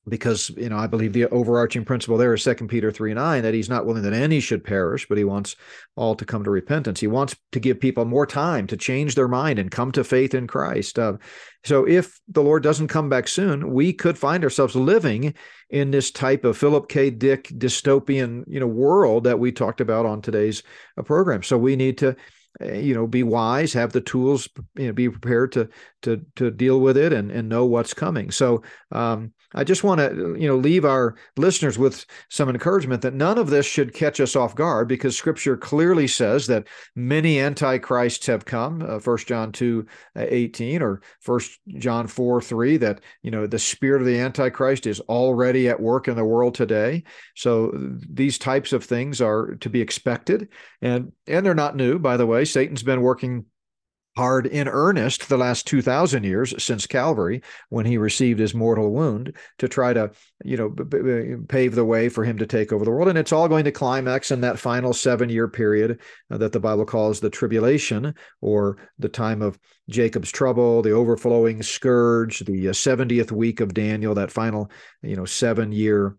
because 0.09 0.51
you 0.51 0.69
know 0.69 0.77
i 0.77 0.87
believe 0.87 1.13
the 1.13 1.29
overarching 1.31 1.85
principle 1.85 2.19
there 2.19 2.35
is 2.35 2.43
second 2.43 2.69
peter 2.69 2.91
3 2.91 3.15
9 3.15 3.43
that 3.43 3.55
he's 3.55 3.69
not 3.69 3.87
willing 3.87 4.03
that 4.03 4.13
any 4.13 4.41
should 4.41 4.63
perish 4.63 5.07
but 5.09 5.19
he 5.19 5.25
wants 5.25 5.57
all 5.97 6.17
to 6.17 6.25
come 6.25 6.43
to 6.43 6.51
repentance. 6.51 6.99
He 6.99 7.07
wants 7.07 7.37
to 7.53 7.61
give 7.61 7.79
people 7.79 8.05
more 8.05 8.27
time 8.27 8.67
to 8.67 8.77
change 8.77 9.15
their 9.15 9.29
mind 9.29 9.61
and 9.61 9.71
come 9.71 9.93
to 9.93 10.03
faith 10.03 10.35
in 10.35 10.47
christ. 10.47 10.99
Uh, 10.99 11.15
so 11.65 11.87
if 11.87 12.21
the 12.29 12.43
lord 12.43 12.63
doesn't 12.63 12.89
come 12.89 13.09
back 13.09 13.29
soon 13.29 13.73
we 13.73 13.93
could 13.93 14.19
find 14.19 14.43
ourselves 14.45 14.75
living 14.75 15.35
in 15.71 15.91
this 15.91 16.11
type 16.11 16.45
of 16.45 16.57
philip 16.59 16.89
k. 16.89 17.11
Dick 17.11 17.49
dystopian 17.49 18.45
you 18.47 18.61
know 18.61 18.67
world 18.67 19.25
that 19.25 19.39
we 19.39 19.53
talked 19.53 19.81
about 19.81 20.07
on 20.07 20.21
today's 20.21 20.63
uh, 20.99 21.03
program. 21.03 21.43
So 21.43 21.57
we 21.57 21.77
need 21.77 21.99
to 21.99 22.17
you 22.61 22.95
know 22.95 23.07
be 23.07 23.23
wise 23.23 23.73
have 23.73 23.93
the 23.93 24.01
tools 24.01 24.49
you 24.77 24.87
know 24.87 24.93
be 24.93 25.09
prepared 25.09 25.51
to 25.53 25.69
to 26.03 26.25
to 26.37 26.51
deal 26.51 26.81
with 26.81 26.97
it 26.97 27.13
and 27.13 27.31
and 27.31 27.49
know 27.49 27.65
what's 27.67 27.95
coming 27.95 28.31
so 28.31 28.63
um 28.93 29.33
I 29.55 29.65
just 29.65 29.85
want 29.85 30.01
to, 30.01 30.37
you 30.39 30.49
know, 30.49 30.57
leave 30.57 30.85
our 30.85 31.15
listeners 31.37 31.79
with 31.79 32.05
some 32.29 32.49
encouragement 32.49 33.03
that 33.03 33.15
none 33.15 33.39
of 33.39 33.51
this 33.51 33.65
should 33.65 33.95
catch 33.95 34.21
us 34.21 34.35
off 34.35 34.57
guard 34.57 34.89
because 34.89 35.17
Scripture 35.17 35.57
clearly 35.57 36.09
says 36.09 36.49
that 36.49 36.67
many 36.97 37.39
antichrists 37.39 38.27
have 38.27 38.45
come. 38.45 38.83
Uh, 38.83 38.99
First 38.99 39.29
John 39.29 39.53
two 39.53 39.87
uh, 40.17 40.27
eighteen 40.29 40.83
or 40.83 41.03
First 41.21 41.61
John 41.79 42.09
four 42.09 42.43
three 42.43 42.77
that 42.79 43.01
you 43.23 43.31
know 43.31 43.47
the 43.47 43.59
spirit 43.59 44.03
of 44.03 44.07
the 44.07 44.19
antichrist 44.19 44.87
is 44.87 45.01
already 45.01 45.69
at 45.69 45.81
work 45.81 46.09
in 46.09 46.17
the 46.17 46.25
world 46.25 46.55
today. 46.55 47.05
So 47.37 47.71
these 47.75 48.39
types 48.39 48.73
of 48.73 48.85
things 48.85 49.21
are 49.21 49.55
to 49.57 49.71
be 49.71 49.81
expected, 49.81 50.49
and 50.83 51.13
and 51.29 51.47
they're 51.47 51.55
not 51.55 51.77
new. 51.77 51.99
By 51.99 52.17
the 52.17 52.27
way, 52.27 52.44
Satan's 52.45 52.83
been 52.83 53.03
working 53.03 53.47
hard 54.17 54.47
in 54.47 54.69
earnest 54.69 55.29
the 55.29 55.37
last 55.37 55.67
2000 55.67 56.23
years 56.23 56.55
since 56.63 56.87
calvary 56.87 57.43
when 57.69 57.85
he 57.85 57.99
received 57.99 58.39
his 58.39 58.55
mortal 58.55 58.93
wound 58.93 59.37
to 59.59 59.69
try 59.69 59.93
to 59.93 60.11
you 60.45 60.57
know 60.57 60.69
b- 60.69 60.85
b- 60.85 61.37
pave 61.49 61.75
the 61.75 61.85
way 61.85 62.09
for 62.09 62.25
him 62.25 62.39
to 62.39 62.47
take 62.47 62.73
over 62.73 62.85
the 62.85 62.91
world. 62.91 63.09
And 63.09 63.19
it's 63.19 63.33
all 63.33 63.49
going 63.49 63.65
to 63.65 63.73
climax 63.73 64.31
in 64.31 64.41
that 64.43 64.59
final 64.59 64.93
7 64.93 65.29
year 65.29 65.49
period 65.49 66.01
uh, 66.31 66.39
that 66.39 66.53
the 66.53 66.61
bible 66.61 66.85
calls 66.85 67.21
the 67.21 67.31
tribulation 67.31 68.15
or 68.41 68.77
the 68.99 69.09
time 69.09 69.43
of 69.43 69.59
jacob's 69.91 70.31
trouble 70.31 70.81
the 70.83 70.93
overflowing 70.93 71.63
scourge 71.63 72.41
the 72.41 72.69
uh, 72.69 72.73
70th 72.73 73.33
week 73.33 73.61
of 73.61 73.75
daniel 73.75 74.15
that 74.15 74.31
final 74.31 74.71
you 75.03 75.17
know 75.17 75.25
7 75.25 75.73
year 75.73 76.09
uh, 76.09 76.11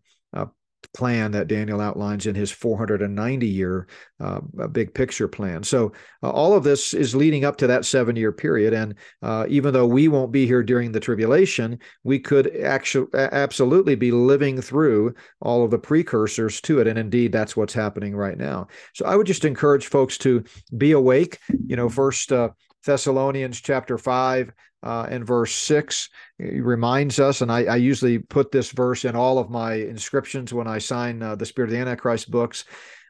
plan 0.93 1.31
that 1.31 1.47
Daniel 1.47 1.81
outlines 1.81 2.25
in 2.27 2.35
his 2.35 2.51
490 2.51 3.47
year 3.47 3.87
uh, 4.19 4.39
big 4.71 4.93
picture 4.93 5.27
plan. 5.27 5.63
So, 5.63 5.91
uh, 6.23 6.29
all 6.29 6.53
of 6.53 6.63
this 6.63 6.93
is 6.93 7.15
leading 7.15 7.45
up 7.45 7.57
to 7.57 7.67
that 7.67 7.85
seven 7.85 8.15
year 8.15 8.31
period. 8.31 8.73
And 8.73 8.95
uh, 9.21 9.45
even 9.49 9.73
though 9.73 9.87
we 9.87 10.07
won't 10.07 10.31
be 10.31 10.45
here 10.45 10.63
during 10.63 10.91
the 10.91 10.99
tribulation, 10.99 11.79
we 12.03 12.19
could 12.19 12.55
actually 12.57 13.07
absolutely 13.13 13.95
be 13.95 14.11
living 14.11 14.61
through 14.61 15.15
all 15.41 15.63
of 15.63 15.71
the 15.71 15.79
precursors 15.79 16.61
to 16.61 16.79
it. 16.79 16.87
And 16.87 16.97
indeed, 16.97 17.31
that's 17.31 17.57
what's 17.57 17.73
happening 17.73 18.15
right 18.15 18.37
now. 18.37 18.67
So, 18.93 19.05
I 19.05 19.15
would 19.15 19.27
just 19.27 19.45
encourage 19.45 19.87
folks 19.87 20.17
to 20.19 20.43
be 20.77 20.91
awake. 20.91 21.39
You 21.67 21.75
know, 21.75 21.89
first, 21.89 22.31
uh, 22.31 22.49
Thessalonians 22.85 23.59
chapter 23.59 23.97
5 23.97 24.51
uh, 24.85 25.07
and 25.09 25.25
verse 25.25 25.53
6 25.55 26.09
reminds 26.39 27.19
us, 27.19 27.41
and 27.41 27.51
I, 27.51 27.63
I, 27.63 27.75
usually 27.77 28.19
put 28.19 28.51
this 28.51 28.71
verse 28.71 29.03
in 29.03 29.15
all 29.15 29.39
of 29.39 29.49
my 29.49 29.73
inscriptions 29.73 30.53
when 30.53 30.67
I 30.67 30.77
sign 30.77 31.21
uh, 31.21 31.35
the 31.35 31.45
Spirit 31.45 31.69
of 31.69 31.71
the 31.73 31.79
Antichrist 31.79 32.29
books, 32.29 32.65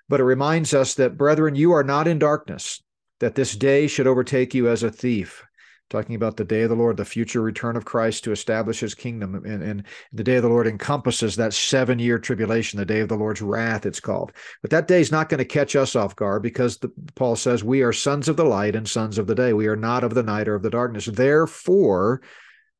but 0.07 0.21
it 0.21 0.23
reminds 0.23 0.73
us 0.73 0.95
that, 0.95 1.17
brethren, 1.17 1.55
you 1.55 1.73
are 1.73 1.84
not 1.84 2.07
in 2.07 2.17
darkness, 2.17 2.82
that 3.19 3.36
this 3.36 3.55
day 3.55 3.88
should 3.88 4.07
overtake 4.07 4.53
you 4.53 4.69
as 4.69 4.84
a 4.84 4.91
thief 4.91 5.43
talking 5.90 6.16
about 6.16 6.36
the 6.36 6.44
day 6.44 6.64
of 6.64 6.70
the 6.70 6.76
Lord, 6.76 6.98
the 6.98 7.06
future 7.06 7.42
return 7.42 7.76
of 7.76 7.86
Christ 7.86 8.24
to 8.24 8.32
establish 8.32 8.80
his 8.80 8.96
kingdom. 8.96 9.36
And, 9.36 9.62
and 9.62 9.84
the 10.12 10.24
day 10.24 10.38
of 10.38 10.44
the 10.44 10.50
Lord 10.50 10.68
encompasses 10.68 11.36
that 11.36 11.54
seven 11.54 12.00
year 12.00 12.18
tribulation, 12.18 12.80
the 12.80 12.86
day 12.86 13.02
of 13.02 13.10
the 13.10 13.18
Lord's 13.18 13.42
wrath, 13.42 13.86
it's 13.86 14.00
called. 14.00 14.32
But 14.62 14.72
that 14.72 14.88
day 14.88 15.00
is 15.00 15.12
not 15.12 15.30
going 15.30 15.40
to 15.40 15.46
catch 15.46 15.76
us 15.76 15.96
off 15.96 16.16
guard 16.16 16.42
because 16.42 16.78
the, 16.78 16.92
Paul 17.16 17.36
says 17.36 17.64
we 17.64 17.84
are 17.84 17.94
sons 17.94 18.28
of 18.28 18.38
the 18.38 18.46
light 18.46 18.76
and 18.76 18.88
sons 18.88 19.18
of 19.18 19.28
the 19.28 19.36
day. 19.36 19.54
We 19.54 19.68
are 19.68 19.76
not 19.76 20.04
of 20.04 20.14
the 20.14 20.24
night 20.24 20.48
or 20.48 20.56
of 20.56 20.64
the 20.64 20.70
darkness. 20.70 21.06
Therefore, 21.06 22.22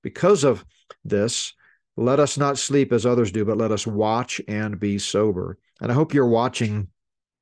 because 0.02 0.44
of 0.44 0.66
this, 1.04 1.54
let 1.98 2.20
us 2.20 2.38
not 2.38 2.58
sleep 2.58 2.92
as 2.92 3.06
others 3.06 3.32
do, 3.32 3.46
but 3.46 3.58
let 3.58 3.72
us 3.72 3.88
watch 3.88 4.42
and 4.48 4.80
be 4.80 4.98
sober. 4.98 5.58
And 5.80 5.92
I 5.92 5.96
hope 5.96 6.14
you're 6.14 6.28
watching 6.28 6.88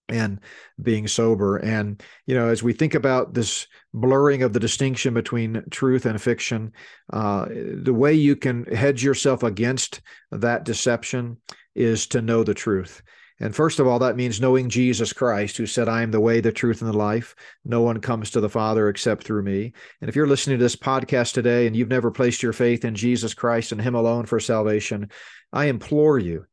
and 0.09 0.39
being 0.81 1.07
sober. 1.07 1.57
And, 1.57 2.01
you 2.25 2.35
know, 2.35 2.49
as 2.49 2.61
we 2.61 2.73
think 2.73 2.93
about 2.93 3.33
this 3.33 3.67
blurring 3.93 4.43
of 4.43 4.53
the 4.53 4.59
distinction 4.59 5.13
between 5.13 5.63
truth 5.71 6.05
and 6.05 6.21
fiction, 6.21 6.73
uh, 7.11 7.45
the 7.47 7.93
way 7.93 8.13
you 8.13 8.35
can 8.35 8.65
hedge 8.65 9.03
yourself 9.03 9.43
against 9.43 10.01
that 10.31 10.65
deception 10.65 11.37
is 11.75 12.07
to 12.07 12.21
know 12.21 12.43
the 12.43 12.53
truth. 12.53 13.01
And 13.39 13.55
first 13.55 13.79
of 13.79 13.87
all, 13.87 13.99
that 13.99 14.15
means 14.15 14.39
knowing 14.39 14.69
Jesus 14.69 15.11
Christ, 15.11 15.57
who 15.57 15.65
said, 15.65 15.89
I 15.89 16.03
am 16.03 16.11
the 16.11 16.19
way, 16.19 16.39
the 16.39 16.51
truth, 16.51 16.81
and 16.81 16.89
the 16.89 16.97
life. 16.97 17.35
No 17.65 17.81
one 17.81 17.99
comes 17.99 18.29
to 18.31 18.39
the 18.39 18.49
Father 18.49 18.89
except 18.89 19.23
through 19.23 19.43
me. 19.43 19.73
And 20.01 20.09
if 20.09 20.15
you're 20.15 20.27
listening 20.27 20.59
to 20.59 20.63
this 20.63 20.75
podcast 20.75 21.33
today 21.33 21.65
and 21.65 21.75
you've 21.75 21.89
never 21.89 22.11
placed 22.11 22.43
your 22.43 22.53
faith 22.53 22.85
in 22.85 22.95
Jesus 22.95 23.33
Christ 23.33 23.71
and 23.71 23.81
Him 23.81 23.95
alone 23.95 24.27
for 24.27 24.39
salvation, 24.39 25.09
I 25.51 25.65
implore 25.65 26.19
you 26.19 26.45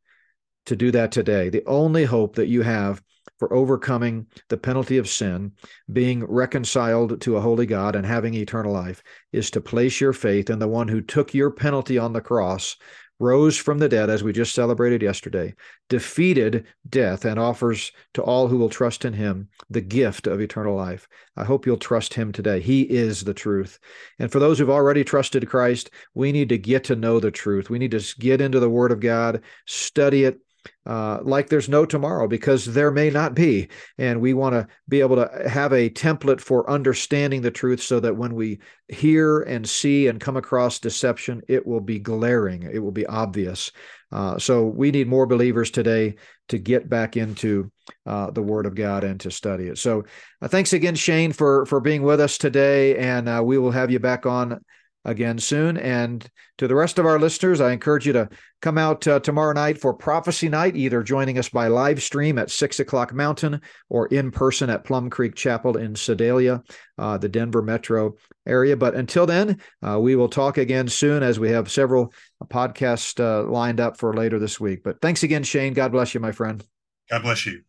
to 0.67 0.75
do 0.75 0.91
that 0.93 1.13
today. 1.13 1.51
The 1.51 1.65
only 1.67 2.05
hope 2.05 2.37
that 2.37 2.49
you 2.49 2.63
have 2.63 3.03
for 3.41 3.53
overcoming 3.55 4.27
the 4.51 4.57
penalty 4.59 4.99
of 4.99 5.09
sin, 5.09 5.51
being 5.91 6.23
reconciled 6.27 7.23
to 7.23 7.39
a 7.39 7.41
holy 7.41 7.65
God, 7.65 7.97
and 7.97 8.05
having 8.05 8.35
eternal 8.35 8.71
life 8.71 9.03
is 9.33 9.51
to 9.51 9.63
place 9.63 9.99
your 9.99 10.13
faith 10.13 10.51
in 10.51 10.59
the 10.59 10.69
one 10.69 10.87
who 10.87 11.01
took 11.01 11.33
your 11.33 11.51
penalty 11.51 11.97
on 11.97 12.13
the 12.13 12.21
cross, 12.21 12.77
rose 13.19 13.57
from 13.57 13.79
the 13.79 13.89
dead, 13.89 14.11
as 14.11 14.23
we 14.23 14.35
just 14.35 14.55
celebrated 14.55 15.01
yesterday, 15.01 15.55
defeated 15.89 16.67
death, 16.91 17.25
and 17.25 17.39
offers 17.39 17.93
to 18.13 18.23
all 18.23 18.47
who 18.47 18.59
will 18.59 18.69
trust 18.69 19.07
in 19.07 19.15
him 19.15 19.49
the 19.71 19.81
gift 19.81 20.27
of 20.27 20.43
eternal 20.43 20.77
life. 20.77 21.09
I 21.35 21.45
hope 21.45 21.65
you'll 21.65 21.79
trust 21.79 22.13
him 22.13 22.33
today. 22.33 22.61
He 22.61 22.83
is 22.83 23.25
the 23.25 23.33
truth. 23.33 23.79
And 24.19 24.31
for 24.31 24.39
those 24.39 24.59
who've 24.59 24.69
already 24.69 25.03
trusted 25.03 25.49
Christ, 25.49 25.91
we 26.13 26.31
need 26.31 26.51
to 26.51 26.59
get 26.59 26.85
to 26.85 26.97
know 26.97 27.21
the 27.21 27.31
truth. 27.31 27.71
We 27.71 27.79
need 27.79 27.93
to 27.93 28.15
get 28.19 28.43
into 28.43 28.61
the 28.61 28.69
Word 28.69 28.93
of 28.93 29.01
God, 29.01 29.41
study 29.65 30.25
it 30.25 30.41
uh, 30.87 31.19
like 31.23 31.49
there's 31.49 31.69
no 31.69 31.85
tomorrow 31.85 32.27
because 32.27 32.65
there 32.65 32.91
may 32.91 33.11
not 33.11 33.35
be. 33.35 33.69
And 33.99 34.21
we 34.21 34.35
want 34.35 34.55
to 34.55 34.67
be 34.89 35.01
able 35.01 35.17
to 35.17 35.49
have 35.49 35.73
a 35.73 35.91
template 35.91 36.41
for 36.41 36.69
understanding 36.69 37.43
the 37.43 37.51
truth 37.51 37.83
so 37.83 38.01
that 38.01 38.17
when 38.17 38.35
we 38.35 38.61
hear 38.89 39.41
and 39.41 39.69
see 39.69 40.09
and 40.09 40.21
come 40.21 40.37
across 40.37 40.79
deception, 40.79 41.43
it 41.49 41.67
will 41.67 41.81
be 41.81 41.99
glaring, 41.99 42.63
it 42.63 42.79
will 42.79 42.93
be 42.93 43.07
obvious. 43.07 43.73
Uh, 44.13 44.39
so 44.39 44.67
we 44.67 44.91
need 44.91 45.07
more 45.07 45.27
believers 45.27 45.71
today 45.71 46.17
to 46.49 46.59
get 46.59 46.89
back 46.89 47.17
into 47.17 47.71
uh, 48.07 48.31
the 48.31 48.43
Word 48.43 48.67
of 48.67 48.75
God 48.75 49.05
and 49.05 49.21
to 49.21 49.31
study 49.31 49.69
it. 49.69 49.79
So 49.79 50.05
uh, 50.43 50.49
thanks 50.49 50.73
again, 50.73 50.97
Shane, 50.97 51.33
for 51.33 51.65
for 51.67 51.81
being 51.81 52.03
with 52.03 52.21
us 52.21 52.37
today, 52.37 52.97
and 52.97 53.29
uh, 53.29 53.41
we 53.45 53.57
will 53.59 53.71
have 53.71 53.91
you 53.91 54.01
back 54.01 54.27
on 54.27 54.61
again 55.05 55.39
soon. 55.39 55.77
And 55.77 56.29
to 56.59 56.69
the 56.69 56.75
rest 56.75 56.99
of 56.99 57.07
our 57.07 57.19
listeners, 57.19 57.61
I 57.61 57.73
encourage 57.73 58.07
you 58.07 58.13
to 58.13 58.29
come 58.61 58.77
out 58.77 59.07
uh, 59.07 59.21
tomorrow 59.21 59.53
night 59.53 59.81
for 59.81 59.95
Prophecy 59.95 60.49
Night, 60.49 60.77
either 60.77 61.03
joining 61.03 61.39
us 61.39 61.49
by 61.49 61.69
live 61.69 62.03
stream 62.03 62.39
at 62.39 62.51
six 62.51 62.81
o'clock 62.81 63.15
Mountain 63.15 63.61
or 63.89 64.07
in 64.09 64.31
person 64.31 64.69
at 64.69 64.85
Plum 64.85 65.09
Creek 65.09 65.35
Chapel 65.35 65.77
in 65.77 65.95
Sedalia, 65.95 66.63
uh, 66.99 67.17
the 67.17 67.29
Denver 67.29 67.63
metro 67.63 68.15
area. 68.47 68.77
But 68.77 68.95
until 68.95 69.27
then, 69.27 69.61
uh, 69.87 69.99
we 69.99 70.17
will 70.17 70.29
talk 70.29 70.59
again 70.59 70.89
soon 70.89 71.23
as 71.23 71.41
we 71.41 71.51
have 71.51 71.71
several 71.71 72.13
podcasts 72.45 73.19
uh, 73.21 73.49
lined 73.51 73.81
up 73.81 73.99
for 73.99 74.15
later 74.15 74.39
this 74.39 74.61
week. 74.61 74.83
But 74.83 75.01
thanks 75.01 75.23
again, 75.23 75.43
Shane. 75.43 75.73
God 75.73 75.93
bless 75.93 76.15
you, 76.15 76.21
my 76.21 76.33
friend. 76.33 76.65
God 77.09 77.23
bless 77.23 77.47
you. 77.47 77.63